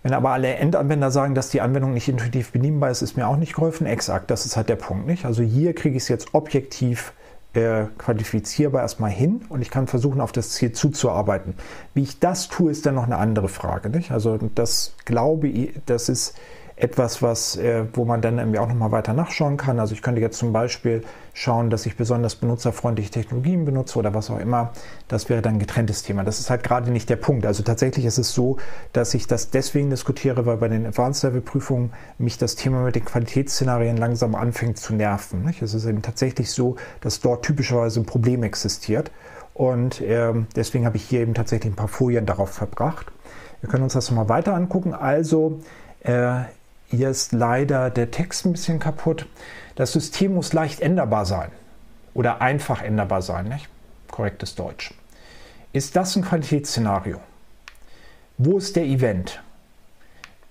Wenn 0.02 0.14
aber 0.14 0.30
alle 0.30 0.54
Endanwender 0.54 1.10
sagen, 1.10 1.34
dass 1.34 1.50
die 1.50 1.60
Anwendung 1.60 1.94
nicht 1.94 2.08
intuitiv 2.08 2.50
bedienbar 2.52 2.90
ist, 2.90 3.02
ist 3.02 3.16
mir 3.16 3.28
auch 3.28 3.36
nicht 3.36 3.54
geholfen. 3.54 3.86
Exakt, 3.86 4.30
das 4.30 4.46
ist 4.46 4.56
halt 4.56 4.68
der 4.68 4.76
Punkt, 4.76 5.06
nicht? 5.06 5.24
Also 5.24 5.42
hier 5.42 5.74
kriege 5.74 5.96
ich 5.96 6.02
es 6.04 6.08
jetzt 6.08 6.34
objektiv 6.34 7.12
äh, 7.54 7.84
qualifizierbar 7.98 8.82
erstmal 8.82 9.10
hin 9.10 9.42
und 9.48 9.62
ich 9.62 9.70
kann 9.70 9.86
versuchen, 9.86 10.20
auf 10.20 10.32
das 10.32 10.50
Ziel 10.50 10.72
zuzuarbeiten. 10.72 11.54
Wie 11.94 12.02
ich 12.02 12.18
das 12.18 12.48
tue, 12.48 12.70
ist 12.70 12.86
dann 12.86 12.94
noch 12.94 13.04
eine 13.04 13.16
andere 13.16 13.48
Frage, 13.48 13.90
nicht? 13.90 14.10
Also 14.10 14.38
das 14.54 14.94
glaube 15.04 15.48
ich, 15.48 15.74
das 15.86 16.08
ist 16.08 16.34
etwas, 16.76 17.22
was, 17.22 17.56
äh, 17.56 17.84
wo 17.92 18.04
man 18.04 18.20
dann 18.20 18.38
irgendwie 18.38 18.58
auch 18.58 18.68
nochmal 18.68 18.92
weiter 18.92 19.12
nachschauen 19.12 19.56
kann. 19.56 19.78
Also 19.78 19.94
ich 19.94 20.02
könnte 20.02 20.20
jetzt 20.20 20.38
zum 20.38 20.52
Beispiel 20.52 21.02
schauen, 21.34 21.70
dass 21.70 21.86
ich 21.86 21.96
besonders 21.96 22.34
benutzerfreundliche 22.36 23.10
Technologien 23.10 23.64
benutze 23.64 23.98
oder 23.98 24.14
was 24.14 24.30
auch 24.30 24.38
immer. 24.38 24.72
Das 25.08 25.28
wäre 25.28 25.42
dann 25.42 25.54
ein 25.54 25.58
getrenntes 25.58 26.02
Thema. 26.02 26.24
Das 26.24 26.40
ist 26.40 26.50
halt 26.50 26.62
gerade 26.62 26.90
nicht 26.90 27.08
der 27.08 27.16
Punkt. 27.16 27.46
Also 27.46 27.62
tatsächlich 27.62 28.04
ist 28.04 28.18
es 28.18 28.32
so, 28.32 28.56
dass 28.92 29.14
ich 29.14 29.26
das 29.26 29.50
deswegen 29.50 29.90
diskutiere, 29.90 30.46
weil 30.46 30.56
bei 30.56 30.68
den 30.68 30.86
Advanced 30.86 31.22
Level 31.24 31.40
Prüfungen 31.40 31.92
mich 32.18 32.38
das 32.38 32.56
Thema 32.56 32.82
mit 32.82 32.94
den 32.94 33.04
Qualitätsszenarien 33.04 33.96
langsam 33.96 34.34
anfängt 34.34 34.78
zu 34.78 34.94
nerven. 34.94 35.44
Nicht? 35.44 35.62
Es 35.62 35.74
ist 35.74 35.86
eben 35.86 36.02
tatsächlich 36.02 36.50
so, 36.50 36.76
dass 37.00 37.20
dort 37.20 37.44
typischerweise 37.44 38.00
ein 38.00 38.06
Problem 38.06 38.42
existiert. 38.42 39.10
Und 39.54 40.00
äh, 40.00 40.32
deswegen 40.56 40.86
habe 40.86 40.96
ich 40.96 41.04
hier 41.04 41.20
eben 41.20 41.34
tatsächlich 41.34 41.72
ein 41.72 41.76
paar 41.76 41.88
Folien 41.88 42.26
darauf 42.26 42.50
verbracht. 42.50 43.12
Wir 43.60 43.68
können 43.68 43.84
uns 43.84 43.92
das 43.92 44.10
nochmal 44.10 44.28
weiter 44.28 44.54
angucken. 44.54 44.92
Also 44.92 45.60
äh, 46.00 46.40
hier 46.92 47.08
ist 47.08 47.32
leider 47.32 47.88
der 47.88 48.10
Text 48.10 48.44
ein 48.44 48.52
bisschen 48.52 48.78
kaputt. 48.78 49.26
Das 49.76 49.92
System 49.92 50.34
muss 50.34 50.52
leicht 50.52 50.80
änderbar 50.80 51.24
sein 51.24 51.50
oder 52.12 52.42
einfach 52.42 52.82
änderbar 52.82 53.22
sein. 53.22 53.48
Nicht? 53.48 53.68
Korrektes 54.10 54.54
Deutsch. 54.54 54.92
Ist 55.72 55.96
das 55.96 56.14
ein 56.16 56.22
Qualitätsszenario? 56.22 57.18
Wo 58.36 58.58
ist 58.58 58.76
der 58.76 58.84
Event? 58.84 59.42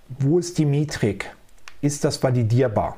Wo 0.10 0.40
ist 0.40 0.58
die 0.58 0.66
Metrik? 0.66 1.30
Ist 1.82 2.04
das 2.04 2.22
validierbar? 2.24 2.98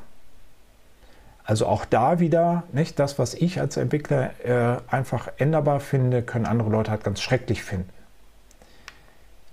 Also 1.44 1.66
auch 1.66 1.84
da 1.84 2.20
wieder, 2.20 2.62
nicht 2.72 2.98
das, 2.98 3.18
was 3.18 3.34
ich 3.34 3.60
als 3.60 3.76
Entwickler 3.76 4.30
äh, 4.42 4.78
einfach 4.90 5.28
änderbar 5.36 5.80
finde, 5.80 6.22
können 6.22 6.46
andere 6.46 6.70
Leute 6.70 6.90
halt 6.90 7.04
ganz 7.04 7.20
schrecklich 7.20 7.62
finden. 7.62 7.90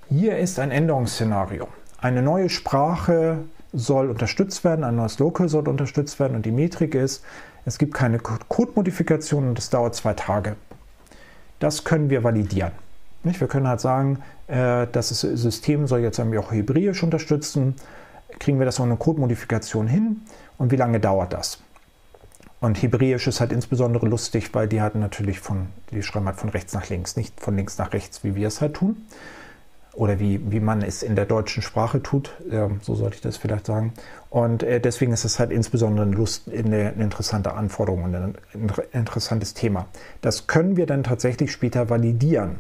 Hier 0.08 0.38
ist 0.38 0.60
ein 0.60 0.72
Änderungsszenario. 0.72 1.68
Eine 2.00 2.22
neue 2.22 2.50
Sprache 2.50 3.40
soll 3.74 4.10
unterstützt 4.10 4.64
werden, 4.64 4.84
ein 4.84 4.96
neues 4.96 5.20
Local 5.20 5.48
soll 5.50 5.68
unterstützt 5.68 6.20
werden 6.20 6.36
und 6.36 6.46
die 6.46 6.52
Metrik 6.52 6.96
ist, 6.96 7.24
es 7.66 7.78
gibt 7.78 7.94
keine 7.94 8.20
Code-Modifikation 8.20 9.48
und 9.50 9.60
es 9.60 9.70
dauert 9.70 9.96
zwei 9.96 10.14
Tage. 10.14 10.56
Das 11.60 11.84
können 11.84 12.10
wir 12.10 12.24
validieren. 12.24 12.72
Nicht? 13.24 13.40
Wir 13.40 13.48
können 13.48 13.68
halt 13.68 13.82
sagen, 13.82 14.20
äh, 14.48 14.88
das 14.92 15.10
System 15.10 15.88
soll 15.88 16.00
jetzt 16.00 16.18
irgendwie 16.18 16.40
auch 16.40 16.52
Hebräisch 16.52 17.04
unterstützen. 17.04 17.76
Kriegen 18.40 18.58
wir 18.58 18.66
das 18.66 18.80
ohne 18.80 18.98
Code-Modifikation 18.98 19.88
hin 19.88 20.22
und 20.58 20.72
wie 20.72 20.76
lange 20.76 21.00
dauert 21.00 21.34
das? 21.34 21.60
Und 22.60 22.82
Hebräisch 22.82 23.28
ist 23.28 23.40
halt 23.40 23.52
insbesondere 23.52 24.08
lustig, 24.08 24.54
weil 24.54 24.68
die 24.68 24.82
halt 24.82 24.96
natürlich 24.96 25.40
von, 25.40 25.68
die 25.92 26.04
schreiben 26.04 26.28
halt 26.28 26.38
von 26.38 26.50
rechts 26.50 26.74
nach 26.74 26.90
links, 26.90 27.16
nicht 27.16 27.40
von 27.40 27.56
links 27.56 27.78
nach 27.78 27.94
rechts, 27.94 28.24
wie 28.24 28.36
wir 28.36 28.48
es 28.48 28.62
halt 28.62 28.76
tun. 28.76 28.98
Oder 30.02 30.20
wie, 30.20 30.42
wie 30.52 30.60
man 30.60 30.82
es 30.82 31.04
in 31.04 31.16
der 31.16 31.28
deutschen 31.28 31.62
Sprache 31.62 32.02
tut, 32.02 32.32
äh, 32.50 32.70
so 32.82 32.96
sollte 32.96 33.18
ich 33.18 33.22
das 33.22 33.38
vielleicht 33.38 33.68
sagen. 33.68 33.94
Und 34.32 34.64
äh, 34.64 34.82
deswegen 34.82 35.14
ist 35.14 35.26
es 35.26 35.38
halt 35.38 35.52
insbesondere 35.52 36.08
eine, 36.08 36.16
Lust, 36.16 36.50
eine, 36.50 36.88
eine 36.90 37.04
interessante 37.04 37.54
Anforderung 37.54 38.06
und 38.06 38.16
ein, 38.16 38.36
ein 38.56 38.72
interessantes 38.94 39.54
Thema. 39.54 39.86
Das 40.22 40.48
können 40.48 40.76
wir 40.76 40.88
dann 40.88 41.04
tatsächlich 41.04 41.52
später 41.52 41.92
validieren. 41.92 42.56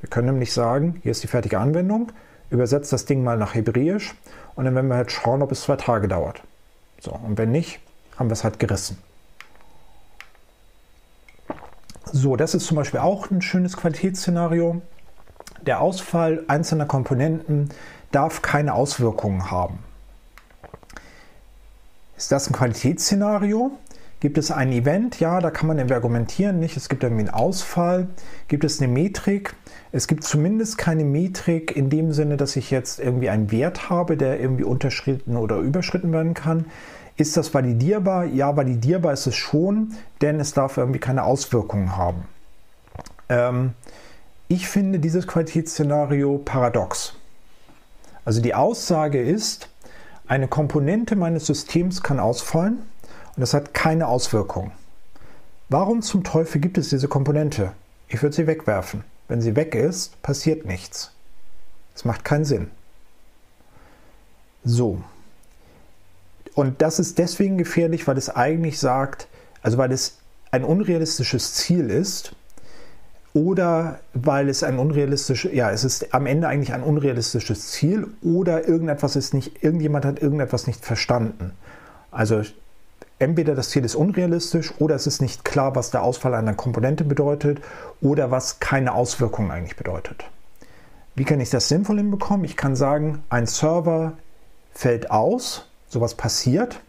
Wir 0.00 0.10
können 0.10 0.26
nämlich 0.26 0.52
sagen, 0.52 1.00
hier 1.02 1.12
ist 1.12 1.22
die 1.22 1.26
fertige 1.26 1.58
Anwendung, 1.58 2.12
übersetzt 2.50 2.92
das 2.92 3.06
Ding 3.06 3.24
mal 3.24 3.38
nach 3.38 3.54
Hebräisch 3.54 4.14
und 4.54 4.66
dann 4.66 4.74
werden 4.74 4.88
wir 4.88 4.96
halt 4.96 5.10
schauen, 5.10 5.40
ob 5.40 5.52
es 5.52 5.62
zwei 5.62 5.76
Tage 5.76 6.06
dauert. 6.06 6.42
So, 7.00 7.12
und 7.12 7.38
wenn 7.38 7.50
nicht, 7.50 7.80
haben 8.18 8.28
wir 8.28 8.34
es 8.34 8.44
halt 8.44 8.58
gerissen. 8.58 8.98
So, 12.12 12.36
das 12.36 12.54
ist 12.54 12.66
zum 12.66 12.76
Beispiel 12.76 13.00
auch 13.00 13.30
ein 13.30 13.40
schönes 13.40 13.74
Qualitätsszenario. 13.74 14.82
Der 15.62 15.80
Ausfall 15.80 16.44
einzelner 16.48 16.86
Komponenten 16.86 17.70
darf 18.10 18.42
keine 18.42 18.74
Auswirkungen 18.74 19.50
haben. 19.50 19.78
Ist 22.16 22.32
das 22.32 22.48
ein 22.48 22.52
Qualitätsszenario? 22.52 23.72
Gibt 24.20 24.38
es 24.38 24.52
ein 24.52 24.70
Event? 24.70 25.18
Ja, 25.18 25.40
da 25.40 25.50
kann 25.50 25.66
man 25.66 25.78
irgendwie 25.78 25.96
argumentieren, 25.96 26.60
nicht? 26.60 26.76
Es 26.76 26.88
gibt 26.88 27.02
irgendwie 27.02 27.22
einen 27.24 27.34
Ausfall. 27.34 28.06
Gibt 28.46 28.62
es 28.62 28.80
eine 28.80 28.86
Metrik? 28.86 29.56
Es 29.90 30.06
gibt 30.06 30.22
zumindest 30.22 30.78
keine 30.78 31.02
Metrik 31.04 31.74
in 31.76 31.90
dem 31.90 32.12
Sinne, 32.12 32.36
dass 32.36 32.54
ich 32.54 32.70
jetzt 32.70 33.00
irgendwie 33.00 33.30
einen 33.30 33.50
Wert 33.50 33.90
habe, 33.90 34.16
der 34.16 34.38
irgendwie 34.38 34.62
unterschritten 34.62 35.36
oder 35.36 35.56
überschritten 35.56 36.12
werden 36.12 36.34
kann. 36.34 36.66
Ist 37.16 37.36
das 37.36 37.52
validierbar? 37.52 38.24
Ja, 38.24 38.56
validierbar 38.56 39.12
ist 39.12 39.26
es 39.26 39.34
schon, 39.34 39.94
denn 40.20 40.38
es 40.38 40.54
darf 40.54 40.76
irgendwie 40.76 41.00
keine 41.00 41.24
Auswirkungen 41.24 41.96
haben. 41.96 42.22
Ähm, 43.28 43.72
ich 44.52 44.68
finde 44.68 44.98
dieses 44.98 45.26
Qualitätsszenario 45.26 46.36
paradox. 46.36 47.14
Also 48.26 48.42
die 48.42 48.54
Aussage 48.54 49.18
ist, 49.18 49.70
eine 50.26 50.46
Komponente 50.46 51.16
meines 51.16 51.46
Systems 51.46 52.02
kann 52.02 52.20
ausfallen 52.20 52.82
und 53.34 53.40
das 53.40 53.54
hat 53.54 53.72
keine 53.72 54.08
Auswirkung. 54.08 54.72
Warum 55.70 56.02
zum 56.02 56.22
Teufel 56.22 56.60
gibt 56.60 56.76
es 56.76 56.90
diese 56.90 57.08
Komponente? 57.08 57.72
Ich 58.08 58.22
würde 58.22 58.36
sie 58.36 58.46
wegwerfen. 58.46 59.04
Wenn 59.26 59.40
sie 59.40 59.56
weg 59.56 59.74
ist, 59.74 60.20
passiert 60.20 60.66
nichts. 60.66 61.12
Es 61.94 62.04
macht 62.04 62.22
keinen 62.22 62.44
Sinn. 62.44 62.70
So, 64.64 65.02
und 66.54 66.82
das 66.82 66.98
ist 66.98 67.18
deswegen 67.18 67.56
gefährlich, 67.56 68.06
weil 68.06 68.18
es 68.18 68.28
eigentlich 68.28 68.78
sagt, 68.78 69.28
also 69.62 69.78
weil 69.78 69.92
es 69.92 70.18
ein 70.50 70.62
unrealistisches 70.62 71.54
Ziel 71.54 71.88
ist 71.88 72.36
oder 73.34 74.00
weil 74.12 74.48
es 74.48 74.62
ein 74.62 74.78
unrealistisches, 74.78 75.52
ja, 75.52 75.70
es 75.70 75.84
ist 75.84 76.14
am 76.14 76.26
Ende 76.26 76.48
eigentlich 76.48 76.74
ein 76.74 76.82
unrealistisches 76.82 77.70
Ziel 77.70 78.08
oder 78.22 78.68
irgendetwas 78.68 79.16
ist 79.16 79.32
nicht, 79.32 79.62
irgendjemand 79.62 80.04
hat 80.04 80.20
irgendetwas 80.20 80.66
nicht 80.66 80.84
verstanden. 80.84 81.52
Also 82.10 82.42
entweder 83.18 83.54
das 83.54 83.70
Ziel 83.70 83.84
ist 83.84 83.94
unrealistisch 83.94 84.74
oder 84.78 84.94
es 84.94 85.06
ist 85.06 85.22
nicht 85.22 85.44
klar, 85.44 85.74
was 85.74 85.90
der 85.90 86.02
Ausfall 86.02 86.34
einer 86.34 86.54
Komponente 86.54 87.04
bedeutet 87.04 87.60
oder 88.02 88.30
was 88.30 88.60
keine 88.60 88.92
Auswirkungen 88.92 89.50
eigentlich 89.50 89.76
bedeutet. 89.76 90.24
Wie 91.14 91.24
kann 91.24 91.40
ich 91.40 91.50
das 91.50 91.68
sinnvoll 91.68 91.98
hinbekommen? 91.98 92.44
Ich 92.44 92.56
kann 92.56 92.76
sagen, 92.76 93.22
ein 93.30 93.46
Server 93.46 94.14
fällt 94.72 95.10
aus 95.10 95.68
sowas 95.88 96.14
passiert, 96.14 96.80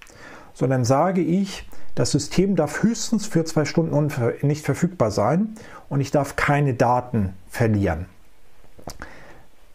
sondern 0.53 0.85
sage 0.85 1.21
ich, 1.21 1.67
das 1.95 2.11
System 2.11 2.55
darf 2.55 2.83
höchstens 2.83 3.25
für 3.27 3.45
zwei 3.45 3.65
Stunden 3.65 4.11
nicht 4.41 4.65
verfügbar 4.65 5.11
sein 5.11 5.55
und 5.89 6.01
ich 6.01 6.11
darf 6.11 6.35
keine 6.35 6.73
Daten 6.73 7.33
verlieren. 7.49 8.07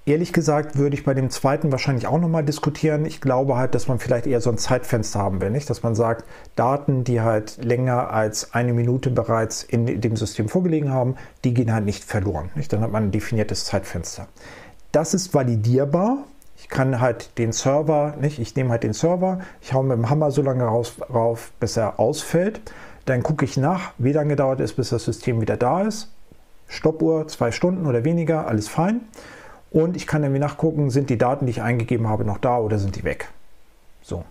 Ehrlich 0.08 0.32
gesagt 0.32 0.78
würde 0.78 0.96
ich 0.96 1.04
bei 1.04 1.12
dem 1.12 1.28
zweiten 1.28 1.70
wahrscheinlich 1.70 2.06
auch 2.06 2.18
nochmal 2.18 2.42
diskutieren. 2.42 3.04
Ich 3.04 3.20
glaube 3.20 3.56
halt, 3.56 3.74
dass 3.74 3.88
man 3.88 3.98
vielleicht 3.98 4.26
eher 4.26 4.40
so 4.40 4.48
ein 4.48 4.56
Zeitfenster 4.56 5.18
haben 5.18 5.42
will, 5.42 5.50
nicht? 5.50 5.68
Dass 5.68 5.82
man 5.82 5.94
sagt, 5.94 6.24
Daten, 6.56 7.04
die 7.04 7.20
halt 7.20 7.62
länger 7.62 8.10
als 8.10 8.54
eine 8.54 8.72
Minute 8.72 9.10
bereits 9.10 9.62
in 9.62 10.00
dem 10.00 10.16
System 10.16 10.48
vorgelegen 10.48 10.90
haben, 10.90 11.16
die 11.44 11.52
gehen 11.52 11.74
halt 11.74 11.84
nicht 11.84 12.04
verloren. 12.04 12.48
Nicht? 12.54 12.72
Dann 12.72 12.80
hat 12.80 12.90
man 12.90 13.04
ein 13.04 13.10
definiertes 13.10 13.66
Zeitfenster. 13.66 14.28
Das 14.92 15.12
ist 15.12 15.34
validierbar, 15.34 16.24
ich 16.58 16.68
kann 16.68 17.00
halt 17.00 17.38
den 17.38 17.52
Server, 17.52 18.14
nicht, 18.20 18.38
ich 18.38 18.54
nehme 18.56 18.70
halt 18.70 18.82
den 18.82 18.92
Server, 18.92 19.40
ich 19.62 19.72
haue 19.72 19.84
mit 19.84 19.96
dem 19.96 20.10
Hammer 20.10 20.30
so 20.30 20.42
lange 20.42 20.64
raus, 20.64 20.96
rauf, 21.12 21.52
bis 21.60 21.76
er 21.76 22.00
ausfällt. 22.00 22.60
Dann 23.04 23.22
gucke 23.22 23.44
ich 23.44 23.56
nach, 23.56 23.92
wie 23.96 24.12
lange 24.12 24.36
dauert 24.36 24.60
es, 24.60 24.72
bis 24.72 24.90
das 24.90 25.04
System 25.04 25.40
wieder 25.40 25.56
da 25.56 25.82
ist. 25.82 26.12
Stoppuhr, 26.66 27.28
zwei 27.28 27.52
Stunden 27.52 27.86
oder 27.86 28.04
weniger, 28.04 28.46
alles 28.46 28.68
fein. 28.68 29.00
Und 29.70 29.96
ich 29.96 30.06
kann 30.06 30.22
irgendwie 30.22 30.40
nachgucken, 30.40 30.90
sind 30.90 31.10
die 31.10 31.16
Daten, 31.16 31.46
die 31.46 31.50
ich 31.50 31.62
eingegeben 31.62 32.08
habe, 32.08 32.24
noch 32.24 32.38
da 32.38 32.58
oder 32.58 32.78
sind 32.78 32.96
die 32.96 33.04
weg. 33.04 33.28
So. 34.02 34.24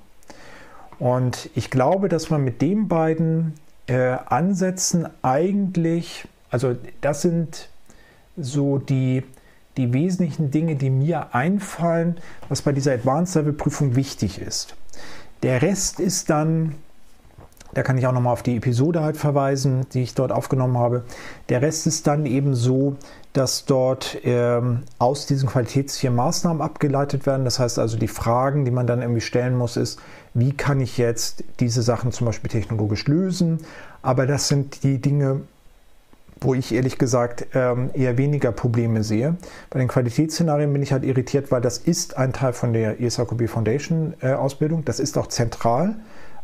Und 0.99 1.49
ich 1.55 1.71
glaube, 1.71 2.09
dass 2.09 2.30
man 2.30 2.43
mit 2.43 2.61
den 2.61 2.88
beiden 2.88 3.53
äh, 3.88 4.17
Ansätzen 4.25 5.07
eigentlich, 5.21 6.28
also 6.49 6.75
das 7.01 7.21
sind 7.21 7.69
so 8.36 8.80
die, 8.80 9.23
die 9.78 9.93
wesentlichen 9.93 10.51
Dinge, 10.51 10.75
die 10.75 10.89
mir 10.89 11.34
einfallen, 11.34 12.17
was 12.49 12.61
bei 12.61 12.71
dieser 12.71 12.93
Advanced 12.93 13.36
Level 13.36 13.53
Prüfung 13.53 13.95
wichtig 13.95 14.41
ist. 14.41 14.75
Der 15.43 15.61
Rest 15.61 15.99
ist 15.99 16.30
dann, 16.30 16.75
da 17.73 17.84
kann 17.84 17.97
ich 17.97 18.07
auch 18.07 18.11
nochmal 18.11 18.34
auf 18.34 18.43
die 18.43 18.57
Episode 18.57 19.01
halt 19.01 19.17
verweisen, 19.17 19.86
die 19.93 20.01
ich 20.01 20.15
dort 20.15 20.32
aufgenommen 20.32 20.78
habe. 20.78 21.03
Der 21.49 21.61
Rest 21.61 21.86
ist 21.86 22.07
dann 22.07 22.25
eben 22.25 22.55
so, 22.55 22.95
dass 23.34 23.65
dort 23.65 24.17
ähm, 24.23 24.84
aus 24.97 25.28
diesen 25.28 25.47
Qualitätszielen 25.47 26.15
Maßnahmen 26.15 26.61
abgeleitet 26.61 27.28
werden. 27.28 27.45
Das 27.45 27.59
heißt 27.59 27.78
also, 27.78 27.97
die 27.97 28.07
Fragen, 28.07 28.65
die 28.65 28.71
man 28.71 28.88
dann 28.88 29.01
irgendwie 29.01 29.21
stellen 29.21 29.55
muss, 29.55 29.78
ist, 29.78 29.99
wie 30.34 30.53
kann 30.53 30.82
ich 30.82 30.97
jetzt 30.97 31.43
diese 31.59 31.84
Sachen 31.84 32.11
zum 32.11 32.25
Beispiel 32.25 32.49
technologisch 32.49 33.05
lösen? 33.07 33.59
Aber 34.01 34.25
das 34.25 34.47
sind 34.47 34.84
die 34.84 34.99
Dinge, 34.99 35.41
wo 36.41 36.53
ich 36.53 36.73
ehrlich 36.73 36.97
gesagt 36.97 37.47
ähm, 37.53 37.89
eher 37.93 38.17
weniger 38.17 38.51
Probleme 38.51 39.03
sehe. 39.03 39.38
Bei 39.69 39.79
den 39.79 39.88
Qualitätsszenarien 39.88 40.71
bin 40.71 40.83
ich 40.83 40.91
halt 40.91 41.03
irritiert, 41.03 41.51
weil 41.51 41.61
das 41.61 41.77
ist 41.77 42.17
ein 42.17 42.33
Teil 42.33 42.53
von 42.53 42.73
der 42.73 43.01
ESAQB 43.01 43.47
Foundation 43.47 44.13
äh, 44.21 44.33
Ausbildung. 44.33 44.85
Das 44.85 44.99
ist 44.99 45.17
auch 45.17 45.27
zentral. 45.27 45.95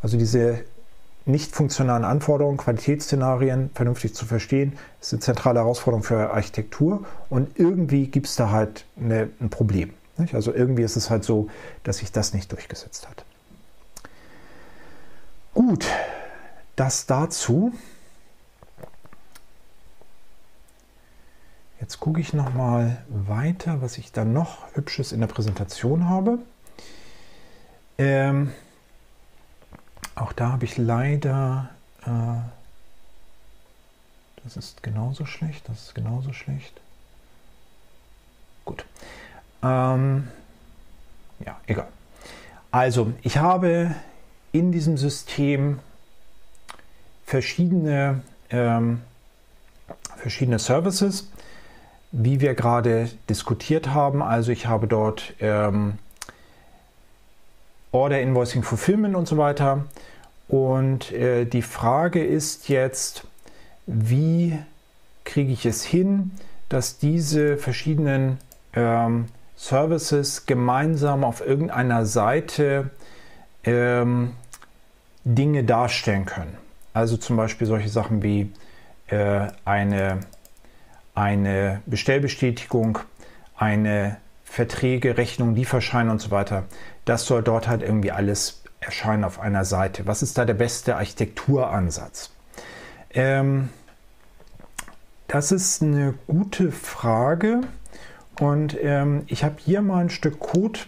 Also 0.01 0.17
diese 0.17 0.59
nicht 1.25 1.55
funktionalen 1.55 2.03
Anforderungen, 2.03 2.57
Qualitätsszenarien 2.57 3.69
vernünftig 3.73 4.13
zu 4.13 4.25
verstehen, 4.25 4.73
ist 4.99 5.13
eine 5.13 5.21
zentrale 5.21 5.59
Herausforderung 5.59 6.03
für 6.03 6.31
Architektur. 6.31 7.05
Und 7.29 7.57
irgendwie 7.57 8.07
gibt 8.07 8.27
es 8.27 8.35
da 8.35 8.51
halt 8.51 8.85
eine, 8.99 9.29
ein 9.39 9.49
Problem. 9.49 9.93
Nicht? 10.17 10.35
Also 10.35 10.53
irgendwie 10.53 10.83
ist 10.83 10.95
es 10.95 11.09
halt 11.09 11.23
so, 11.23 11.47
dass 11.83 11.99
sich 11.99 12.11
das 12.11 12.33
nicht 12.33 12.51
durchgesetzt 12.51 13.07
hat. 13.09 13.23
Gut, 15.53 15.85
das 16.75 17.05
dazu. 17.05 17.73
Jetzt 21.83 21.99
gucke 21.99 22.21
ich 22.21 22.31
noch 22.31 22.53
mal 22.53 23.03
weiter, 23.09 23.81
was 23.81 23.97
ich 23.97 24.13
da 24.13 24.23
noch 24.23 24.73
Hübsches 24.73 25.11
in 25.11 25.19
der 25.19 25.27
Präsentation 25.27 26.07
habe. 26.07 26.39
Ähm, 27.97 28.53
auch 30.15 30.31
da 30.31 30.53
habe 30.53 30.63
ich 30.63 30.77
leider, 30.77 31.71
äh, 32.05 32.39
das 34.45 34.55
ist 34.55 34.81
genauso 34.81 35.25
schlecht, 35.25 35.67
das 35.67 35.87
ist 35.87 35.93
genauso 35.93 36.31
schlecht. 36.31 36.79
Gut. 38.63 38.85
Ähm, 39.61 40.29
ja, 41.45 41.59
egal. 41.67 41.89
Also, 42.71 43.11
ich 43.23 43.39
habe 43.39 43.93
in 44.53 44.71
diesem 44.71 44.95
System 44.95 45.79
verschiedene, 47.25 48.21
ähm, 48.51 49.01
verschiedene 50.15 50.59
Services 50.59 51.27
wie 52.13 52.39
wir 52.39 52.53
gerade 52.53 53.09
diskutiert 53.29 53.89
haben. 53.89 54.21
Also 54.21 54.51
ich 54.51 54.67
habe 54.67 54.87
dort 54.87 55.33
ähm, 55.39 55.95
Order 57.91 58.21
Invoicing 58.21 58.63
Fulfillment 58.63 59.15
und 59.15 59.27
so 59.27 59.37
weiter. 59.37 59.85
Und 60.47 61.11
äh, 61.11 61.45
die 61.45 61.63
Frage 61.63 62.23
ist 62.23 62.69
jetzt, 62.69 63.25
wie 63.87 64.57
kriege 65.25 65.51
ich 65.51 65.65
es 65.65 65.83
hin, 65.83 66.31
dass 66.69 66.99
diese 66.99 67.57
verschiedenen 67.57 68.37
ähm, 68.73 69.25
Services 69.55 70.45
gemeinsam 70.45 71.23
auf 71.23 71.45
irgendeiner 71.45 72.05
Seite 72.05 72.91
ähm, 73.63 74.33
Dinge 75.23 75.63
darstellen 75.63 76.25
können. 76.25 76.57
Also 76.93 77.17
zum 77.17 77.37
Beispiel 77.37 77.65
solche 77.65 77.89
Sachen 77.89 78.21
wie 78.21 78.51
äh, 79.07 79.47
eine, 79.65 80.19
eine 81.15 81.81
Bestellbestätigung, 81.85 82.99
eine 83.55 84.17
Verträge, 84.43 85.17
Rechnung, 85.17 85.55
Lieferscheine 85.55 86.11
und 86.11 86.19
so 86.19 86.31
weiter. 86.31 86.65
Das 87.05 87.25
soll 87.25 87.43
dort 87.43 87.67
halt 87.67 87.81
irgendwie 87.81 88.11
alles 88.11 88.63
erscheinen 88.79 89.23
auf 89.23 89.39
einer 89.39 89.65
Seite. 89.65 90.05
Was 90.05 90.21
ist 90.21 90.37
da 90.37 90.45
der 90.45 90.53
beste 90.53 90.95
Architekturansatz? 90.95 92.31
Ähm, 93.13 93.69
das 95.27 95.51
ist 95.51 95.81
eine 95.81 96.13
gute 96.27 96.71
Frage 96.71 97.61
und 98.39 98.77
ähm, 98.81 99.23
ich 99.27 99.43
habe 99.43 99.55
hier 99.57 99.81
mal 99.81 100.01
ein 100.01 100.09
Stück 100.09 100.39
Code. 100.39 100.79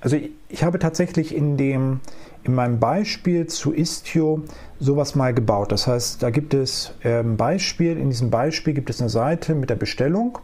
Also 0.00 0.16
ich, 0.16 0.30
ich 0.48 0.62
habe 0.62 0.78
tatsächlich 0.78 1.34
in 1.34 1.56
dem 1.56 2.00
in 2.44 2.54
meinem 2.54 2.78
Beispiel 2.78 3.46
zu 3.46 3.72
Istio 3.72 4.42
sowas 4.78 5.14
mal 5.14 5.34
gebaut. 5.34 5.72
Das 5.72 5.86
heißt, 5.86 6.22
da 6.22 6.30
gibt 6.30 6.54
es 6.54 6.92
ein 7.02 7.10
ähm, 7.10 7.36
Beispiel, 7.36 7.96
in 7.98 8.10
diesem 8.10 8.30
Beispiel 8.30 8.74
gibt 8.74 8.90
es 8.90 9.00
eine 9.00 9.10
Seite 9.10 9.54
mit 9.54 9.70
der 9.70 9.76
Bestellung 9.76 10.38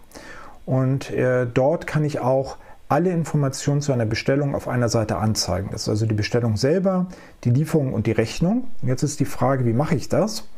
und 0.67 1.11
äh, 1.11 1.47
dort 1.47 1.87
kann 1.87 2.05
ich 2.05 2.21
auch 2.21 2.57
alle 2.89 3.11
Informationen 3.11 3.83
zu 3.83 3.93
einer 3.93 4.07
Bestellung 4.07 4.55
auf 4.55 4.67
einer 4.67 4.89
Seite 4.89 5.17
anzeigen. 5.17 5.69
Das 5.71 5.83
ist 5.83 5.89
also 5.89 6.07
die 6.07 6.15
Bestellung 6.15 6.57
selber, 6.57 7.07
die 7.45 7.51
Lieferung 7.51 7.95
und 7.95 8.07
die 8.07 8.13
Rechnung. 8.13 8.65
Jetzt 8.83 9.05
ist 9.05 9.21
die 9.21 9.27
Frage, 9.27 9.65
wie 9.65 9.73
mache 9.73 9.95
ich 9.95 10.09
das? 10.09 10.49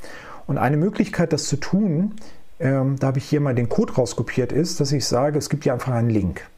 Und 0.47 0.57
eine 0.57 0.79
Möglichkeit, 0.79 1.33
das 1.33 1.45
zu 1.45 1.57
tun, 1.57 2.15
ähm, 2.59 2.99
da 2.99 3.09
habe 3.09 3.19
ich 3.19 3.29
hier 3.29 3.41
mal 3.41 3.55
den 3.55 3.69
Code 3.69 3.95
rauskopiert, 3.95 4.51
ist, 4.51 4.81
dass 4.81 4.93
ich 4.93 5.05
sage, 5.05 5.39
es 5.39 5.51
gibt 5.51 5.65
hier 5.65 5.75
einfach 5.75 5.93
einen 5.93 6.09
Link. 6.09 6.49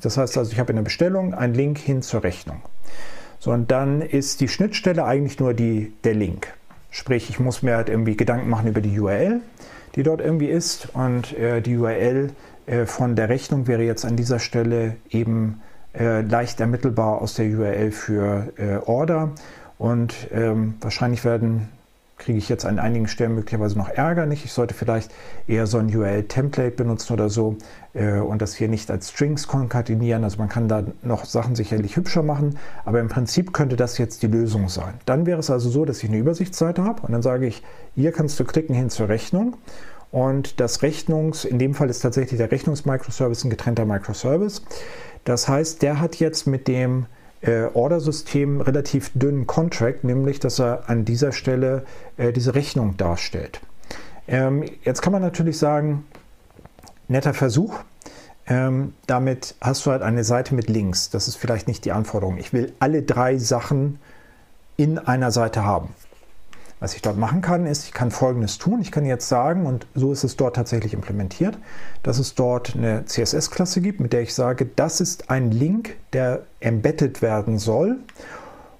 Das 0.00 0.16
heißt 0.16 0.38
also, 0.38 0.52
ich 0.52 0.58
habe 0.58 0.70
in 0.70 0.76
der 0.76 0.82
Bestellung 0.84 1.34
einen 1.34 1.54
Link 1.54 1.78
hin 1.78 2.00
zur 2.00 2.22
Rechnung. 2.22 2.62
So, 3.44 3.50
und 3.50 3.70
dann 3.70 4.00
ist 4.00 4.40
die 4.40 4.48
Schnittstelle 4.48 5.04
eigentlich 5.04 5.38
nur 5.38 5.52
die, 5.52 5.92
der 6.02 6.14
Link. 6.14 6.54
Sprich, 6.88 7.28
ich 7.28 7.38
muss 7.38 7.62
mir 7.62 7.76
halt 7.76 7.90
irgendwie 7.90 8.16
Gedanken 8.16 8.48
machen 8.48 8.68
über 8.68 8.80
die 8.80 8.98
URL, 8.98 9.42
die 9.94 10.02
dort 10.02 10.22
irgendwie 10.22 10.46
ist. 10.46 10.88
Und 10.94 11.36
äh, 11.36 11.60
die 11.60 11.76
URL 11.76 12.30
äh, 12.64 12.86
von 12.86 13.16
der 13.16 13.28
Rechnung 13.28 13.66
wäre 13.66 13.82
jetzt 13.82 14.06
an 14.06 14.16
dieser 14.16 14.38
Stelle 14.38 14.96
eben 15.10 15.60
äh, 15.92 16.22
leicht 16.22 16.58
ermittelbar 16.58 17.20
aus 17.20 17.34
der 17.34 17.44
URL 17.44 17.90
für 17.90 18.50
äh, 18.56 18.76
Order. 18.76 19.32
Und 19.76 20.14
ähm, 20.32 20.76
wahrscheinlich 20.80 21.22
werden 21.22 21.68
kriege 22.16 22.38
ich 22.38 22.48
jetzt 22.48 22.64
an 22.64 22.78
einigen 22.78 23.08
Stellen 23.08 23.34
möglicherweise 23.34 23.76
noch 23.76 23.88
Ärger 23.88 24.26
nicht. 24.26 24.44
Ich 24.44 24.52
sollte 24.52 24.74
vielleicht 24.74 25.12
eher 25.46 25.66
so 25.66 25.78
ein 25.78 25.94
URL-Template 25.94 26.76
benutzen 26.76 27.12
oder 27.12 27.28
so 27.28 27.56
äh, 27.92 28.18
und 28.18 28.40
das 28.40 28.54
hier 28.54 28.68
nicht 28.68 28.90
als 28.90 29.10
Strings 29.10 29.48
konkatenieren. 29.48 30.24
Also 30.24 30.38
man 30.38 30.48
kann 30.48 30.68
da 30.68 30.84
noch 31.02 31.24
Sachen 31.24 31.54
sicherlich 31.54 31.96
hübscher 31.96 32.22
machen, 32.22 32.58
aber 32.84 33.00
im 33.00 33.08
Prinzip 33.08 33.52
könnte 33.52 33.76
das 33.76 33.98
jetzt 33.98 34.22
die 34.22 34.28
Lösung 34.28 34.68
sein. 34.68 34.94
Dann 35.06 35.26
wäre 35.26 35.40
es 35.40 35.50
also 35.50 35.68
so, 35.68 35.84
dass 35.84 36.02
ich 36.02 36.08
eine 36.08 36.18
Übersichtsseite 36.18 36.84
habe 36.84 37.02
und 37.02 37.12
dann 37.12 37.22
sage 37.22 37.46
ich, 37.46 37.62
hier 37.94 38.12
kannst 38.12 38.38
du 38.38 38.44
klicken 38.44 38.74
hin 38.74 38.90
zur 38.90 39.08
Rechnung. 39.08 39.56
Und 40.10 40.60
das 40.60 40.82
Rechnungs, 40.82 41.44
in 41.44 41.58
dem 41.58 41.74
Fall 41.74 41.90
ist 41.90 41.98
tatsächlich 41.98 42.38
der 42.38 42.52
Rechnungsmicroservice 42.52 43.42
ein 43.44 43.50
getrennter 43.50 43.84
Microservice. 43.84 44.62
Das 45.24 45.48
heißt, 45.48 45.82
der 45.82 46.00
hat 46.00 46.16
jetzt 46.16 46.46
mit 46.46 46.68
dem 46.68 47.06
äh, 47.44 47.66
Order-System 47.72 48.60
relativ 48.60 49.10
dünnen 49.14 49.46
Contract, 49.46 50.04
nämlich 50.04 50.40
dass 50.40 50.58
er 50.58 50.88
an 50.88 51.04
dieser 51.04 51.32
Stelle 51.32 51.84
äh, 52.16 52.32
diese 52.32 52.54
Rechnung 52.54 52.96
darstellt. 52.96 53.60
Ähm, 54.26 54.64
jetzt 54.82 55.02
kann 55.02 55.12
man 55.12 55.22
natürlich 55.22 55.58
sagen, 55.58 56.04
netter 57.08 57.34
Versuch. 57.34 57.80
Ähm, 58.46 58.94
damit 59.06 59.54
hast 59.60 59.86
du 59.86 59.90
halt 59.90 60.02
eine 60.02 60.24
Seite 60.24 60.54
mit 60.54 60.68
Links. 60.68 61.10
Das 61.10 61.28
ist 61.28 61.36
vielleicht 61.36 61.68
nicht 61.68 61.84
die 61.84 61.92
Anforderung. 61.92 62.38
Ich 62.38 62.52
will 62.52 62.72
alle 62.78 63.02
drei 63.02 63.38
Sachen 63.38 63.98
in 64.76 64.98
einer 64.98 65.30
Seite 65.30 65.64
haben. 65.64 65.90
Was 66.84 66.94
ich 66.94 67.00
dort 67.00 67.16
machen 67.16 67.40
kann, 67.40 67.64
ist, 67.64 67.86
ich 67.86 67.92
kann 67.92 68.10
Folgendes 68.10 68.58
tun. 68.58 68.82
Ich 68.82 68.92
kann 68.92 69.06
jetzt 69.06 69.26
sagen, 69.26 69.64
und 69.64 69.86
so 69.94 70.12
ist 70.12 70.22
es 70.22 70.36
dort 70.36 70.54
tatsächlich 70.54 70.92
implementiert, 70.92 71.56
dass 72.02 72.18
es 72.18 72.34
dort 72.34 72.76
eine 72.76 73.06
CSS-Klasse 73.06 73.80
gibt, 73.80 74.00
mit 74.00 74.12
der 74.12 74.20
ich 74.20 74.34
sage, 74.34 74.66
das 74.66 75.00
ist 75.00 75.30
ein 75.30 75.50
Link, 75.50 75.96
der 76.12 76.42
embedded 76.60 77.22
werden 77.22 77.58
soll. 77.58 78.00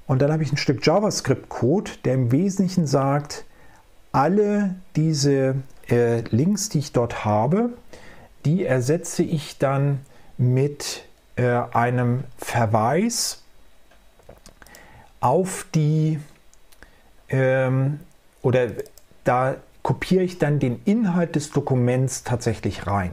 Und 0.06 0.20
dann 0.20 0.30
habe 0.30 0.42
ich 0.42 0.52
ein 0.52 0.58
Stück 0.58 0.84
JavaScript-Code, 0.84 1.92
der 2.04 2.12
im 2.12 2.30
Wesentlichen 2.30 2.86
sagt, 2.86 3.46
alle 4.12 4.74
diese 4.96 5.54
äh, 5.88 6.20
Links, 6.28 6.68
die 6.68 6.80
ich 6.80 6.92
dort 6.92 7.24
habe, 7.24 7.70
die 8.44 8.66
ersetze 8.66 9.22
ich 9.22 9.56
dann 9.56 10.00
mit 10.36 11.06
äh, 11.36 11.46
einem 11.72 12.24
Verweis 12.36 13.40
auf 15.20 15.64
die 15.74 16.20
ähm, 17.28 18.00
oder 18.42 18.68
da 19.24 19.56
kopiere 19.82 20.24
ich 20.24 20.38
dann 20.38 20.58
den 20.58 20.80
Inhalt 20.84 21.36
des 21.36 21.50
Dokuments 21.50 22.24
tatsächlich 22.24 22.86
rein. 22.86 23.12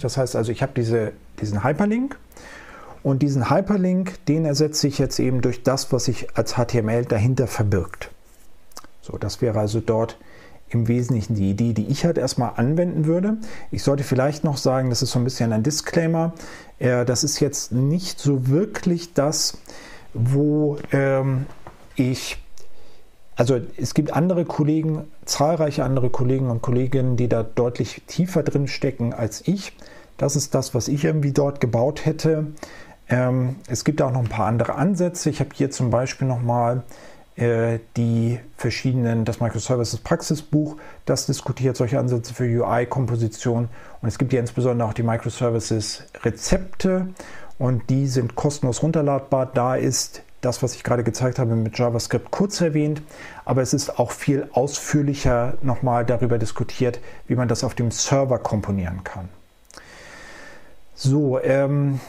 Das 0.00 0.16
heißt 0.16 0.36
also, 0.36 0.52
ich 0.52 0.62
habe 0.62 0.72
diese, 0.74 1.12
diesen 1.40 1.64
Hyperlink 1.64 2.18
und 3.02 3.22
diesen 3.22 3.50
Hyperlink, 3.50 4.24
den 4.26 4.44
ersetze 4.44 4.86
ich 4.86 4.98
jetzt 4.98 5.18
eben 5.18 5.40
durch 5.40 5.62
das, 5.62 5.92
was 5.92 6.04
sich 6.04 6.36
als 6.36 6.54
HTML 6.54 7.04
dahinter 7.04 7.46
verbirgt. 7.46 8.10
So, 9.02 9.18
das 9.18 9.42
wäre 9.42 9.58
also 9.58 9.80
dort 9.80 10.16
im 10.70 10.88
Wesentlichen 10.88 11.34
die 11.34 11.50
Idee, 11.50 11.72
die 11.72 11.86
ich 11.88 12.04
halt 12.04 12.16
erstmal 12.16 12.52
anwenden 12.56 13.04
würde. 13.04 13.36
Ich 13.70 13.82
sollte 13.82 14.04
vielleicht 14.04 14.44
noch 14.44 14.56
sagen, 14.56 14.88
das 14.88 15.02
ist 15.02 15.10
so 15.10 15.18
ein 15.18 15.24
bisschen 15.24 15.52
ein 15.52 15.62
Disclaimer. 15.62 16.32
Äh, 16.78 17.04
das 17.04 17.24
ist 17.24 17.40
jetzt 17.40 17.72
nicht 17.72 18.18
so 18.20 18.48
wirklich 18.48 19.12
das, 19.12 19.58
wo 20.14 20.78
ähm, 20.92 21.46
ich 21.96 22.41
also 23.36 23.60
es 23.76 23.94
gibt 23.94 24.12
andere 24.12 24.44
Kollegen, 24.44 25.04
zahlreiche 25.24 25.84
andere 25.84 26.10
Kollegen 26.10 26.50
und 26.50 26.62
Kolleginnen, 26.62 27.16
die 27.16 27.28
da 27.28 27.42
deutlich 27.42 28.02
tiefer 28.06 28.42
drin 28.42 28.68
stecken 28.68 29.14
als 29.14 29.46
ich. 29.46 29.72
Das 30.18 30.36
ist 30.36 30.54
das, 30.54 30.74
was 30.74 30.88
ich 30.88 31.04
irgendwie 31.04 31.32
dort 31.32 31.60
gebaut 31.60 32.04
hätte. 32.04 32.48
Ähm, 33.08 33.56
es 33.68 33.84
gibt 33.84 34.02
auch 34.02 34.12
noch 34.12 34.20
ein 34.20 34.28
paar 34.28 34.46
andere 34.46 34.74
Ansätze. 34.74 35.30
Ich 35.30 35.40
habe 35.40 35.50
hier 35.54 35.70
zum 35.70 35.90
Beispiel 35.90 36.28
nochmal 36.28 36.82
äh, 37.36 37.78
die 37.96 38.38
verschiedenen, 38.56 39.24
das 39.24 39.40
Microservices 39.40 40.00
Praxisbuch, 40.00 40.76
das 41.06 41.26
diskutiert 41.26 41.76
solche 41.76 41.98
Ansätze 41.98 42.34
für 42.34 42.44
UI-Komposition. 42.44 43.68
Und 44.02 44.08
es 44.08 44.18
gibt 44.18 44.32
hier 44.32 44.40
insbesondere 44.40 44.88
auch 44.88 44.92
die 44.92 45.02
Microservices 45.02 46.04
Rezepte 46.22 47.08
und 47.58 47.88
die 47.88 48.06
sind 48.06 48.34
kostenlos 48.34 48.82
runterladbar. 48.82 49.46
Da 49.46 49.76
ist 49.76 50.22
das, 50.42 50.62
was 50.62 50.74
ich 50.74 50.82
gerade 50.82 51.04
gezeigt 51.04 51.38
habe 51.38 51.54
mit 51.54 51.78
JavaScript 51.78 52.30
kurz 52.30 52.60
erwähnt, 52.60 53.00
aber 53.44 53.62
es 53.62 53.72
ist 53.72 53.98
auch 53.98 54.10
viel 54.10 54.48
ausführlicher 54.52 55.54
nochmal 55.62 56.04
darüber 56.04 56.38
diskutiert, 56.38 57.00
wie 57.28 57.36
man 57.36 57.48
das 57.48 57.64
auf 57.64 57.74
dem 57.74 57.90
Server 57.90 58.38
komponieren 58.38 59.04
kann. 59.04 59.28
So, 60.94 61.40
ähm, 61.40 62.00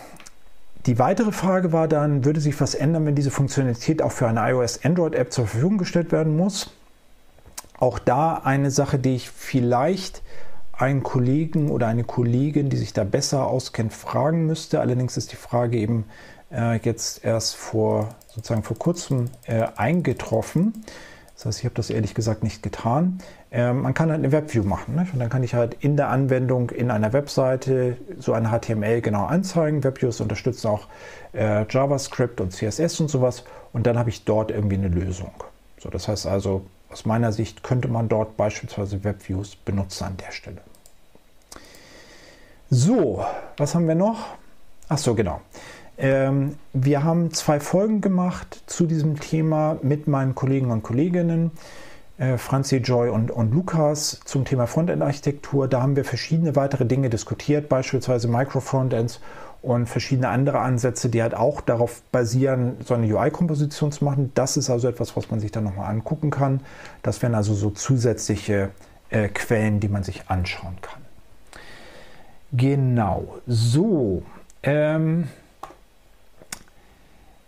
die 0.85 0.99
weitere 0.99 1.31
Frage 1.31 1.71
war 1.71 1.87
dann, 1.87 2.25
würde 2.25 2.41
sich 2.41 2.59
was 2.59 2.75
ändern, 2.75 3.05
wenn 3.05 3.15
diese 3.15 3.31
Funktionalität 3.31 4.01
auch 4.01 4.11
für 4.11 4.27
eine 4.27 4.41
iOS-Android-App 4.51 5.31
zur 5.31 5.47
Verfügung 5.47 5.77
gestellt 5.77 6.11
werden 6.11 6.35
muss? 6.35 6.73
Auch 7.79 7.99
da 7.99 8.33
eine 8.33 8.71
Sache, 8.71 8.99
die 8.99 9.15
ich 9.15 9.29
vielleicht 9.29 10.23
einen 10.73 11.03
Kollegen 11.03 11.69
oder 11.69 11.87
eine 11.87 12.03
Kollegin, 12.03 12.69
die 12.69 12.77
sich 12.77 12.93
da 12.93 13.03
besser 13.03 13.45
auskennt, 13.47 13.93
fragen 13.93 14.47
müsste. 14.47 14.81
Allerdings 14.81 15.17
ist 15.17 15.31
die 15.31 15.37
Frage 15.37 15.77
eben 15.77 16.05
äh, 16.53 16.77
jetzt 16.77 17.23
erst 17.25 17.55
vor 17.55 18.15
sozusagen 18.27 18.63
vor 18.63 18.77
kurzem 18.77 19.29
äh, 19.45 19.67
eingetroffen. 19.75 20.83
Das 21.35 21.45
heißt, 21.45 21.59
ich 21.59 21.65
habe 21.65 21.75
das 21.75 21.89
ehrlich 21.89 22.13
gesagt 22.13 22.43
nicht 22.43 22.63
getan. 22.63 23.19
Ähm, 23.51 23.81
man 23.81 23.93
kann 23.93 24.09
halt 24.09 24.19
eine 24.19 24.31
Webview 24.31 24.63
machen. 24.63 24.95
Nicht? 24.95 25.13
Und 25.13 25.19
dann 25.19 25.29
kann 25.29 25.43
ich 25.43 25.53
halt 25.53 25.75
in 25.81 25.97
der 25.97 26.09
Anwendung 26.09 26.69
in 26.69 26.89
einer 26.89 27.13
Webseite 27.13 27.97
so 28.19 28.33
ein 28.33 28.49
HTML 28.49 29.01
genau 29.01 29.25
anzeigen. 29.25 29.83
Webviews 29.83 30.21
unterstützen 30.21 30.67
auch 30.67 30.87
äh, 31.33 31.65
JavaScript 31.69 32.39
und 32.39 32.51
CSS 32.53 32.99
und 32.99 33.09
sowas. 33.09 33.43
Und 33.73 33.87
dann 33.87 33.97
habe 33.97 34.09
ich 34.09 34.25
dort 34.25 34.51
irgendwie 34.51 34.75
eine 34.75 34.87
Lösung. 34.87 35.31
So, 35.79 35.89
das 35.89 36.07
heißt 36.07 36.27
also, 36.27 36.65
aus 36.89 37.05
meiner 37.05 37.31
Sicht 37.31 37.63
könnte 37.63 37.87
man 37.87 38.07
dort 38.07 38.37
beispielsweise 38.37 39.03
Webviews 39.03 39.55
benutzen 39.55 40.05
an 40.05 40.17
der 40.17 40.31
Stelle. 40.31 40.61
So, 42.69 43.25
was 43.57 43.75
haben 43.75 43.87
wir 43.87 43.95
noch? 43.95 44.35
Ach 44.89 44.97
so, 44.97 45.13
genau. 45.13 45.41
Ähm, 46.03 46.57
wir 46.73 47.05
haben 47.05 47.31
zwei 47.31 47.61
Folgen 47.61 48.01
gemacht 48.01 48.63
zu 48.65 48.87
diesem 48.87 49.21
Thema 49.21 49.77
mit 49.83 50.05
meinen 50.05 50.35
Kollegen 50.35 50.69
und 50.69 50.83
Kolleginnen. 50.83 51.51
äh, 52.17 52.37
Franzi 52.37 52.77
Joy 52.77 53.09
und, 53.09 53.31
und 53.31 53.53
Lukas 53.53 54.19
zum 54.25 54.43
Thema 54.43 54.67
Frontend-Architektur. 54.67 55.69
Da 55.69 55.81
haben 55.81 55.95
wir 55.95 56.03
verschiedene 56.03 56.57
weitere 56.57 56.85
Dinge 56.85 57.09
diskutiert, 57.09 57.69
beispielsweise 57.69 58.27
Micro-Frontends 58.27 59.21
und 59.61 59.87
verschiedene 59.87 60.27
andere 60.27 60.59
Ansätze, 60.59 61.07
die 61.07 61.21
halt 61.21 61.35
auch 61.35 61.61
darauf 61.61 62.01
basieren, 62.11 62.75
so 62.83 62.95
eine 62.95 63.07
UI-Komposition 63.07 63.93
zu 63.93 64.03
machen. 64.03 64.31
Das 64.35 64.57
ist 64.57 64.69
also 64.69 64.89
etwas, 64.89 65.15
was 65.15 65.31
man 65.31 65.39
sich 65.39 65.51
dann 65.51 65.63
nochmal 65.63 65.89
angucken 65.89 66.31
kann. 66.31 66.59
Das 67.01 67.21
wären 67.21 67.33
also 67.33 67.53
so 67.53 67.69
zusätzliche 67.69 68.71
äh, 69.09 69.29
Quellen, 69.29 69.79
die 69.79 69.87
man 69.87 70.03
sich 70.03 70.23
anschauen 70.27 70.75
kann. 70.81 71.01
Genau, 72.51 73.37
so. 73.47 74.23
Ähm, 74.63 75.29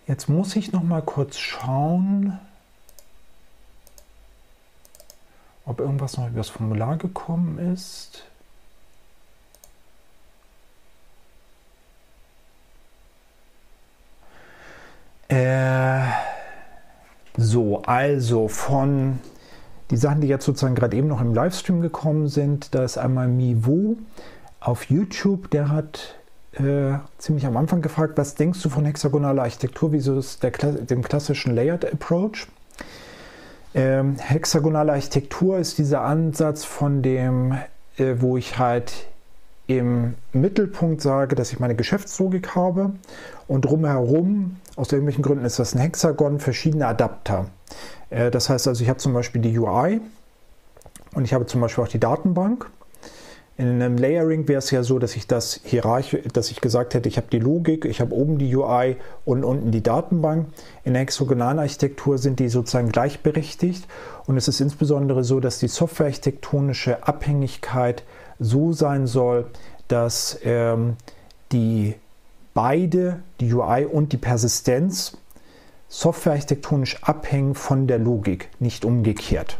jetzt 0.07 0.29
muss 0.29 0.55
ich 0.55 0.71
noch 0.71 0.83
mal 0.83 1.01
kurz 1.01 1.37
schauen. 1.37 2.39
ob 5.65 5.79
irgendwas 5.79 6.17
noch 6.17 6.27
über 6.27 6.37
das 6.37 6.49
Formular 6.49 6.97
gekommen 6.97 7.57
ist. 7.73 8.23
Äh, 15.27 16.03
so, 17.35 17.81
also 17.83 18.47
von 18.47 19.19
die 19.89 19.97
Sachen, 19.97 20.21
die 20.21 20.27
jetzt 20.27 20.45
sozusagen 20.45 20.75
gerade 20.75 20.95
eben 20.95 21.07
noch 21.07 21.21
im 21.21 21.33
Livestream 21.33 21.81
gekommen 21.81 22.27
sind, 22.27 22.75
da 22.75 22.83
ist 22.83 22.97
einmal 22.97 23.27
Mivo 23.27 23.97
auf 24.59 24.85
YouTube, 24.85 25.49
der 25.49 25.69
hat 25.69 26.15
äh, 26.59 26.99
ziemlich 27.17 27.45
am 27.45 27.57
Anfang 27.57 27.81
gefragt, 27.81 28.17
was 28.17 28.35
denkst 28.35 28.61
du 28.61 28.69
von 28.69 28.85
hexagonaler 28.85 29.43
Architektur, 29.43 29.91
wieso 29.91 30.17
ist 30.17 30.43
der, 30.43 30.51
dem 30.51 31.01
klassischen 31.01 31.53
Layered 31.53 31.91
Approach? 31.91 32.47
Ähm, 33.73 34.15
hexagonale 34.17 34.93
Architektur 34.93 35.57
ist 35.57 35.77
dieser 35.77 36.01
Ansatz 36.01 36.63
von 36.63 37.01
dem, 37.01 37.57
äh, 37.97 38.15
wo 38.19 38.37
ich 38.37 38.57
halt 38.57 39.07
im 39.67 40.13
Mittelpunkt 40.31 41.01
sage, 41.01 41.35
dass 41.35 41.51
ich 41.51 41.59
meine 41.59 41.75
Geschäftslogik 41.75 42.55
habe 42.55 42.93
und 43.47 43.65
drumherum, 43.65 44.57
aus 44.75 44.91
irgendwelchen 44.91 45.23
Gründen 45.23 45.43
ist 45.43 45.59
das 45.59 45.73
ein 45.75 45.79
Hexagon, 45.79 46.39
verschiedene 46.39 46.87
Adapter. 46.87 47.47
Äh, 48.09 48.31
das 48.31 48.49
heißt 48.49 48.67
also, 48.67 48.81
ich 48.81 48.89
habe 48.89 48.99
zum 48.99 49.13
Beispiel 49.13 49.41
die 49.41 49.57
UI 49.57 49.99
und 51.13 51.25
ich 51.25 51.33
habe 51.33 51.45
zum 51.45 51.61
Beispiel 51.61 51.83
auch 51.83 51.89
die 51.89 51.99
Datenbank 51.99 52.69
in 53.57 53.81
einem 53.81 53.97
Layering 53.97 54.49
wäre 54.49 54.59
es 54.59 54.69
ja 54.71 54.83
so, 54.83 54.99
dass 54.99 55.15
ich 55.15 55.27
das 55.27 55.61
hierarchisch, 55.63 56.21
dass 56.33 56.51
ich 56.51 56.59
gesagt 56.59 56.93
hätte, 56.93 57.07
ich 57.07 57.15
habe 57.15 57.27
die 57.31 57.39
Logik, 57.39 57.85
ich 57.85 58.01
habe 58.01 58.13
oben 58.13 58.37
die 58.37 58.53
UI 58.53 58.97
und 59.23 59.45
unten 59.45 59.71
die 59.71 59.81
Datenbank. 59.81 60.47
In 60.83 60.93
der 60.93 61.03
hexagonalen 61.03 61.59
Architektur 61.59 62.17
sind 62.17 62.39
die 62.39 62.49
sozusagen 62.49 62.91
gleichberechtigt 62.91 63.87
und 64.25 64.35
es 64.35 64.49
ist 64.49 64.59
insbesondere 64.59 65.23
so, 65.23 65.39
dass 65.39 65.59
die 65.59 65.69
softwarearchitektonische 65.69 67.07
Abhängigkeit 67.07 68.03
so 68.39 68.73
sein 68.73 69.07
soll, 69.07 69.45
dass 69.87 70.37
ähm, 70.43 70.97
die 71.53 71.95
beide, 72.53 73.21
die 73.39 73.53
UI 73.53 73.85
und 73.85 74.11
die 74.11 74.17
Persistenz, 74.17 75.17
softwarearchitektonisch 75.87 77.01
abhängen 77.03 77.55
von 77.55 77.87
der 77.87 77.99
Logik, 77.99 78.49
nicht 78.59 78.83
umgekehrt. 78.83 79.59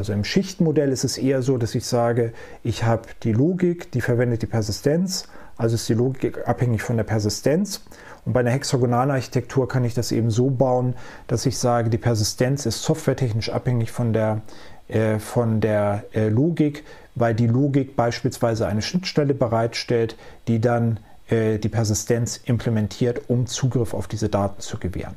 Also 0.00 0.14
im 0.14 0.24
Schichtenmodell 0.24 0.92
ist 0.92 1.04
es 1.04 1.18
eher 1.18 1.42
so, 1.42 1.58
dass 1.58 1.74
ich 1.74 1.84
sage, 1.84 2.32
ich 2.62 2.84
habe 2.84 3.02
die 3.22 3.34
Logik, 3.34 3.92
die 3.92 4.00
verwendet 4.00 4.40
die 4.40 4.46
Persistenz, 4.46 5.28
also 5.58 5.74
ist 5.74 5.90
die 5.90 5.94
Logik 5.94 6.48
abhängig 6.48 6.80
von 6.80 6.96
der 6.96 7.04
Persistenz. 7.04 7.82
Und 8.24 8.32
bei 8.32 8.40
einer 8.40 8.48
hexagonalen 8.48 9.10
Architektur 9.10 9.68
kann 9.68 9.84
ich 9.84 9.92
das 9.92 10.10
eben 10.10 10.30
so 10.30 10.48
bauen, 10.48 10.94
dass 11.26 11.44
ich 11.44 11.58
sage, 11.58 11.90
die 11.90 11.98
Persistenz 11.98 12.64
ist 12.64 12.82
softwaretechnisch 12.82 13.50
abhängig 13.50 13.90
von 13.92 14.14
der, 14.14 14.40
äh, 14.88 15.18
von 15.18 15.60
der 15.60 16.04
äh, 16.14 16.30
Logik, 16.30 16.82
weil 17.14 17.34
die 17.34 17.46
Logik 17.46 17.94
beispielsweise 17.94 18.66
eine 18.66 18.80
Schnittstelle 18.80 19.34
bereitstellt, 19.34 20.16
die 20.48 20.62
dann 20.62 20.98
äh, 21.28 21.58
die 21.58 21.68
Persistenz 21.68 22.40
implementiert, 22.42 23.28
um 23.28 23.46
Zugriff 23.46 23.92
auf 23.92 24.08
diese 24.08 24.30
Daten 24.30 24.62
zu 24.62 24.78
gewähren. 24.78 25.16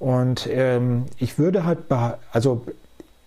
Und 0.00 0.48
ähm, 0.50 1.04
ich 1.18 1.38
würde 1.38 1.64
halt, 1.64 1.78
also 2.32 2.66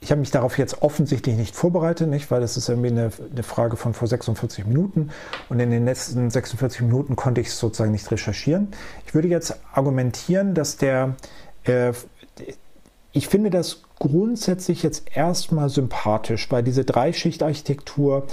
ich 0.02 0.12
habe 0.12 0.20
mich 0.20 0.32
darauf 0.32 0.58
jetzt 0.58 0.82
offensichtlich 0.82 1.36
nicht 1.36 1.56
vorbereitet, 1.56 2.08
nicht, 2.08 2.32
weil 2.32 2.40
das 2.40 2.56
ist 2.56 2.70
irgendwie 2.70 2.90
eine, 2.90 3.12
eine, 3.32 3.44
Frage 3.44 3.76
von 3.76 3.94
vor 3.94 4.08
46 4.08 4.66
Minuten 4.66 5.10
und 5.50 5.60
in 5.60 5.72
den 5.72 5.86
letzten 5.86 6.30
46 6.30 6.82
Minuten 6.82 7.16
konnte 7.16 7.42
ich 7.42 7.48
es 7.48 7.60
sozusagen 7.60 7.92
nicht 7.92 8.10
recherchieren. 8.10 8.70
Ich 9.06 9.14
würde 9.14 9.28
jetzt 9.28 9.60
argumentieren, 9.74 10.54
dass 10.54 10.78
der, 10.78 11.16
äh, 11.66 11.92
ich 13.12 13.28
finde 13.28 13.50
das 13.50 13.82
grundsätzlich 14.00 14.84
jetzt 14.84 15.04
erstmal 15.14 15.68
sympathisch, 15.68 16.50
weil 16.50 16.64
diese 16.64 16.86
Dreischichtarchitektur 16.86 18.26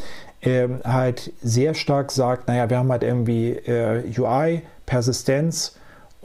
äh, 0.43 0.69
halt 0.85 1.33
sehr 1.43 1.75
stark 1.75 2.13
sagt, 2.13 2.47
naja, 2.47 2.71
wir 2.71 2.79
haben 2.79 2.93
halt 2.93 3.03
irgendwie 3.03 3.51
äh, 3.51 4.05
UI, 4.17 4.63
Persistenz, 4.85 5.77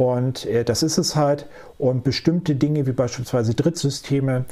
und 0.01 0.47
äh, 0.47 0.63
das 0.63 0.81
ist 0.81 0.97
es 0.97 1.15
halt. 1.15 1.45
Und 1.77 2.03
bestimmte 2.03 2.55
Dinge 2.55 2.87
wie 2.87 2.91
beispielsweise 2.91 3.53
Drittsysteme 3.53 4.45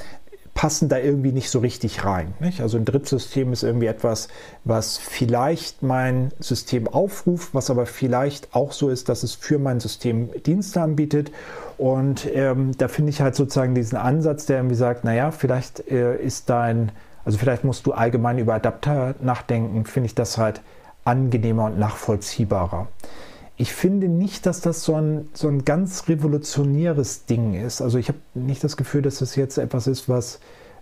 passen 0.59 0.89
da 0.89 0.97
irgendwie 0.97 1.31
nicht 1.31 1.49
so 1.49 1.59
richtig 1.59 2.03
rein. 2.03 2.33
Nicht? 2.41 2.59
Also 2.59 2.77
ein 2.77 2.83
Drittsystem 2.83 3.53
ist 3.53 3.63
irgendwie 3.63 3.85
etwas, 3.85 4.27
was 4.65 4.97
vielleicht 4.97 5.83
mein 5.83 6.33
System 6.41 6.89
aufruft, 6.89 7.53
was 7.53 7.69
aber 7.69 7.85
vielleicht 7.85 8.53
auch 8.53 8.73
so 8.73 8.89
ist, 8.89 9.07
dass 9.07 9.23
es 9.23 9.35
für 9.35 9.57
mein 9.57 9.79
System 9.79 10.29
Dienste 10.43 10.81
anbietet. 10.81 11.31
Und 11.77 12.27
ähm, 12.33 12.71
da 12.77 12.89
finde 12.89 13.11
ich 13.11 13.21
halt 13.21 13.35
sozusagen 13.35 13.73
diesen 13.73 13.97
Ansatz, 13.97 14.47
der 14.47 14.57
irgendwie 14.57 14.75
sagt, 14.75 15.05
naja, 15.05 15.31
vielleicht 15.31 15.89
äh, 15.89 16.17
ist 16.21 16.49
dein, 16.49 16.91
also 17.23 17.37
vielleicht 17.37 17.63
musst 17.63 17.85
du 17.85 17.93
allgemein 17.93 18.37
über 18.37 18.55
Adapter 18.55 19.15
nachdenken, 19.21 19.85
finde 19.85 20.07
ich 20.07 20.15
das 20.15 20.37
halt 20.37 20.59
angenehmer 21.05 21.67
und 21.67 21.79
nachvollziehbarer. 21.79 22.89
Ich 23.61 23.73
finde 23.73 24.07
nicht, 24.07 24.45
dass 24.45 24.61
das 24.61 24.85
so 24.85 24.95
ein, 24.95 25.27
so 25.33 25.49
ein 25.49 25.65
ganz 25.65 26.07
revolutionäres 26.07 27.25
Ding 27.25 27.53
ist. 27.53 27.81
Also 27.81 27.97
ich 27.97 28.07
habe 28.07 28.19
nicht 28.33 28.63
das 28.63 28.77
Gefühl, 28.77 29.01
dass 29.01 29.19
das 29.19 29.35
jetzt 29.35 29.57
etwas 29.57 29.85
ist, 29.85 30.07
was, 30.07 30.39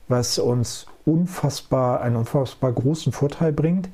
was 0.07 0.38
uns 0.38 0.86
unfassbar, 1.03 2.01
einen 2.01 2.17
unfassbar 2.17 2.71
großen 2.71 3.13
Vorteil 3.13 3.51
bringt. 3.51 3.89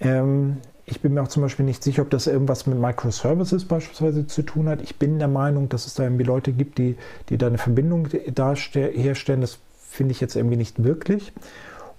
Ähm, 0.00 0.56
ich 0.86 1.02
bin 1.02 1.12
mir 1.12 1.22
auch 1.22 1.28
zum 1.28 1.42
Beispiel 1.42 1.66
nicht 1.66 1.82
sicher, 1.82 2.00
ob 2.00 2.08
das 2.08 2.26
irgendwas 2.26 2.66
mit 2.66 2.78
Microservices 2.78 3.66
beispielsweise 3.66 4.26
zu 4.26 4.40
tun 4.40 4.66
hat. 4.66 4.80
Ich 4.80 4.96
bin 4.98 5.18
der 5.18 5.28
Meinung, 5.28 5.68
dass 5.68 5.86
es 5.86 5.92
da 5.92 6.04
irgendwie 6.04 6.24
Leute 6.24 6.52
gibt, 6.52 6.78
die, 6.78 6.96
die 7.28 7.36
da 7.36 7.48
eine 7.48 7.58
Verbindung 7.58 8.08
herstellen. 8.08 9.42
Das 9.42 9.58
finde 9.76 10.12
ich 10.12 10.22
jetzt 10.22 10.36
irgendwie 10.36 10.56
nicht 10.56 10.82
wirklich. 10.82 11.34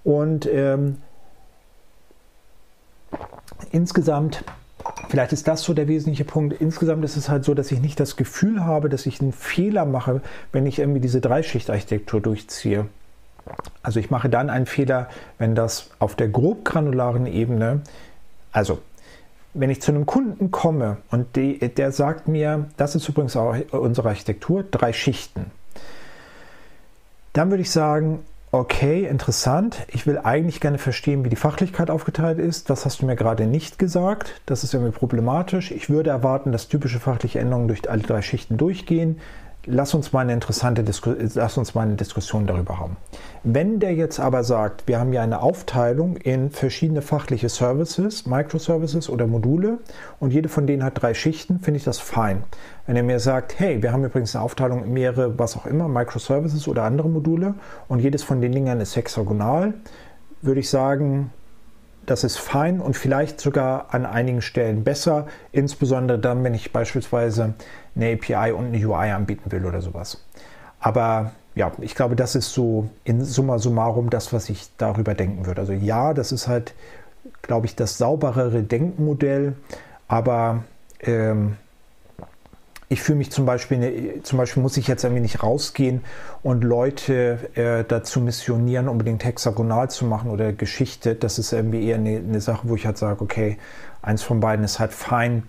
Und 0.02 0.46
ähm, 0.46 0.96
insgesamt 3.70 4.44
Vielleicht 5.08 5.32
ist 5.32 5.48
das 5.48 5.62
so 5.62 5.74
der 5.74 5.88
wesentliche 5.88 6.24
Punkt. 6.24 6.60
Insgesamt 6.60 7.04
ist 7.04 7.16
es 7.16 7.28
halt 7.28 7.44
so, 7.44 7.54
dass 7.54 7.72
ich 7.72 7.80
nicht 7.80 8.00
das 8.00 8.16
Gefühl 8.16 8.64
habe, 8.64 8.88
dass 8.88 9.06
ich 9.06 9.20
einen 9.20 9.32
Fehler 9.32 9.84
mache, 9.84 10.20
wenn 10.52 10.66
ich 10.66 10.78
irgendwie 10.78 11.00
diese 11.00 11.20
Dreischichtarchitektur 11.20 12.20
durchziehe. 12.20 12.86
Also 13.82 14.00
ich 14.00 14.10
mache 14.10 14.28
dann 14.28 14.50
einen 14.50 14.66
Fehler, 14.66 15.08
wenn 15.38 15.54
das 15.54 15.90
auf 15.98 16.14
der 16.14 16.28
grob 16.28 16.64
granularen 16.64 17.26
Ebene, 17.26 17.82
also 18.52 18.78
wenn 19.52 19.70
ich 19.70 19.80
zu 19.80 19.92
einem 19.92 20.06
Kunden 20.06 20.50
komme 20.50 20.96
und 21.10 21.36
die, 21.36 21.58
der 21.58 21.92
sagt 21.92 22.26
mir, 22.26 22.66
das 22.76 22.96
ist 22.96 23.08
übrigens 23.08 23.36
auch 23.36 23.54
unsere 23.70 24.08
Architektur, 24.08 24.64
drei 24.64 24.92
Schichten, 24.92 25.50
dann 27.34 27.50
würde 27.50 27.62
ich 27.62 27.70
sagen, 27.70 28.24
okay, 28.54 29.04
interessant. 29.04 29.84
Ich 29.88 30.06
will 30.06 30.18
eigentlich 30.18 30.60
gerne 30.60 30.78
verstehen, 30.78 31.24
wie 31.24 31.28
die 31.28 31.36
Fachlichkeit 31.36 31.90
aufgeteilt 31.90 32.38
ist. 32.38 32.70
Das 32.70 32.84
hast 32.84 33.02
du 33.02 33.06
mir 33.06 33.16
gerade 33.16 33.46
nicht 33.46 33.80
gesagt. 33.80 34.40
Das 34.46 34.62
ist 34.62 34.74
irgendwie 34.74 34.96
problematisch. 34.96 35.72
Ich 35.72 35.90
würde 35.90 36.10
erwarten, 36.10 36.52
dass 36.52 36.68
typische 36.68 37.00
fachliche 37.00 37.40
Änderungen 37.40 37.66
durch 37.66 37.90
alle 37.90 38.02
drei 38.02 38.22
Schichten 38.22 38.56
durchgehen 38.56 39.20
lass 39.66 39.94
uns 39.94 40.12
mal 40.12 40.20
eine 40.20 40.32
interessante 40.32 40.82
Disku 40.82 41.14
lass 41.34 41.58
uns 41.58 41.74
mal 41.74 41.82
eine 41.82 41.94
Diskussion 41.94 42.46
darüber 42.46 42.78
haben. 42.78 42.96
Wenn 43.42 43.80
der 43.80 43.94
jetzt 43.94 44.20
aber 44.20 44.44
sagt, 44.44 44.88
wir 44.88 44.98
haben 44.98 45.12
ja 45.12 45.22
eine 45.22 45.42
Aufteilung 45.42 46.16
in 46.16 46.50
verschiedene 46.50 47.02
fachliche 47.02 47.48
Services, 47.48 48.26
Microservices 48.26 49.08
oder 49.08 49.26
Module 49.26 49.78
und 50.20 50.32
jede 50.32 50.48
von 50.48 50.66
denen 50.66 50.82
hat 50.82 51.02
drei 51.02 51.14
Schichten, 51.14 51.60
finde 51.60 51.78
ich 51.78 51.84
das 51.84 51.98
fein. 51.98 52.44
Wenn 52.86 52.96
er 52.96 53.02
mir 53.02 53.20
sagt, 53.20 53.58
hey, 53.58 53.82
wir 53.82 53.92
haben 53.92 54.04
übrigens 54.04 54.34
eine 54.34 54.44
Aufteilung 54.44 54.84
in 54.84 54.92
mehrere, 54.92 55.38
was 55.38 55.56
auch 55.56 55.66
immer, 55.66 55.88
Microservices 55.88 56.68
oder 56.68 56.84
andere 56.84 57.08
Module 57.08 57.54
und 57.88 58.00
jedes 58.00 58.22
von 58.22 58.40
den 58.40 58.52
Dingern 58.52 58.80
ist 58.80 58.96
hexagonal, 58.96 59.74
würde 60.42 60.60
ich 60.60 60.68
sagen, 60.68 61.30
das 62.06 62.24
ist 62.24 62.36
fein 62.36 62.80
und 62.80 62.96
vielleicht 62.96 63.40
sogar 63.40 63.94
an 63.94 64.06
einigen 64.06 64.42
Stellen 64.42 64.84
besser, 64.84 65.26
insbesondere 65.52 66.18
dann, 66.18 66.44
wenn 66.44 66.54
ich 66.54 66.72
beispielsweise 66.72 67.54
eine 67.96 68.12
API 68.12 68.52
und 68.52 68.66
eine 68.66 68.86
UI 68.86 69.10
anbieten 69.10 69.50
will 69.52 69.64
oder 69.64 69.80
sowas. 69.80 70.22
Aber 70.80 71.32
ja, 71.54 71.72
ich 71.80 71.94
glaube, 71.94 72.16
das 72.16 72.34
ist 72.34 72.52
so 72.52 72.90
in 73.04 73.24
summa 73.24 73.58
summarum 73.58 74.10
das, 74.10 74.32
was 74.32 74.50
ich 74.50 74.70
darüber 74.76 75.14
denken 75.14 75.46
würde. 75.46 75.60
Also 75.60 75.72
ja, 75.72 76.12
das 76.12 76.32
ist 76.32 76.48
halt, 76.48 76.74
glaube 77.42 77.66
ich, 77.66 77.76
das 77.76 77.96
sauberere 77.96 78.62
Denkmodell, 78.62 79.54
aber 80.08 80.64
ähm, 81.00 81.56
ich 82.88 83.02
fühle 83.02 83.18
mich 83.18 83.30
zum 83.30 83.46
Beispiel, 83.46 83.78
ne, 83.78 84.22
zum 84.22 84.38
Beispiel 84.38 84.62
muss 84.62 84.76
ich 84.76 84.86
jetzt 84.86 85.04
irgendwie 85.04 85.22
nicht 85.22 85.42
rausgehen 85.42 86.02
und 86.42 86.62
Leute 86.64 87.38
äh, 87.54 87.84
dazu 87.84 88.20
missionieren, 88.20 88.88
unbedingt 88.88 89.24
hexagonal 89.24 89.90
zu 89.90 90.04
machen 90.04 90.30
oder 90.30 90.52
Geschichte. 90.52 91.14
Das 91.14 91.38
ist 91.38 91.52
irgendwie 91.52 91.86
eher 91.86 91.96
eine, 91.96 92.18
eine 92.18 92.40
Sache, 92.40 92.68
wo 92.68 92.76
ich 92.76 92.86
halt 92.86 92.98
sage, 92.98 93.22
okay, 93.22 93.58
eins 94.02 94.22
von 94.22 94.40
beiden 94.40 94.64
ist 94.64 94.78
halt 94.78 94.92
fein. 94.92 95.44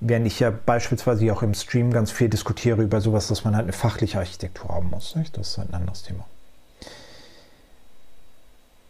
Während 0.00 0.26
ich 0.26 0.40
ja 0.40 0.50
beispielsweise 0.50 1.32
auch 1.32 1.42
im 1.42 1.54
Stream 1.54 1.92
ganz 1.92 2.10
viel 2.10 2.28
diskutiere 2.28 2.82
über 2.82 3.00
sowas, 3.00 3.28
dass 3.28 3.44
man 3.44 3.56
halt 3.56 3.64
eine 3.64 3.72
fachliche 3.72 4.18
Architektur 4.18 4.68
haben 4.68 4.90
muss. 4.90 5.16
Nicht? 5.16 5.36
Das 5.36 5.48
ist 5.48 5.58
halt 5.58 5.70
ein 5.70 5.74
anderes 5.74 6.02
Thema. 6.02 6.26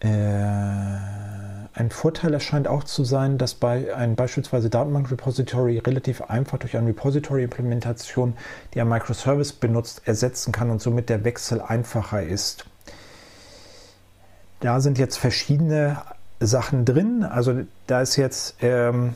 Äh 0.01 1.27
ein 1.77 1.91
Vorteil 1.91 2.33
erscheint 2.33 2.69
auch 2.69 2.85
zu 2.85 3.05
sein, 3.05 3.37
dass 3.37 3.53
bei 3.53 3.95
ein 3.95 4.17
beispielsweise 4.17 4.71
Datenbank-Repository 4.71 5.77
relativ 5.79 6.23
einfach 6.23 6.57
durch 6.59 6.75
eine 6.75 6.89
Repository-Implementation, 6.89 8.35
die 8.73 8.81
ein 8.81 8.89
Microservice 8.89 9.53
benutzt, 9.53 10.01
ersetzen 10.07 10.53
kann 10.53 10.71
und 10.71 10.81
somit 10.81 11.11
der 11.11 11.23
Wechsel 11.25 11.61
einfacher 11.61 12.23
ist. 12.23 12.65
Da 14.61 14.81
sind 14.81 14.97
jetzt 14.97 15.19
verschiedene 15.19 16.01
Sachen 16.41 16.87
drin. 16.87 17.25
Also 17.25 17.65
da 17.87 18.01
ist 18.01 18.17
jetzt, 18.17 18.57
ähm, 18.63 19.13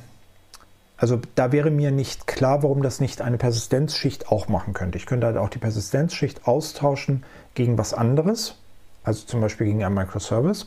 also 1.01 1.18
da 1.34 1.51
wäre 1.51 1.70
mir 1.70 1.90
nicht 1.90 2.26
klar, 2.26 2.62
warum 2.62 2.82
das 2.82 3.01
nicht 3.01 3.22
eine 3.22 3.38
Persistenzschicht 3.38 4.28
auch 4.28 4.48
machen 4.48 4.74
könnte. 4.74 4.98
Ich 4.98 5.07
könnte 5.07 5.26
halt 5.26 5.38
auch 5.38 5.48
die 5.48 5.59
Persistenzschicht 5.59 6.46
austauschen 6.46 7.24
gegen 7.55 7.78
was 7.78 7.94
anderes, 7.94 8.57
also 9.03 9.24
zum 9.24 9.40
Beispiel 9.40 9.66
gegen 9.66 9.82
ein 9.82 9.94
Microservice. 9.94 10.66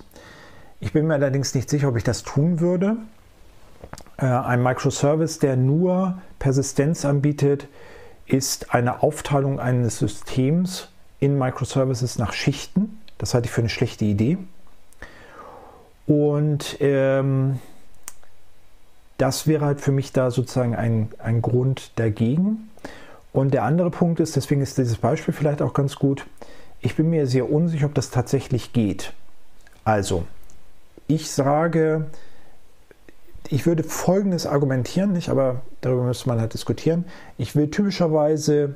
Ich 0.80 0.92
bin 0.92 1.06
mir 1.06 1.14
allerdings 1.14 1.54
nicht 1.54 1.70
sicher, 1.70 1.88
ob 1.88 1.98
ich 1.98 2.04
das 2.04 2.24
tun 2.24 2.60
würde. 2.60 2.98
Äh, 4.18 4.26
ein 4.26 4.64
Microservice, 4.64 5.38
der 5.38 5.56
nur 5.56 6.18
Persistenz 6.40 7.06
anbietet, 7.06 7.68
ist 8.26 8.74
eine 8.74 9.04
Aufteilung 9.04 9.60
eines 9.60 10.00
Systems 10.00 10.90
in 11.20 11.38
Microservices 11.38 12.18
nach 12.18 12.34
Schichten. 12.34 13.00
Das 13.20 13.36
halte 13.36 13.46
ich 13.46 13.52
für 13.52 13.62
eine 13.62 13.70
schlechte 13.70 14.06
Idee. 14.06 14.40
Und 16.08 16.78
ähm, 16.80 17.60
das 19.18 19.48
wäre 19.48 19.66
halt 19.66 19.82
für 19.82 19.92
mich 19.92 20.12
da 20.12 20.32
sozusagen 20.32 20.76
ein, 20.76 21.10
ein 21.20 21.42
Grund 21.42 21.92
dagegen. 21.96 22.70
Und 23.32 23.54
der 23.54 23.64
andere 23.64 23.90
Punkt 23.90 24.20
ist, 24.20 24.36
deswegen 24.36 24.62
ist 24.62 24.78
dieses 24.78 24.98
Beispiel 24.98 25.34
vielleicht 25.34 25.62
auch 25.62 25.74
ganz 25.74 25.96
gut, 25.96 26.26
ich 26.82 26.96
bin 26.96 27.10
mir 27.10 27.28
sehr 27.28 27.50
unsicher, 27.50 27.88
ob 27.88 27.96
das 27.96 28.10
tatsächlich 28.10 28.74
geht. 28.74 29.14
Also, 29.84 30.26
ich 31.08 31.32
sage, 31.32 32.08
ich 33.50 33.66
würde 33.66 33.84
Folgendes 33.84 34.46
argumentieren, 34.46 35.14
nicht, 35.14 35.30
aber 35.30 35.62
darüber 35.82 36.04
müsste 36.04 36.28
man 36.30 36.40
halt 36.40 36.54
diskutieren. 36.54 37.06
Ich 37.38 37.56
will 37.56 37.70
typischerweise 37.70 38.76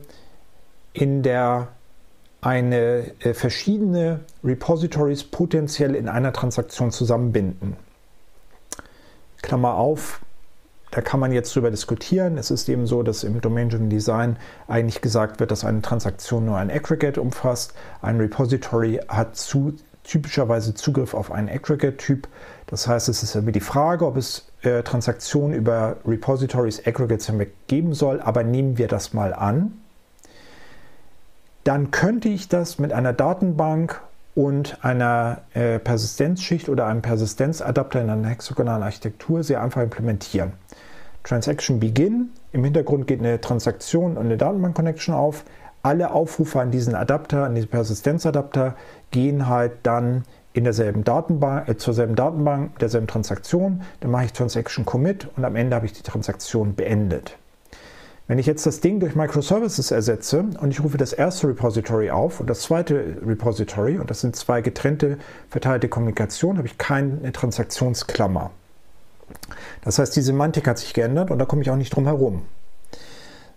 in 0.93 1.23
der 1.23 1.69
eine 2.41 3.11
äh, 3.19 3.33
verschiedene 3.33 4.21
Repositories 4.43 5.23
potenziell 5.23 5.95
in 5.95 6.07
einer 6.07 6.33
Transaktion 6.33 6.91
zusammenbinden. 6.91 7.75
Klammer 9.41 9.75
auf, 9.75 10.21
da 10.91 11.01
kann 11.01 11.19
man 11.19 11.31
jetzt 11.31 11.53
drüber 11.55 11.69
diskutieren. 11.69 12.37
Es 12.37 12.49
ist 12.49 12.69
eben 12.69 12.87
so, 12.87 13.03
dass 13.03 13.23
im 13.23 13.41
Domain-Driven 13.41 13.89
Design 13.89 14.37
eigentlich 14.67 15.01
gesagt 15.01 15.39
wird, 15.39 15.51
dass 15.51 15.65
eine 15.65 15.81
Transaktion 15.81 16.45
nur 16.45 16.57
ein 16.57 16.71
Aggregate 16.71 17.21
umfasst. 17.21 17.73
Ein 18.01 18.17
Repository 18.17 19.01
hat 19.07 19.35
zu, 19.35 19.73
typischerweise 20.03 20.73
Zugriff 20.73 21.13
auf 21.13 21.31
einen 21.31 21.49
Aggregate-Typ. 21.49 22.27
Das 22.67 22.87
heißt, 22.87 23.09
es 23.09 23.21
ist 23.21 23.35
irgendwie 23.35 23.51
die 23.51 23.59
Frage, 23.59 24.05
ob 24.05 24.15
es 24.15 24.47
äh, 24.61 24.81
Transaktionen 24.83 25.55
über 25.55 25.97
Repositories, 26.05 26.85
Aggregates 26.85 27.27
hinweg 27.27 27.53
geben 27.67 27.93
soll, 27.93 28.21
aber 28.21 28.43
nehmen 28.43 28.77
wir 28.77 28.87
das 28.87 29.13
mal 29.13 29.33
an. 29.33 29.73
Dann 31.65 31.91
könnte 31.91 32.29
ich 32.29 32.47
das 32.47 32.79
mit 32.79 32.93
einer 32.93 33.11
Datenbank 33.11 34.01
und 34.35 34.77
einer 34.85 35.41
äh, 35.53 35.79
Persistenzschicht 35.79 36.69
oder 36.69 36.85
einem 36.85 37.01
Persistenzadapter 37.01 38.01
in 38.01 38.09
einer 38.09 38.29
hexagonalen 38.29 38.83
Architektur 38.83 39.43
sehr 39.43 39.61
einfach 39.61 39.81
implementieren. 39.81 40.53
Transaction 41.27 41.81
Begin, 41.81 42.29
im 42.53 42.63
Hintergrund 42.63 43.05
geht 43.05 43.19
eine 43.19 43.41
Transaktion 43.41 44.15
und 44.15 44.27
eine 44.27 44.37
Datenbank-Connection 44.37 45.13
auf, 45.13 45.43
alle 45.83 46.11
Aufrufe 46.11 46.61
an 46.61 46.71
diesen 46.71 46.95
Adapter, 46.95 47.43
an 47.43 47.53
diesen 47.53 47.69
Persistenzadapter, 47.69 48.75
gehen 49.11 49.49
halt 49.49 49.73
dann 49.83 50.23
in 50.53 50.63
derselben 50.63 51.03
Datenbank, 51.03 51.67
äh, 51.67 51.75
zur 51.75 51.93
selben 51.93 52.15
Datenbank, 52.15 52.79
derselben 52.79 53.07
Transaktion. 53.07 53.81
Dann 53.99 54.11
mache 54.11 54.23
ich 54.23 54.31
Transaction 54.31 54.85
Commit 54.85 55.27
und 55.35 55.43
am 55.43 55.57
Ende 55.57 55.75
habe 55.75 55.85
ich 55.85 55.91
die 55.91 56.01
Transaktion 56.01 56.75
beendet. 56.75 57.37
Wenn 58.27 58.39
ich 58.39 58.45
jetzt 58.45 58.65
das 58.65 58.79
Ding 58.79 59.01
durch 59.01 59.13
Microservices 59.13 59.91
ersetze 59.91 60.45
und 60.61 60.71
ich 60.71 60.81
rufe 60.81 60.97
das 60.97 61.11
erste 61.11 61.49
Repository 61.49 62.09
auf 62.09 62.39
und 62.39 62.49
das 62.49 62.61
zweite 62.61 63.17
Repository, 63.25 63.97
und 63.97 64.09
das 64.09 64.21
sind 64.21 64.37
zwei 64.37 64.61
getrennte 64.61 65.17
verteilte 65.49 65.89
Kommunikationen, 65.89 66.57
habe 66.57 66.69
ich 66.69 66.77
keine 66.77 67.33
Transaktionsklammer. 67.33 68.51
Das 69.83 69.99
heißt, 69.99 70.15
die 70.15 70.21
Semantik 70.21 70.67
hat 70.67 70.79
sich 70.79 70.93
geändert 70.93 71.31
und 71.31 71.39
da 71.39 71.45
komme 71.45 71.61
ich 71.61 71.69
auch 71.69 71.75
nicht 71.75 71.95
drum 71.95 72.05
herum. 72.05 72.43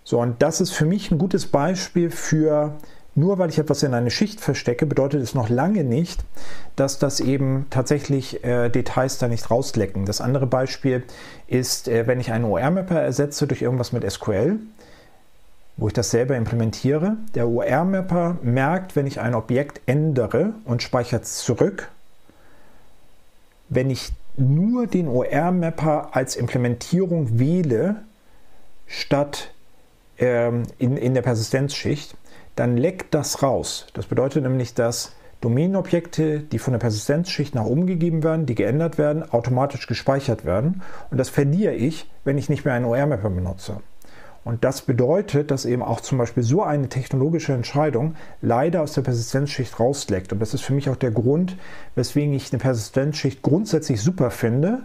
So, 0.05 0.21
und 0.21 0.43
das 0.43 0.61
ist 0.61 0.71
für 0.71 0.87
mich 0.87 1.11
ein 1.11 1.19
gutes 1.19 1.47
Beispiel 1.47 2.11
für, 2.11 2.75
nur 3.15 3.39
weil 3.39 3.51
ich 3.51 3.59
etwas 3.59 3.83
in 3.83 3.95
eine 3.95 4.11
Schicht 4.11 4.41
verstecke, 4.41 4.87
bedeutet 4.87 5.23
es 5.23 5.35
noch 5.35 5.49
lange 5.49 5.85
nicht, 5.85 6.25
dass 6.77 6.99
das 6.99 7.21
eben 7.21 7.67
tatsächlich 7.71 8.43
äh, 8.45 8.71
Details 8.71 9.19
da 9.19 9.29
nicht 9.29 9.51
rauslecken. 9.51 10.07
Das 10.07 10.21
andere 10.21 10.47
Beispiel 10.47 11.05
ist, 11.47 11.89
äh, 11.89 12.07
wenn 12.07 12.21
ich 12.21 12.33
einen 12.33 12.45
OR-Mapper 12.45 13.01
ersetze 13.01 13.47
durch 13.47 13.63
irgendwas 13.63 13.93
mit 13.93 14.11
SQL, 14.11 14.59
wo 15.77 15.89
ich 15.89 15.95
das 15.95 16.11
selber 16.11 16.37
implementiere. 16.37 17.17
Der 17.35 17.49
OR-Mapper 17.49 18.39
merkt, 18.43 18.97
wenn 18.97 19.07
ich 19.07 19.21
ein 19.21 19.35
Objekt 19.35 19.81
ändere 19.87 20.53
und 20.65 20.83
speichert 20.83 21.25
es 21.25 21.39
zurück. 21.39 21.89
Wenn 23.69 23.91
ich 23.91 24.13
nur 24.41 24.87
den 24.87 25.09
OR-Mapper 25.09 26.17
als 26.17 26.37
Implementierung 26.37 27.39
wähle, 27.39 28.03
statt 28.87 29.53
ähm, 30.19 30.65
in, 30.79 30.97
in 30.97 31.15
der 31.15 31.23
Persistenzschicht, 31.23 32.17
dann 32.57 32.77
leckt 32.77 33.15
das 33.15 33.43
raus. 33.43 33.87
Das 33.95 34.07
bedeutet 34.07 34.43
nämlich, 34.43 34.75
dass 34.75 35.15
Domänenobjekte, 35.41 36.41
die 36.41 36.59
von 36.59 36.73
der 36.73 36.81
Persistenzschicht 36.81 37.55
nach 37.55 37.65
oben 37.65 37.87
gegeben 37.87 38.23
werden, 38.23 38.45
die 38.47 38.55
geändert 38.55 38.99
werden, 38.99 39.23
automatisch 39.31 39.87
gespeichert 39.87 40.45
werden. 40.45 40.83
Und 41.11 41.19
das 41.19 41.31
verliere 41.31 41.75
ich, 41.75 42.11
wenn 42.25 42.37
ich 42.37 42.49
nicht 42.49 42.65
mehr 42.65 42.75
einen 42.75 42.85
OR-Mapper 42.85 43.31
benutze. 43.31 43.81
Und 44.43 44.65
das 44.65 44.83
bedeutet, 44.83 45.51
dass 45.51 45.67
eben 45.67 45.83
auch 45.83 46.01
zum 46.01 46.17
Beispiel 46.17 46.43
so 46.43 46.63
eine 46.63 46.89
technologische 46.89 47.53
Entscheidung 47.53 48.17
leider 48.41 48.83
aus 48.83 48.95
der 48.95 49.03
Persistenzschicht 49.03 49.79
rausleckt. 49.79 50.33
Und 50.33 50.41
das 50.41 50.55
ist 50.55 50.63
für 50.63 50.73
mich 50.73 50.89
auch 50.89 50.97
der 50.97 51.11
Grund, 51.11 51.57
weswegen 51.95 52.33
ich 52.33 52.51
eine 52.51 52.59
Persistenzschicht 52.59 53.43
grundsätzlich 53.43 54.01
super 54.01 54.31
finde, 54.31 54.83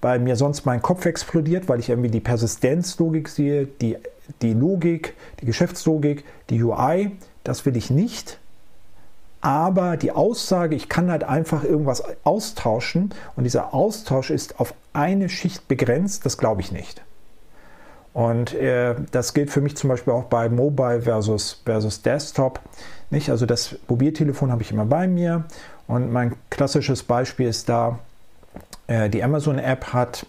weil 0.00 0.20
mir 0.20 0.36
sonst 0.36 0.64
mein 0.64 0.80
Kopf 0.80 1.06
explodiert, 1.06 1.68
weil 1.68 1.80
ich 1.80 1.88
irgendwie 1.88 2.10
die 2.10 2.20
Persistenzlogik 2.20 3.28
sehe, 3.28 3.66
die, 3.66 3.96
die 4.42 4.52
Logik, 4.52 5.14
die 5.40 5.46
Geschäftslogik, 5.46 6.24
die 6.50 6.62
UI, 6.62 7.16
das 7.42 7.66
will 7.66 7.76
ich 7.76 7.90
nicht. 7.90 8.38
Aber 9.40 9.96
die 9.96 10.12
Aussage, 10.12 10.76
ich 10.76 10.88
kann 10.88 11.10
halt 11.10 11.24
einfach 11.24 11.64
irgendwas 11.64 12.02
austauschen 12.22 13.10
und 13.34 13.44
dieser 13.44 13.74
Austausch 13.74 14.30
ist 14.30 14.60
auf 14.60 14.72
eine 14.92 15.28
Schicht 15.28 15.68
begrenzt, 15.68 16.24
das 16.24 16.38
glaube 16.38 16.60
ich 16.60 16.70
nicht. 16.70 17.02
Und 18.14 18.54
äh, 18.54 18.94
das 19.10 19.34
gilt 19.34 19.50
für 19.50 19.60
mich 19.60 19.76
zum 19.76 19.90
Beispiel 19.90 20.12
auch 20.12 20.24
bei 20.24 20.48
Mobile 20.48 21.02
versus, 21.02 21.60
versus 21.64 22.00
Desktop. 22.00 22.60
Nicht? 23.10 23.28
Also 23.28 23.44
das 23.44 23.76
Mobiltelefon 23.88 24.50
habe 24.50 24.62
ich 24.62 24.70
immer 24.70 24.86
bei 24.86 25.06
mir 25.08 25.44
und 25.88 26.12
mein 26.12 26.36
klassisches 26.48 27.02
Beispiel 27.02 27.48
ist 27.48 27.68
da 27.68 27.98
äh, 28.86 29.10
die 29.10 29.22
Amazon-App 29.22 29.92
hat 29.92 30.26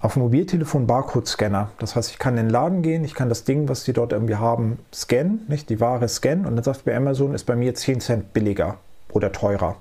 auf 0.00 0.14
dem 0.14 0.22
Mobiltelefon 0.22 0.86
Barcode-Scanner. 0.86 1.70
Das 1.78 1.96
heißt, 1.96 2.10
ich 2.10 2.18
kann 2.18 2.36
in 2.36 2.46
den 2.46 2.50
Laden 2.50 2.82
gehen, 2.82 3.04
ich 3.04 3.14
kann 3.14 3.28
das 3.28 3.44
Ding, 3.44 3.68
was 3.68 3.84
die 3.84 3.92
dort 3.92 4.12
irgendwie 4.12 4.36
haben, 4.36 4.78
scannen, 4.92 5.44
nicht 5.48 5.70
die 5.70 5.80
Ware 5.80 6.08
scannen 6.08 6.46
und 6.46 6.56
dann 6.56 6.64
sagt 6.64 6.84
bei 6.84 6.96
Amazon, 6.96 7.34
ist 7.34 7.44
bei 7.44 7.56
mir 7.56 7.74
10 7.74 8.00
Cent 8.00 8.32
billiger 8.32 8.78
oder 9.12 9.32
teurer. 9.32 9.76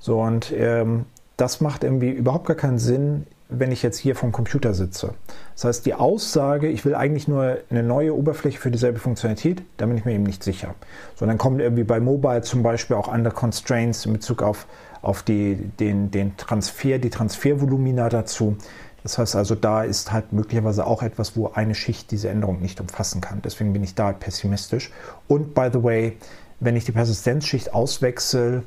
So, 0.00 0.20
und 0.20 0.52
ähm, 0.56 1.06
das 1.36 1.60
macht 1.60 1.84
irgendwie 1.84 2.10
überhaupt 2.10 2.46
gar 2.46 2.56
keinen 2.56 2.78
Sinn, 2.78 3.26
wenn 3.48 3.72
ich 3.72 3.82
jetzt 3.82 3.98
hier 3.98 4.14
vom 4.14 4.30
Computer 4.30 4.74
sitze. 4.74 5.14
Das 5.54 5.64
heißt, 5.64 5.86
die 5.86 5.94
Aussage, 5.94 6.68
ich 6.68 6.84
will 6.84 6.94
eigentlich 6.94 7.28
nur 7.28 7.58
eine 7.70 7.82
neue 7.82 8.14
Oberfläche 8.14 8.58
für 8.58 8.70
dieselbe 8.70 8.98
Funktionalität, 8.98 9.62
da 9.78 9.86
bin 9.86 9.96
ich 9.96 10.04
mir 10.04 10.12
eben 10.12 10.24
nicht 10.24 10.44
sicher. 10.44 10.74
So, 11.16 11.24
dann 11.24 11.38
kommen 11.38 11.60
irgendwie 11.60 11.84
bei 11.84 11.98
Mobile 11.98 12.42
zum 12.42 12.62
Beispiel 12.62 12.96
auch 12.96 13.08
andere 13.08 13.32
Constraints 13.32 14.04
in 14.06 14.12
Bezug 14.12 14.42
auf 14.42 14.66
auf 15.02 15.22
die, 15.22 15.56
den, 15.78 16.10
den 16.10 16.36
Transfer, 16.36 16.98
die 16.98 17.10
Transfervolumina 17.10 18.08
dazu. 18.08 18.56
Das 19.02 19.16
heißt 19.16 19.36
also, 19.36 19.54
da 19.54 19.84
ist 19.84 20.12
halt 20.12 20.32
möglicherweise 20.32 20.86
auch 20.86 21.02
etwas, 21.02 21.36
wo 21.36 21.48
eine 21.48 21.74
Schicht 21.74 22.10
diese 22.10 22.28
Änderung 22.28 22.60
nicht 22.60 22.80
umfassen 22.80 23.20
kann. 23.20 23.40
Deswegen 23.42 23.72
bin 23.72 23.84
ich 23.84 23.94
da 23.94 24.12
pessimistisch. 24.12 24.90
Und 25.28 25.54
by 25.54 25.68
the 25.72 25.82
way, 25.82 26.16
wenn 26.60 26.76
ich 26.76 26.84
die 26.84 26.92
Persistenzschicht 26.92 27.72
auswechsel, 27.72 28.64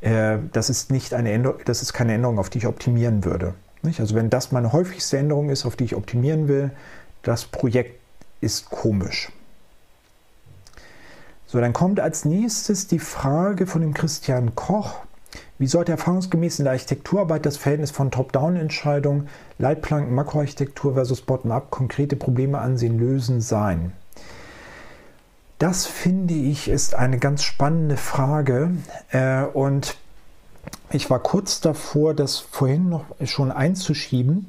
äh, 0.00 0.38
das 0.52 0.70
ist 0.70 0.90
nicht 0.90 1.14
eine 1.14 1.30
Änderung, 1.30 1.60
das 1.64 1.82
ist 1.82 1.92
keine 1.92 2.14
Änderung, 2.14 2.38
auf 2.38 2.50
die 2.50 2.58
ich 2.58 2.66
optimieren 2.66 3.24
würde. 3.24 3.54
Nicht? 3.82 4.00
Also 4.00 4.14
wenn 4.14 4.30
das 4.30 4.52
meine 4.52 4.72
häufigste 4.72 5.18
Änderung 5.18 5.50
ist, 5.50 5.64
auf 5.64 5.76
die 5.76 5.84
ich 5.84 5.94
optimieren 5.94 6.48
will, 6.48 6.70
das 7.22 7.44
Projekt 7.44 8.00
ist 8.40 8.70
komisch. 8.70 9.30
So, 11.46 11.60
dann 11.60 11.72
kommt 11.72 11.98
als 11.98 12.24
nächstes 12.24 12.86
die 12.86 13.00
Frage 13.00 13.66
von 13.66 13.80
dem 13.80 13.92
Christian 13.92 14.54
Koch. 14.54 15.00
Wie 15.58 15.66
sollte 15.66 15.92
erfahrungsgemäß 15.92 16.58
in 16.58 16.64
der 16.64 16.72
Architekturarbeit 16.72 17.44
das 17.44 17.56
Verhältnis 17.56 17.90
von 17.90 18.10
Top-Down-Entscheidungen, 18.10 19.28
Leitplanken, 19.58 20.14
Makroarchitektur 20.14 20.94
versus 20.94 21.22
Bottom-up 21.22 21.70
konkrete 21.70 22.16
Probleme 22.16 22.58
ansehen, 22.58 22.98
lösen 22.98 23.40
sein? 23.40 23.92
Das 25.58 25.86
finde 25.86 26.34
ich 26.34 26.68
ist 26.68 26.94
eine 26.94 27.18
ganz 27.18 27.42
spannende 27.42 27.98
Frage 27.98 28.70
äh, 29.10 29.42
und 29.42 29.98
ich 30.92 31.08
war 31.10 31.20
kurz 31.20 31.60
davor, 31.60 32.14
das 32.14 32.38
vorhin 32.38 32.88
noch 32.88 33.04
schon 33.24 33.52
einzuschieben. 33.52 34.48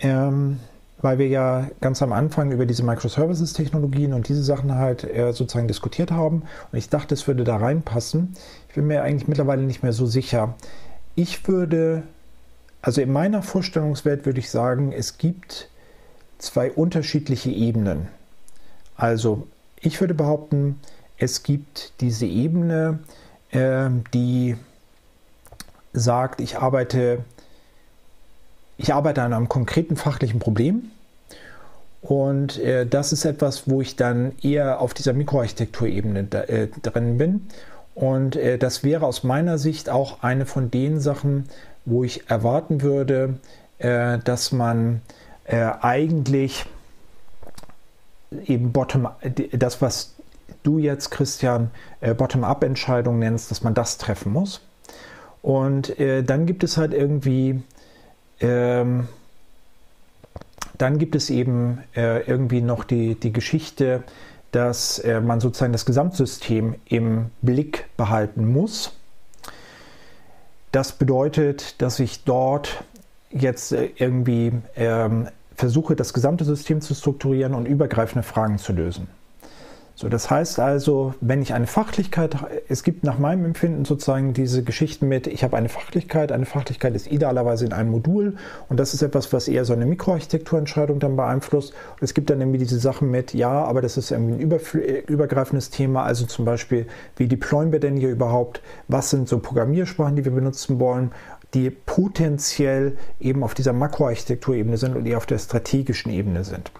Ähm, 0.00 0.60
weil 1.00 1.18
wir 1.18 1.28
ja 1.28 1.68
ganz 1.80 2.02
am 2.02 2.12
Anfang 2.12 2.50
über 2.50 2.66
diese 2.66 2.82
Microservices-Technologien 2.82 4.12
und 4.12 4.28
diese 4.28 4.42
Sachen 4.42 4.74
halt 4.74 5.04
äh, 5.04 5.32
sozusagen 5.32 5.68
diskutiert 5.68 6.10
haben. 6.10 6.42
Und 6.72 6.78
ich 6.78 6.88
dachte, 6.88 7.14
es 7.14 7.26
würde 7.26 7.44
da 7.44 7.56
reinpassen. 7.56 8.34
Ich 8.68 8.74
bin 8.74 8.86
mir 8.86 9.02
eigentlich 9.02 9.28
mittlerweile 9.28 9.62
nicht 9.62 9.82
mehr 9.82 9.92
so 9.92 10.06
sicher. 10.06 10.54
Ich 11.14 11.46
würde, 11.46 12.02
also 12.82 13.00
in 13.00 13.12
meiner 13.12 13.42
Vorstellungswelt 13.42 14.26
würde 14.26 14.40
ich 14.40 14.50
sagen, 14.50 14.92
es 14.92 15.18
gibt 15.18 15.68
zwei 16.38 16.70
unterschiedliche 16.70 17.50
Ebenen. 17.50 18.08
Also 18.96 19.46
ich 19.80 20.00
würde 20.00 20.14
behaupten, 20.14 20.80
es 21.16 21.44
gibt 21.44 21.92
diese 22.00 22.26
Ebene, 22.26 22.98
äh, 23.50 23.88
die 24.12 24.56
sagt, 25.92 26.40
ich 26.40 26.58
arbeite 26.58 27.24
ich 28.76 28.94
arbeite 28.94 29.22
an 29.22 29.32
einem 29.32 29.48
konkreten 29.48 29.96
fachlichen 29.96 30.38
Problem 30.38 30.90
und 32.00 32.58
äh, 32.58 32.86
das 32.86 33.12
ist 33.12 33.24
etwas, 33.24 33.68
wo 33.68 33.80
ich 33.80 33.96
dann 33.96 34.32
eher 34.42 34.80
auf 34.80 34.94
dieser 34.94 35.12
Mikroarchitekturebene 35.12 36.24
da, 36.24 36.42
äh, 36.42 36.68
drin 36.82 37.18
bin. 37.18 37.46
Und 37.94 38.36
äh, 38.36 38.58
das 38.58 38.84
wäre 38.84 39.06
aus 39.06 39.24
meiner 39.24 39.58
Sicht 39.58 39.90
auch 39.90 40.22
eine 40.22 40.46
von 40.46 40.70
den 40.70 41.00
Sachen, 41.00 41.48
wo 41.84 42.04
ich 42.04 42.30
erwarten 42.30 42.82
würde, 42.82 43.38
äh, 43.78 44.18
dass 44.18 44.52
man 44.52 45.00
äh, 45.44 45.70
eigentlich 45.80 46.66
eben 48.44 48.72
Bottom, 48.72 49.08
das, 49.52 49.82
was 49.82 50.14
du 50.62 50.78
jetzt, 50.78 51.10
Christian, 51.10 51.70
äh, 52.00 52.14
Bottom-up-Entscheidungen 52.14 53.18
nennst, 53.18 53.50
dass 53.50 53.62
man 53.62 53.74
das 53.74 53.98
treffen 53.98 54.32
muss. 54.32 54.60
Und 55.48 55.94
dann 55.98 56.44
gibt 56.44 56.62
es 56.62 56.76
halt 56.76 56.92
irgendwie 56.92 57.62
ähm, 58.40 59.08
dann 60.78 60.98
gibt 60.98 61.16
es 61.16 61.28
eben 61.28 61.82
äh, 61.96 62.22
irgendwie 62.22 62.60
noch 62.60 62.84
die, 62.84 63.16
die 63.16 63.32
Geschichte, 63.32 64.04
dass 64.52 64.98
äh, 65.00 65.20
man 65.20 65.40
sozusagen 65.40 65.72
das 65.72 65.84
Gesamtsystem 65.84 66.76
im 66.86 67.30
Blick 67.42 67.86
behalten 67.96 68.50
muss. 68.50 68.92
Das 70.72 70.92
bedeutet, 70.92 71.80
dass 71.82 71.98
ich 71.98 72.24
dort 72.24 72.84
jetzt 73.30 73.72
äh, 73.72 73.90
irgendwie 73.96 74.52
ähm, 74.76 75.28
versuche, 75.54 75.96
das 75.96 76.14
gesamte 76.14 76.44
System 76.44 76.80
zu 76.80 76.94
strukturieren 76.94 77.54
und 77.54 77.66
übergreifende 77.66 78.22
Fragen 78.22 78.58
zu 78.58 78.72
lösen. 78.72 79.08
So, 80.00 80.08
das 80.08 80.30
heißt 80.30 80.60
also, 80.60 81.14
wenn 81.20 81.42
ich 81.42 81.54
eine 81.54 81.66
Fachlichkeit, 81.66 82.36
es 82.68 82.84
gibt 82.84 83.02
nach 83.02 83.18
meinem 83.18 83.44
Empfinden 83.44 83.84
sozusagen 83.84 84.32
diese 84.32 84.62
Geschichten 84.62 85.08
mit, 85.08 85.26
ich 85.26 85.42
habe 85.42 85.56
eine 85.56 85.68
Fachlichkeit, 85.68 86.30
eine 86.30 86.46
Fachlichkeit 86.46 86.94
ist 86.94 87.10
idealerweise 87.10 87.66
in 87.66 87.72
einem 87.72 87.90
Modul 87.90 88.36
und 88.68 88.78
das 88.78 88.94
ist 88.94 89.02
etwas, 89.02 89.32
was 89.32 89.48
eher 89.48 89.64
so 89.64 89.72
eine 89.72 89.86
Mikroarchitekturentscheidung 89.86 91.00
dann 91.00 91.16
beeinflusst. 91.16 91.72
Und 91.94 92.02
es 92.04 92.14
gibt 92.14 92.30
dann 92.30 92.40
irgendwie 92.40 92.60
diese 92.60 92.78
Sachen 92.78 93.10
mit, 93.10 93.34
ja, 93.34 93.50
aber 93.50 93.82
das 93.82 93.96
ist 93.96 94.12
irgendwie 94.12 94.34
ein 94.34 95.02
übergreifendes 95.08 95.70
Thema, 95.70 96.04
also 96.04 96.26
zum 96.26 96.44
Beispiel, 96.44 96.86
wie 97.16 97.26
deployen 97.26 97.72
wir 97.72 97.80
denn 97.80 97.96
hier 97.96 98.10
überhaupt, 98.10 98.62
was 98.86 99.10
sind 99.10 99.28
so 99.28 99.40
Programmiersprachen, 99.40 100.14
die 100.14 100.24
wir 100.24 100.30
benutzen 100.30 100.78
wollen 100.78 101.10
die 101.54 101.70
potenziell 101.70 102.96
eben 103.20 103.42
auf 103.42 103.54
dieser 103.54 103.72
Makroarchitekturebene 103.72 104.76
sind 104.76 104.96
und 104.96 105.06
eher 105.06 105.16
auf 105.16 105.26
der 105.26 105.38
strategischen 105.38 106.12
Ebene 106.12 106.44
sind. 106.44 106.70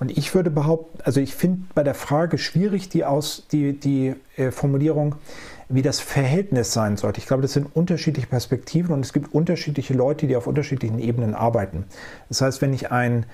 Und 0.00 0.16
ich 0.16 0.34
würde 0.34 0.50
behaupten, 0.50 0.98
also 1.02 1.20
ich 1.20 1.34
finde 1.34 1.62
bei 1.74 1.82
der 1.82 1.94
Frage 1.94 2.36
schwierig 2.36 2.90
die, 2.90 3.04
aus, 3.04 3.46
die, 3.50 3.78
die 3.78 4.14
äh, 4.36 4.50
Formulierung, 4.50 5.14
wie 5.70 5.82
das 5.82 6.00
Verhältnis 6.00 6.72
sein 6.72 6.96
sollte. 6.96 7.20
Ich 7.20 7.26
glaube, 7.26 7.42
das 7.42 7.52
sind 7.52 7.74
unterschiedliche 7.74 8.26
Perspektiven 8.26 8.94
und 8.94 9.04
es 9.04 9.12
gibt 9.12 9.34
unterschiedliche 9.34 9.94
Leute, 9.94 10.26
die 10.26 10.36
auf 10.36 10.46
unterschiedlichen 10.46 10.98
Ebenen 10.98 11.34
arbeiten. 11.34 11.84
Das 12.28 12.40
heißt, 12.40 12.62
wenn 12.62 12.72
ich 12.72 12.90
einen 12.90 13.26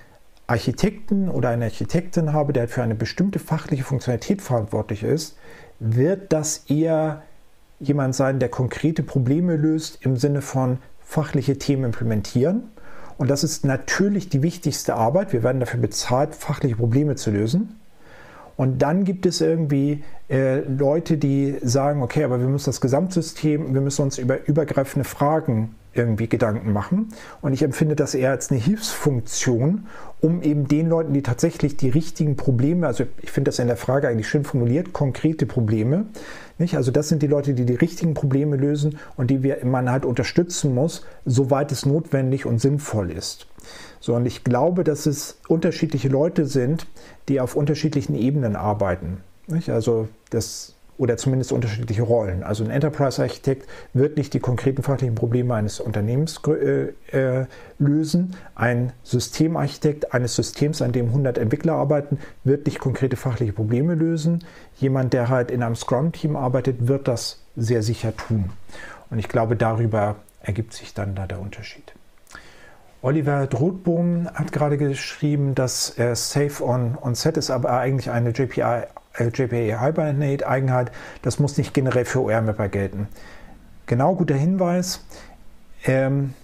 Architekten 0.47 1.29
oder 1.29 1.49
eine 1.49 1.67
Architektin 1.67 2.33
habe, 2.33 2.53
der 2.53 2.69
für 2.69 2.83
eine 2.83 2.95
bestimmte 2.95 3.39
fachliche 3.39 3.85
Funktionalität 3.85 4.43
verantwortlich 4.43 5.03
ist, 5.03 5.37
wird 5.79 6.33
das 6.33 6.65
eher 6.69 7.23
jemand 7.81 8.15
sein, 8.15 8.39
der 8.39 8.49
konkrete 8.49 9.03
Probleme 9.03 9.57
löst 9.57 9.99
im 10.03 10.17
Sinne 10.17 10.43
von 10.43 10.79
fachliche 11.01 11.59
Themen 11.59 11.85
implementieren. 11.85 12.65
Und 13.19 13.31
das 13.31 13.45
ist 13.45 13.65
natürlich 13.65 14.29
die 14.29 14.43
wichtigste 14.43 14.95
Arbeit. 14.95 15.33
Wir 15.33 15.43
werden 15.43 15.61
dafür 15.61 15.81
bezahlt, 15.81 16.35
fachliche 16.35 16.77
Probleme 16.77 17.15
zu 17.17 17.31
lösen. 17.31 17.81
Und 18.57 18.83
dann 18.83 19.05
gibt 19.05 19.27
es 19.27 19.41
irgendwie 19.41 20.05
äh, 20.31 20.61
Leute, 20.61 21.17
die 21.17 21.57
sagen, 21.63 22.03
okay, 22.03 22.25
aber 22.25 22.41
wir 22.41 22.47
müssen 22.47 22.67
das 22.67 22.81
Gesamtsystem, 22.81 23.75
wir 23.75 23.81
müssen 23.81 24.03
uns 24.03 24.19
über 24.19 24.47
übergreifende 24.47 25.05
Fragen 25.05 25.75
irgendwie 25.95 26.29
Gedanken 26.29 26.73
machen. 26.73 27.09
Und 27.41 27.53
ich 27.53 27.63
empfinde 27.63 27.97
das 27.97 28.15
eher 28.15 28.31
als 28.31 28.51
eine 28.51 28.61
Hilfsfunktion, 28.61 29.87
um 30.21 30.43
eben 30.43 30.69
den 30.69 30.89
Leuten, 30.89 31.13
die 31.13 31.23
tatsächlich 31.23 31.77
die 31.77 31.91
richtigen 31.91 32.37
Probleme, 32.37 32.87
also 32.87 33.05
ich 33.21 33.31
finde 33.31 33.51
das 33.51 33.59
in 33.59 33.67
der 33.67 33.77
Frage 33.77 34.09
eigentlich 34.09 34.29
schön 34.29 34.45
formuliert, 34.45 34.93
konkrete 34.93 35.47
Probleme, 35.47 36.07
nicht? 36.59 36.77
Also 36.77 36.91
das 36.91 37.09
sind 37.09 37.23
die 37.23 37.27
Leute, 37.27 37.55
die 37.55 37.65
die 37.65 37.75
richtigen 37.75 38.15
Probleme 38.15 38.57
lösen 38.57 38.99
und 39.17 39.31
die 39.31 39.43
wir, 39.43 39.65
man 39.65 39.91
halt 39.91 40.05
unterstützen 40.05 40.75
muss, 40.75 41.05
soweit 41.25 41.73
es 41.73 41.85
notwendig 41.85 42.47
und 42.47 42.61
sinnvoll 42.61 43.11
ist. 43.11 43.47
So, 44.01 44.15
und 44.15 44.27
ich 44.27 44.45
glaube, 44.45 44.85
dass 44.85 45.07
es 45.07 45.39
unterschiedliche 45.49 46.09
Leute 46.09 46.47
sind, 46.47 46.87
die 47.29 47.41
auf 47.41 47.57
unterschiedlichen 47.57 48.15
Ebenen 48.15 48.55
arbeiten. 48.55 49.19
Nicht? 49.47 49.71
Also 49.71 50.09
das 50.31 50.74
oder 50.97 51.17
zumindest 51.17 51.53
unterschiedliche 51.53 52.03
Rollen. 52.03 52.43
Also 52.43 52.65
ein 52.65 52.71
Enterprise-Architekt 52.71 53.69
wird 53.93 54.17
nicht 54.17 54.33
die 54.35 54.41
konkreten 54.41 54.83
fachlichen 54.83 55.15
Probleme 55.15 55.55
eines 55.55 55.81
Unternehmens 55.81 56.41
äh, 56.47 56.93
äh, 57.11 57.47
lösen. 57.79 58.37
Ein 58.55 58.93
Systemarchitekt 59.03 60.15
eines 60.15 60.37
Systems, 60.37 60.83
an 60.83 60.93
dem 60.93 61.07
100 61.07 61.39
Entwickler 61.39 61.75
arbeiten, 61.75 62.19
wird 62.45 62.67
nicht 62.67 62.79
konkrete 62.79 63.17
fachliche 63.17 63.53
Probleme 63.53 63.95
lösen. 63.95 64.45
Jemand, 64.77 65.13
der 65.13 65.29
halt 65.29 65.51
in 65.51 65.63
einem 65.63 65.77
Scrum-Team 65.77 66.37
arbeitet, 66.37 66.87
wird 66.87 67.09
das 67.09 67.41
sehr 67.57 67.83
sicher 67.83 68.17
tun. 68.17 68.51
Und 69.11 69.19
ich 69.19 69.29
glaube, 69.29 69.57
darüber 69.57 70.17
ergibt 70.43 70.75
sich 70.75 70.95
dann 70.95 71.15
da 71.15 71.27
der 71.27 71.41
Unterschied. 71.41 71.93
Oliver 73.03 73.47
Drothbohm 73.47 74.29
hat 74.33 74.51
gerade 74.51 74.79
geschrieben, 74.79 75.55
dass 75.55 75.99
äh, 75.99 76.17
Safe 76.17 76.65
on, 76.65 76.97
on 77.01 77.15
Set 77.15 77.37
ist 77.37 77.51
aber 77.51 77.79
eigentlich 77.79 78.11
eine 78.11 78.31
JPI 78.31 78.85
JPA 79.19 79.81
Hibernate 79.81 80.47
Eigenheit, 80.47 80.91
das 81.23 81.39
muss 81.39 81.57
nicht 81.57 81.75
generell 81.75 82.05
für 82.05 82.23
OR-Mapper 82.23 82.69
gelten. 82.69 83.09
Genau, 83.87 84.15
guter 84.15 84.35
Hinweis. 84.35 85.05
Ähm, 85.85 86.35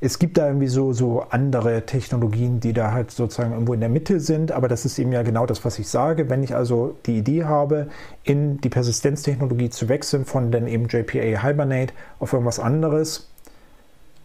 es 0.00 0.20
gibt 0.20 0.38
da 0.38 0.46
irgendwie 0.46 0.68
so, 0.68 0.92
so 0.92 1.22
andere 1.30 1.84
Technologien, 1.84 2.60
die 2.60 2.72
da 2.72 2.92
halt 2.92 3.10
sozusagen 3.10 3.52
irgendwo 3.52 3.74
in 3.74 3.80
der 3.80 3.88
Mitte 3.88 4.20
sind, 4.20 4.52
aber 4.52 4.68
das 4.68 4.84
ist 4.84 4.98
eben 4.98 5.10
ja 5.10 5.22
genau 5.22 5.44
das, 5.44 5.64
was 5.64 5.78
ich 5.80 5.88
sage. 5.88 6.30
Wenn 6.30 6.44
ich 6.44 6.54
also 6.54 6.96
die 7.06 7.18
Idee 7.18 7.44
habe, 7.44 7.88
in 8.22 8.60
die 8.60 8.68
Persistenztechnologie 8.68 9.70
zu 9.70 9.88
wechseln 9.88 10.24
von 10.24 10.52
dann 10.52 10.68
eben 10.68 10.86
JPA 10.86 11.42
Hibernate 11.42 11.92
auf 12.20 12.32
irgendwas 12.32 12.60
anderes, 12.60 13.28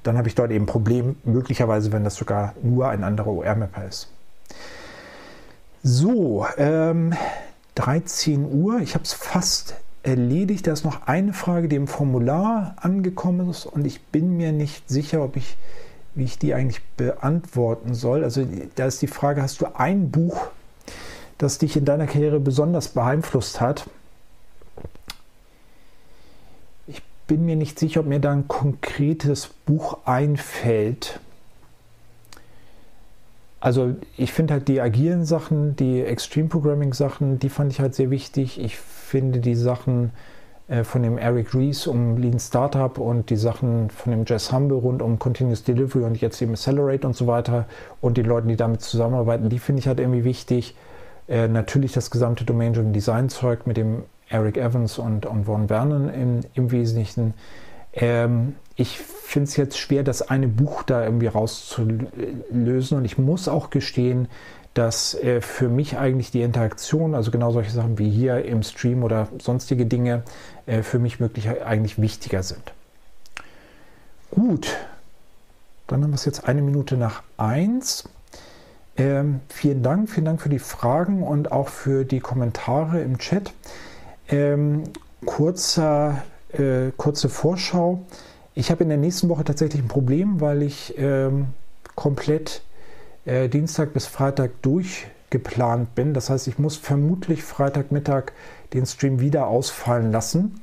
dann 0.04 0.18
habe 0.18 0.28
ich 0.28 0.36
dort 0.36 0.52
eben 0.52 0.66
ein 0.66 0.68
Problem, 0.68 1.16
möglicherweise, 1.24 1.92
wenn 1.92 2.04
das 2.04 2.16
sogar 2.16 2.54
nur 2.62 2.90
ein 2.90 3.04
anderer 3.04 3.32
OR-Mapper 3.32 3.88
ist. 3.88 4.12
So, 5.86 6.48
ähm, 6.58 7.14
13 7.76 8.46
Uhr. 8.46 8.80
Ich 8.80 8.94
habe 8.94 9.04
es 9.04 9.12
fast 9.12 9.76
erledigt. 10.02 10.66
Da 10.66 10.72
ist 10.72 10.86
noch 10.86 11.08
eine 11.08 11.34
Frage, 11.34 11.68
die 11.68 11.76
im 11.76 11.90
Formular 11.90 12.78
angekommen 12.78 13.50
ist 13.50 13.66
und 13.66 13.86
ich 13.86 14.02
bin 14.02 14.38
mir 14.38 14.54
nicht 14.54 14.90
sicher, 14.90 15.22
ob 15.22 15.36
ich, 15.36 15.58
wie 16.16 16.24
ich 16.24 16.40
die 16.40 16.54
eigentlich 16.54 16.82
beantworten 16.96 17.96
soll. 17.96 18.24
Also 18.24 18.48
da 18.76 18.86
ist 18.86 19.02
die 19.02 19.08
Frage, 19.08 19.42
hast 19.42 19.60
du 19.60 19.76
ein 19.76 20.10
Buch, 20.10 20.48
das 21.38 21.58
dich 21.58 21.76
in 21.76 21.84
deiner 21.84 22.08
Karriere 22.08 22.40
besonders 22.40 22.88
beeinflusst 22.88 23.60
hat? 23.60 23.90
Ich 26.88 27.02
bin 27.28 27.46
mir 27.46 27.58
nicht 27.58 27.78
sicher, 27.78 28.00
ob 28.00 28.06
mir 28.06 28.22
da 28.22 28.32
ein 28.32 28.48
konkretes 28.48 29.50
Buch 29.66 29.98
einfällt. 30.06 31.20
Also 33.64 33.96
ich 34.18 34.34
finde 34.34 34.56
halt 34.56 34.68
die 34.68 34.82
agilen 34.82 35.24
Sachen, 35.24 35.78
die 35.78 36.02
Extreme 36.02 36.50
Programming 36.50 36.92
Sachen, 36.92 37.40
die 37.40 37.48
fand 37.48 37.72
ich 37.72 37.80
halt 37.80 37.96
sehr 37.96 38.10
wichtig. 38.10 38.60
Ich 38.60 38.76
finde 38.76 39.40
die 39.40 39.56
Sachen 39.56 40.12
äh, 40.68 40.84
von 40.84 41.02
dem 41.02 41.18
Eric 41.18 41.56
Rees 41.56 41.88
um 41.88 42.18
Lean 42.18 42.42
Startup 42.42 42.98
und 42.98 43.30
die 43.30 43.38
Sachen 43.38 43.90
von 43.90 44.12
dem 44.12 44.26
Jess 44.26 44.52
Humble 44.52 44.80
rund 44.80 45.02
um 45.02 45.18
Continuous 45.18 45.64
Delivery 45.64 46.04
und 46.04 46.20
jetzt 46.20 46.42
eben 46.42 46.52
Accelerate 46.52 47.08
und 47.08 47.16
so 47.16 47.26
weiter 47.26 47.66
und 48.02 48.18
die 48.18 48.24
Leute, 48.24 48.48
die 48.48 48.58
damit 48.58 48.82
zusammenarbeiten, 48.82 49.48
die 49.48 49.60
finde 49.60 49.80
ich 49.80 49.88
halt 49.88 50.02
irgendwie 50.02 50.26
wichtig. 50.26 50.76
Äh, 51.30 51.48
natürlich 51.48 51.94
das 51.94 52.12
gesamte 52.12 52.44
Domain-Driven 52.44 52.92
Design-Zeug 52.92 53.66
mit 53.66 53.78
dem 53.78 54.04
Eric 54.28 54.58
Evans 54.58 55.00
und, 55.00 55.26
und 55.26 55.46
Von 55.46 55.70
Vernon 55.70 56.10
im, 56.14 56.42
im 56.54 56.70
Wesentlichen. 56.70 57.34
Ähm, 57.94 58.56
ich 58.76 58.98
finde 58.98 59.50
es 59.50 59.58
jetzt 59.58 59.78
schwer, 59.78 60.04
das 60.04 60.22
eine 60.22 60.48
Buch 60.48 60.84
da 60.84 61.04
irgendwie 61.04 61.28
rauszulösen 61.28 62.98
und 62.98 63.06
ich 63.06 63.18
muss 63.18 63.48
auch 63.48 63.70
gestehen, 63.70 64.28
dass 64.74 65.14
äh, 65.16 65.42
für 65.42 65.70
mich 65.70 65.98
eigentlich 65.98 66.32
die 66.32 66.42
Interaktion, 66.42 67.14
also 67.14 67.30
genau 67.30 67.52
solche 67.52 67.72
Sachen 67.72 68.00
wie 68.00 68.10
hier 68.10 68.44
im 68.46 68.64
Stream 68.64 69.04
oder 69.04 69.28
sonstige 69.40 69.86
Dinge, 69.86 70.24
äh, 70.66 70.82
für 70.82 71.00
mich 71.00 71.20
wirklich 71.20 71.50
eigentlich 71.64 72.02
wichtiger 72.02 72.42
sind. 72.42 72.74
Gut, 74.32 74.68
dann 75.86 76.04
haben 76.04 76.10
wir 76.10 76.16
es 76.16 76.26
jetzt 76.26 76.48
eine 76.48 76.64
Minute 76.64 76.98
nach 76.98 77.22
eins. 77.38 78.10
Ähm, 78.98 79.42
vielen 79.50 79.84
Dank, 79.84 80.10
vielen 80.10 80.26
Dank 80.26 80.42
für 80.42 80.50
die 80.50 80.60
Fragen 80.60 81.24
und 81.24 81.52
auch 81.52 81.68
für 81.68 82.04
die 82.04 82.20
Kommentare 82.20 83.02
im 83.02 83.20
Chat. 83.20 83.54
Ähm, 84.30 84.84
kurzer, 85.26 86.24
äh, 86.52 86.92
kurze 86.98 87.30
Vorschau. 87.30 88.04
Ich 88.56 88.70
habe 88.70 88.84
in 88.84 88.90
der 88.90 88.98
nächsten 88.98 89.30
Woche 89.30 89.44
tatsächlich 89.44 89.82
ein 89.82 89.88
Problem, 89.88 90.40
weil 90.40 90.62
ich 90.62 90.94
ähm, 90.98 91.48
komplett 91.96 92.62
äh, 93.26 93.50
Dienstag 93.50 93.94
bis 93.94 94.06
Freitag 94.06 94.62
durchgeplant 94.62 95.96
bin. 95.96 96.14
Das 96.14 96.30
heißt, 96.30 96.48
ich 96.48 96.60
muss 96.60 96.78
vermutlich 96.78 97.44
Freitagmittag 97.44 98.32
den 98.74 98.86
Stream 98.86 99.20
wieder 99.20 99.48
ausfallen 99.48 100.12
lassen. 100.12 100.62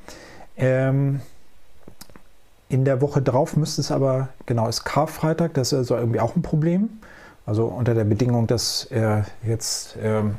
Ähm, 0.56 1.20
in 2.68 2.84
der 2.84 3.00
Woche 3.00 3.20
drauf 3.20 3.56
müsste 3.56 3.80
es 3.80 3.90
aber, 3.90 4.28
genau, 4.46 4.68
ist 4.68 4.84
Karfreitag, 4.84 5.54
das 5.54 5.72
ist 5.72 5.78
also 5.78 5.96
irgendwie 5.96 6.20
auch 6.20 6.36
ein 6.36 6.42
Problem. 6.42 6.88
Also 7.44 7.66
unter 7.66 7.94
der 7.94 8.04
Bedingung, 8.04 8.46
dass 8.46 8.84
äh, 8.92 9.22
jetzt 9.44 9.96
ähm, 10.00 10.36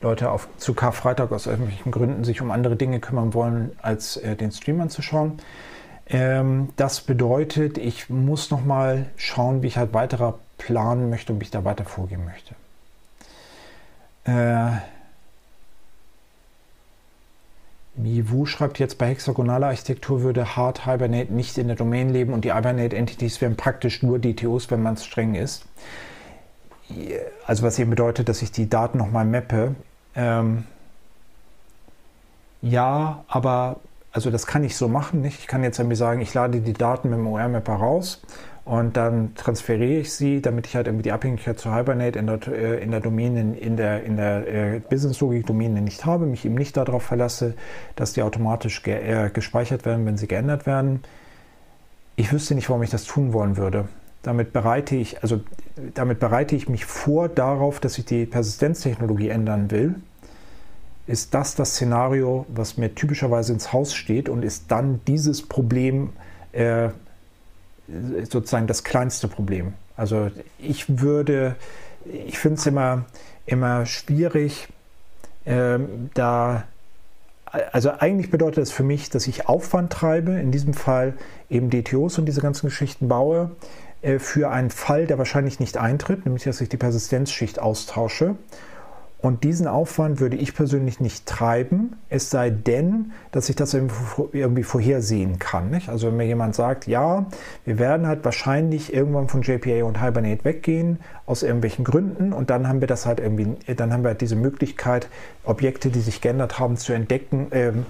Leute 0.00 0.30
auf, 0.30 0.48
zu 0.56 0.72
Karfreitag 0.72 1.30
aus 1.32 1.46
irgendwelchen 1.46 1.92
Gründen 1.92 2.24
sich 2.24 2.40
um 2.40 2.50
andere 2.50 2.76
Dinge 2.76 3.00
kümmern 3.00 3.34
wollen, 3.34 3.72
als 3.82 4.16
äh, 4.16 4.34
den 4.34 4.50
Stream 4.50 4.80
anzuschauen. 4.80 5.38
Ähm, 6.06 6.70
das 6.76 7.00
bedeutet, 7.00 7.78
ich 7.78 8.10
muss 8.10 8.50
nochmal 8.50 9.06
schauen, 9.16 9.62
wie 9.62 9.68
ich 9.68 9.76
halt 9.76 9.94
weiterer 9.94 10.38
planen 10.58 11.10
möchte 11.10 11.32
und 11.32 11.40
wie 11.40 11.44
ich 11.44 11.50
da 11.50 11.64
weiter 11.64 11.84
vorgehen 11.84 12.24
möchte. 12.24 12.54
Äh, 14.24 14.78
Miwu 17.96 18.44
schreibt 18.46 18.78
jetzt, 18.78 18.98
bei 18.98 19.08
hexagonaler 19.08 19.68
Architektur 19.68 20.22
würde 20.22 20.56
Hard 20.56 20.84
Hibernate 20.84 21.32
nicht 21.32 21.56
in 21.58 21.68
der 21.68 21.76
Domain 21.76 22.10
leben 22.10 22.32
und 22.32 22.44
die 22.44 22.52
Hibernate 22.52 22.96
Entities 22.96 23.40
wären 23.40 23.56
praktisch 23.56 24.02
nur 24.02 24.18
DTOs, 24.18 24.70
wenn 24.70 24.82
man 24.82 24.94
es 24.94 25.04
streng 25.04 25.34
ist. 25.34 25.64
Also 27.46 27.62
was 27.62 27.78
eben 27.78 27.90
bedeutet, 27.90 28.28
dass 28.28 28.42
ich 28.42 28.50
die 28.50 28.68
Daten 28.68 28.98
nochmal 28.98 29.24
mappe. 29.24 29.74
Ähm, 30.16 30.64
ja, 32.62 33.24
aber 33.28 33.76
also 34.14 34.30
das 34.30 34.46
kann 34.46 34.64
ich 34.64 34.76
so 34.76 34.88
machen. 34.88 35.20
Nicht? 35.20 35.40
Ich 35.40 35.46
kann 35.46 35.62
jetzt 35.62 35.78
irgendwie 35.78 35.96
sagen, 35.96 36.20
ich 36.20 36.32
lade 36.32 36.60
die 36.60 36.72
Daten 36.72 37.10
mit 37.10 37.18
dem 37.18 37.26
OR-Mapper 37.26 37.74
raus 37.74 38.22
und 38.64 38.96
dann 38.96 39.34
transferiere 39.34 40.00
ich 40.00 40.14
sie, 40.14 40.40
damit 40.40 40.66
ich 40.66 40.76
halt 40.76 40.86
irgendwie 40.86 41.02
die 41.02 41.12
Abhängigkeit 41.12 41.58
zu 41.58 41.74
Hibernate 41.74 42.18
in 42.18 42.26
der, 42.28 42.38
äh, 42.46 42.82
in 42.82 42.92
der 42.92 43.00
Domäne, 43.00 43.58
in 43.58 43.76
der, 43.76 44.04
in 44.04 44.16
der 44.16 44.46
äh, 44.46 44.80
Business-Logik-Domäne 44.88 45.82
nicht 45.82 46.06
habe, 46.06 46.26
mich 46.26 46.44
eben 46.44 46.54
nicht 46.54 46.76
darauf 46.76 47.02
verlasse, 47.02 47.54
dass 47.96 48.12
die 48.12 48.22
automatisch 48.22 48.84
ge 48.84 48.94
äh, 48.94 49.30
gespeichert 49.30 49.84
werden, 49.84 50.06
wenn 50.06 50.16
sie 50.16 50.28
geändert 50.28 50.64
werden. 50.64 51.02
Ich 52.14 52.32
wüsste 52.32 52.54
nicht, 52.54 52.70
warum 52.70 52.84
ich 52.84 52.90
das 52.90 53.04
tun 53.04 53.32
wollen 53.32 53.56
würde. 53.56 53.88
Damit 54.22 54.52
bereite 54.52 54.94
ich, 54.94 55.22
also 55.22 55.40
damit 55.94 56.20
bereite 56.20 56.54
ich 56.54 56.68
mich 56.68 56.86
vor 56.86 57.28
darauf, 57.28 57.80
dass 57.80 57.98
ich 57.98 58.06
die 58.06 58.24
Persistenztechnologie 58.24 59.28
ändern 59.28 59.72
will. 59.72 59.96
Ist 61.06 61.34
das 61.34 61.54
das 61.54 61.74
Szenario, 61.74 62.46
was 62.48 62.76
mir 62.76 62.94
typischerweise 62.94 63.52
ins 63.52 63.72
Haus 63.72 63.94
steht 63.94 64.28
und 64.28 64.42
ist 64.42 64.64
dann 64.70 65.00
dieses 65.06 65.42
Problem 65.46 66.10
äh, 66.52 66.88
sozusagen 68.30 68.66
das 68.66 68.84
kleinste 68.84 69.28
Problem. 69.28 69.74
Also 69.96 70.30
ich 70.58 71.00
würde, 71.00 71.56
ich 72.04 72.38
finde 72.38 72.58
es 72.58 72.66
immer, 72.66 73.04
immer 73.46 73.86
schwierig, 73.86 74.68
ähm, 75.46 76.10
da, 76.14 76.64
also 77.44 77.90
eigentlich 77.90 78.30
bedeutet 78.30 78.62
das 78.62 78.70
für 78.70 78.82
mich, 78.82 79.10
dass 79.10 79.26
ich 79.26 79.46
Aufwand 79.48 79.92
treibe, 79.92 80.32
in 80.32 80.50
diesem 80.50 80.74
Fall 80.74 81.14
eben 81.50 81.70
DTOs 81.70 82.18
und 82.18 82.26
diese 82.26 82.40
ganzen 82.40 82.68
Geschichten 82.68 83.08
baue, 83.08 83.50
äh, 84.02 84.18
für 84.18 84.50
einen 84.50 84.70
Fall, 84.70 85.06
der 85.06 85.18
wahrscheinlich 85.18 85.60
nicht 85.60 85.76
eintritt, 85.76 86.24
nämlich 86.24 86.44
dass 86.44 86.60
ich 86.60 86.68
die 86.68 86.76
Persistenzschicht 86.76 87.58
austausche 87.58 88.36
und 89.24 89.42
diesen 89.42 89.66
Aufwand 89.66 90.20
würde 90.20 90.36
ich 90.36 90.54
persönlich 90.54 91.00
nicht 91.00 91.24
treiben, 91.24 91.96
es 92.10 92.28
sei 92.28 92.50
denn, 92.50 93.12
dass 93.32 93.48
ich 93.48 93.56
das 93.56 93.72
irgendwie 93.72 94.62
vorhersehen 94.62 95.38
kann. 95.38 95.70
Nicht? 95.70 95.88
Also 95.88 96.08
wenn 96.08 96.18
mir 96.18 96.26
jemand 96.26 96.54
sagt, 96.54 96.86
ja, 96.86 97.24
wir 97.64 97.78
werden 97.78 98.06
halt 98.06 98.22
wahrscheinlich 98.26 98.92
irgendwann 98.92 99.28
von 99.28 99.40
JPA 99.40 99.84
und 99.84 100.02
Hibernate 100.02 100.44
weggehen, 100.44 100.98
aus 101.24 101.42
irgendwelchen 101.42 101.86
Gründen, 101.86 102.34
und 102.34 102.50
dann 102.50 102.68
haben 102.68 102.82
wir 102.82 102.86
das 102.86 103.06
halt 103.06 103.18
irgendwie, 103.18 103.56
dann 103.74 103.94
haben 103.94 104.02
wir 104.04 104.08
halt 104.10 104.20
diese 104.20 104.36
Möglichkeit, 104.36 105.08
Objekte, 105.44 105.88
die 105.88 106.00
sich 106.00 106.20
geändert 106.20 106.58
haben, 106.58 106.76
zu 106.76 106.92
entdecken, 106.92 107.46
ähm, 107.52 107.86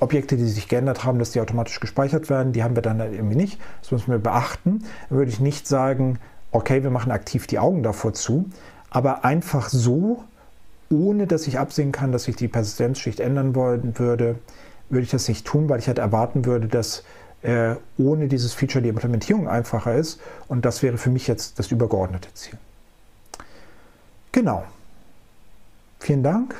Objekte, 0.00 0.36
die 0.36 0.44
sich 0.44 0.66
geändert 0.66 1.04
haben, 1.04 1.20
dass 1.20 1.30
die 1.30 1.40
automatisch 1.40 1.78
gespeichert 1.78 2.30
werden, 2.30 2.52
die 2.52 2.64
haben 2.64 2.74
wir 2.74 2.82
dann 2.82 2.98
halt 2.98 3.12
irgendwie 3.12 3.36
nicht. 3.36 3.60
Das 3.82 3.92
müssen 3.92 4.10
wir 4.10 4.18
beachten. 4.18 4.82
Dann 5.08 5.18
würde 5.18 5.30
ich 5.30 5.38
nicht 5.38 5.68
sagen, 5.68 6.18
okay, 6.50 6.82
wir 6.82 6.90
machen 6.90 7.12
aktiv 7.12 7.46
die 7.46 7.60
Augen 7.60 7.84
davor 7.84 8.12
zu, 8.12 8.46
aber 8.90 9.24
einfach 9.24 9.68
so 9.68 10.24
ohne 10.90 11.26
dass 11.26 11.46
ich 11.46 11.58
absehen 11.58 11.92
kann, 11.92 12.12
dass 12.12 12.28
ich 12.28 12.36
die 12.36 12.48
Persistenzschicht 12.48 13.20
ändern 13.20 13.54
wollen 13.54 13.98
würde, 13.98 14.36
würde 14.88 15.04
ich 15.04 15.10
das 15.10 15.28
nicht 15.28 15.46
tun, 15.46 15.68
weil 15.68 15.78
ich 15.78 15.86
halt 15.86 15.98
erwarten 15.98 16.44
würde, 16.44 16.66
dass 16.66 17.04
äh, 17.42 17.74
ohne 17.98 18.28
dieses 18.28 18.54
Feature 18.54 18.82
die 18.82 18.88
Implementierung 18.88 19.48
einfacher 19.48 19.94
ist. 19.94 20.20
Und 20.48 20.64
das 20.64 20.82
wäre 20.82 20.98
für 20.98 21.10
mich 21.10 21.26
jetzt 21.28 21.58
das 21.58 21.70
übergeordnete 21.70 22.32
Ziel. 22.34 22.58
Genau. 24.32 24.64
Vielen 26.00 26.22
Dank. 26.22 26.54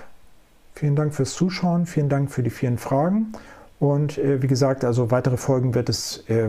Vielen 0.75 0.95
Dank 0.95 1.15
fürs 1.15 1.33
Zuschauen. 1.33 1.87
Vielen 1.87 2.09
Dank 2.09 2.31
für 2.31 2.43
die 2.43 2.51
vielen 2.51 2.79
Fragen. 2.79 3.33
Und 3.81 4.19
äh, 4.19 4.43
wie 4.43 4.47
gesagt, 4.47 4.85
also 4.85 5.11
weitere 5.11 5.37
Folgen 5.37 5.75
wird 5.75 5.89
es, 5.89 6.25
äh, 6.29 6.49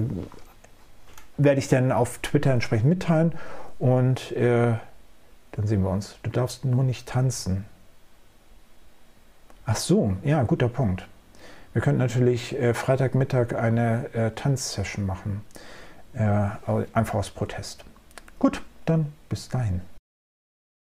werde 1.38 1.60
ich 1.60 1.68
dann 1.68 1.92
auf 1.92 2.18
Twitter 2.20 2.52
entsprechend 2.52 2.90
mitteilen. 2.90 3.34
Und 3.80 4.32
äh, 4.34 4.74
dann 5.60 5.68
sehen 5.68 5.84
wir 5.84 5.90
uns. 5.90 6.16
Du 6.24 6.30
darfst 6.30 6.64
nur 6.64 6.86
nicht 6.86 7.06
tanzen. 7.06 7.66
Ach 9.66 9.76
so, 9.76 10.16
ja, 10.24 10.42
guter 10.44 10.70
Punkt. 10.70 11.06
Wir 11.74 11.82
könnten 11.82 12.00
natürlich 12.00 12.58
äh, 12.58 12.74
Freitagmittag 12.74 13.56
eine 13.56 14.10
äh, 14.14 14.32
Tanzsession 14.32 15.06
machen. 15.06 15.42
Äh, 16.14 16.48
einfach 16.94 17.16
aus 17.16 17.30
Protest. 17.30 17.84
Gut, 18.40 18.62
dann 18.86 19.12
bis 19.28 19.50
dahin. 19.50 19.82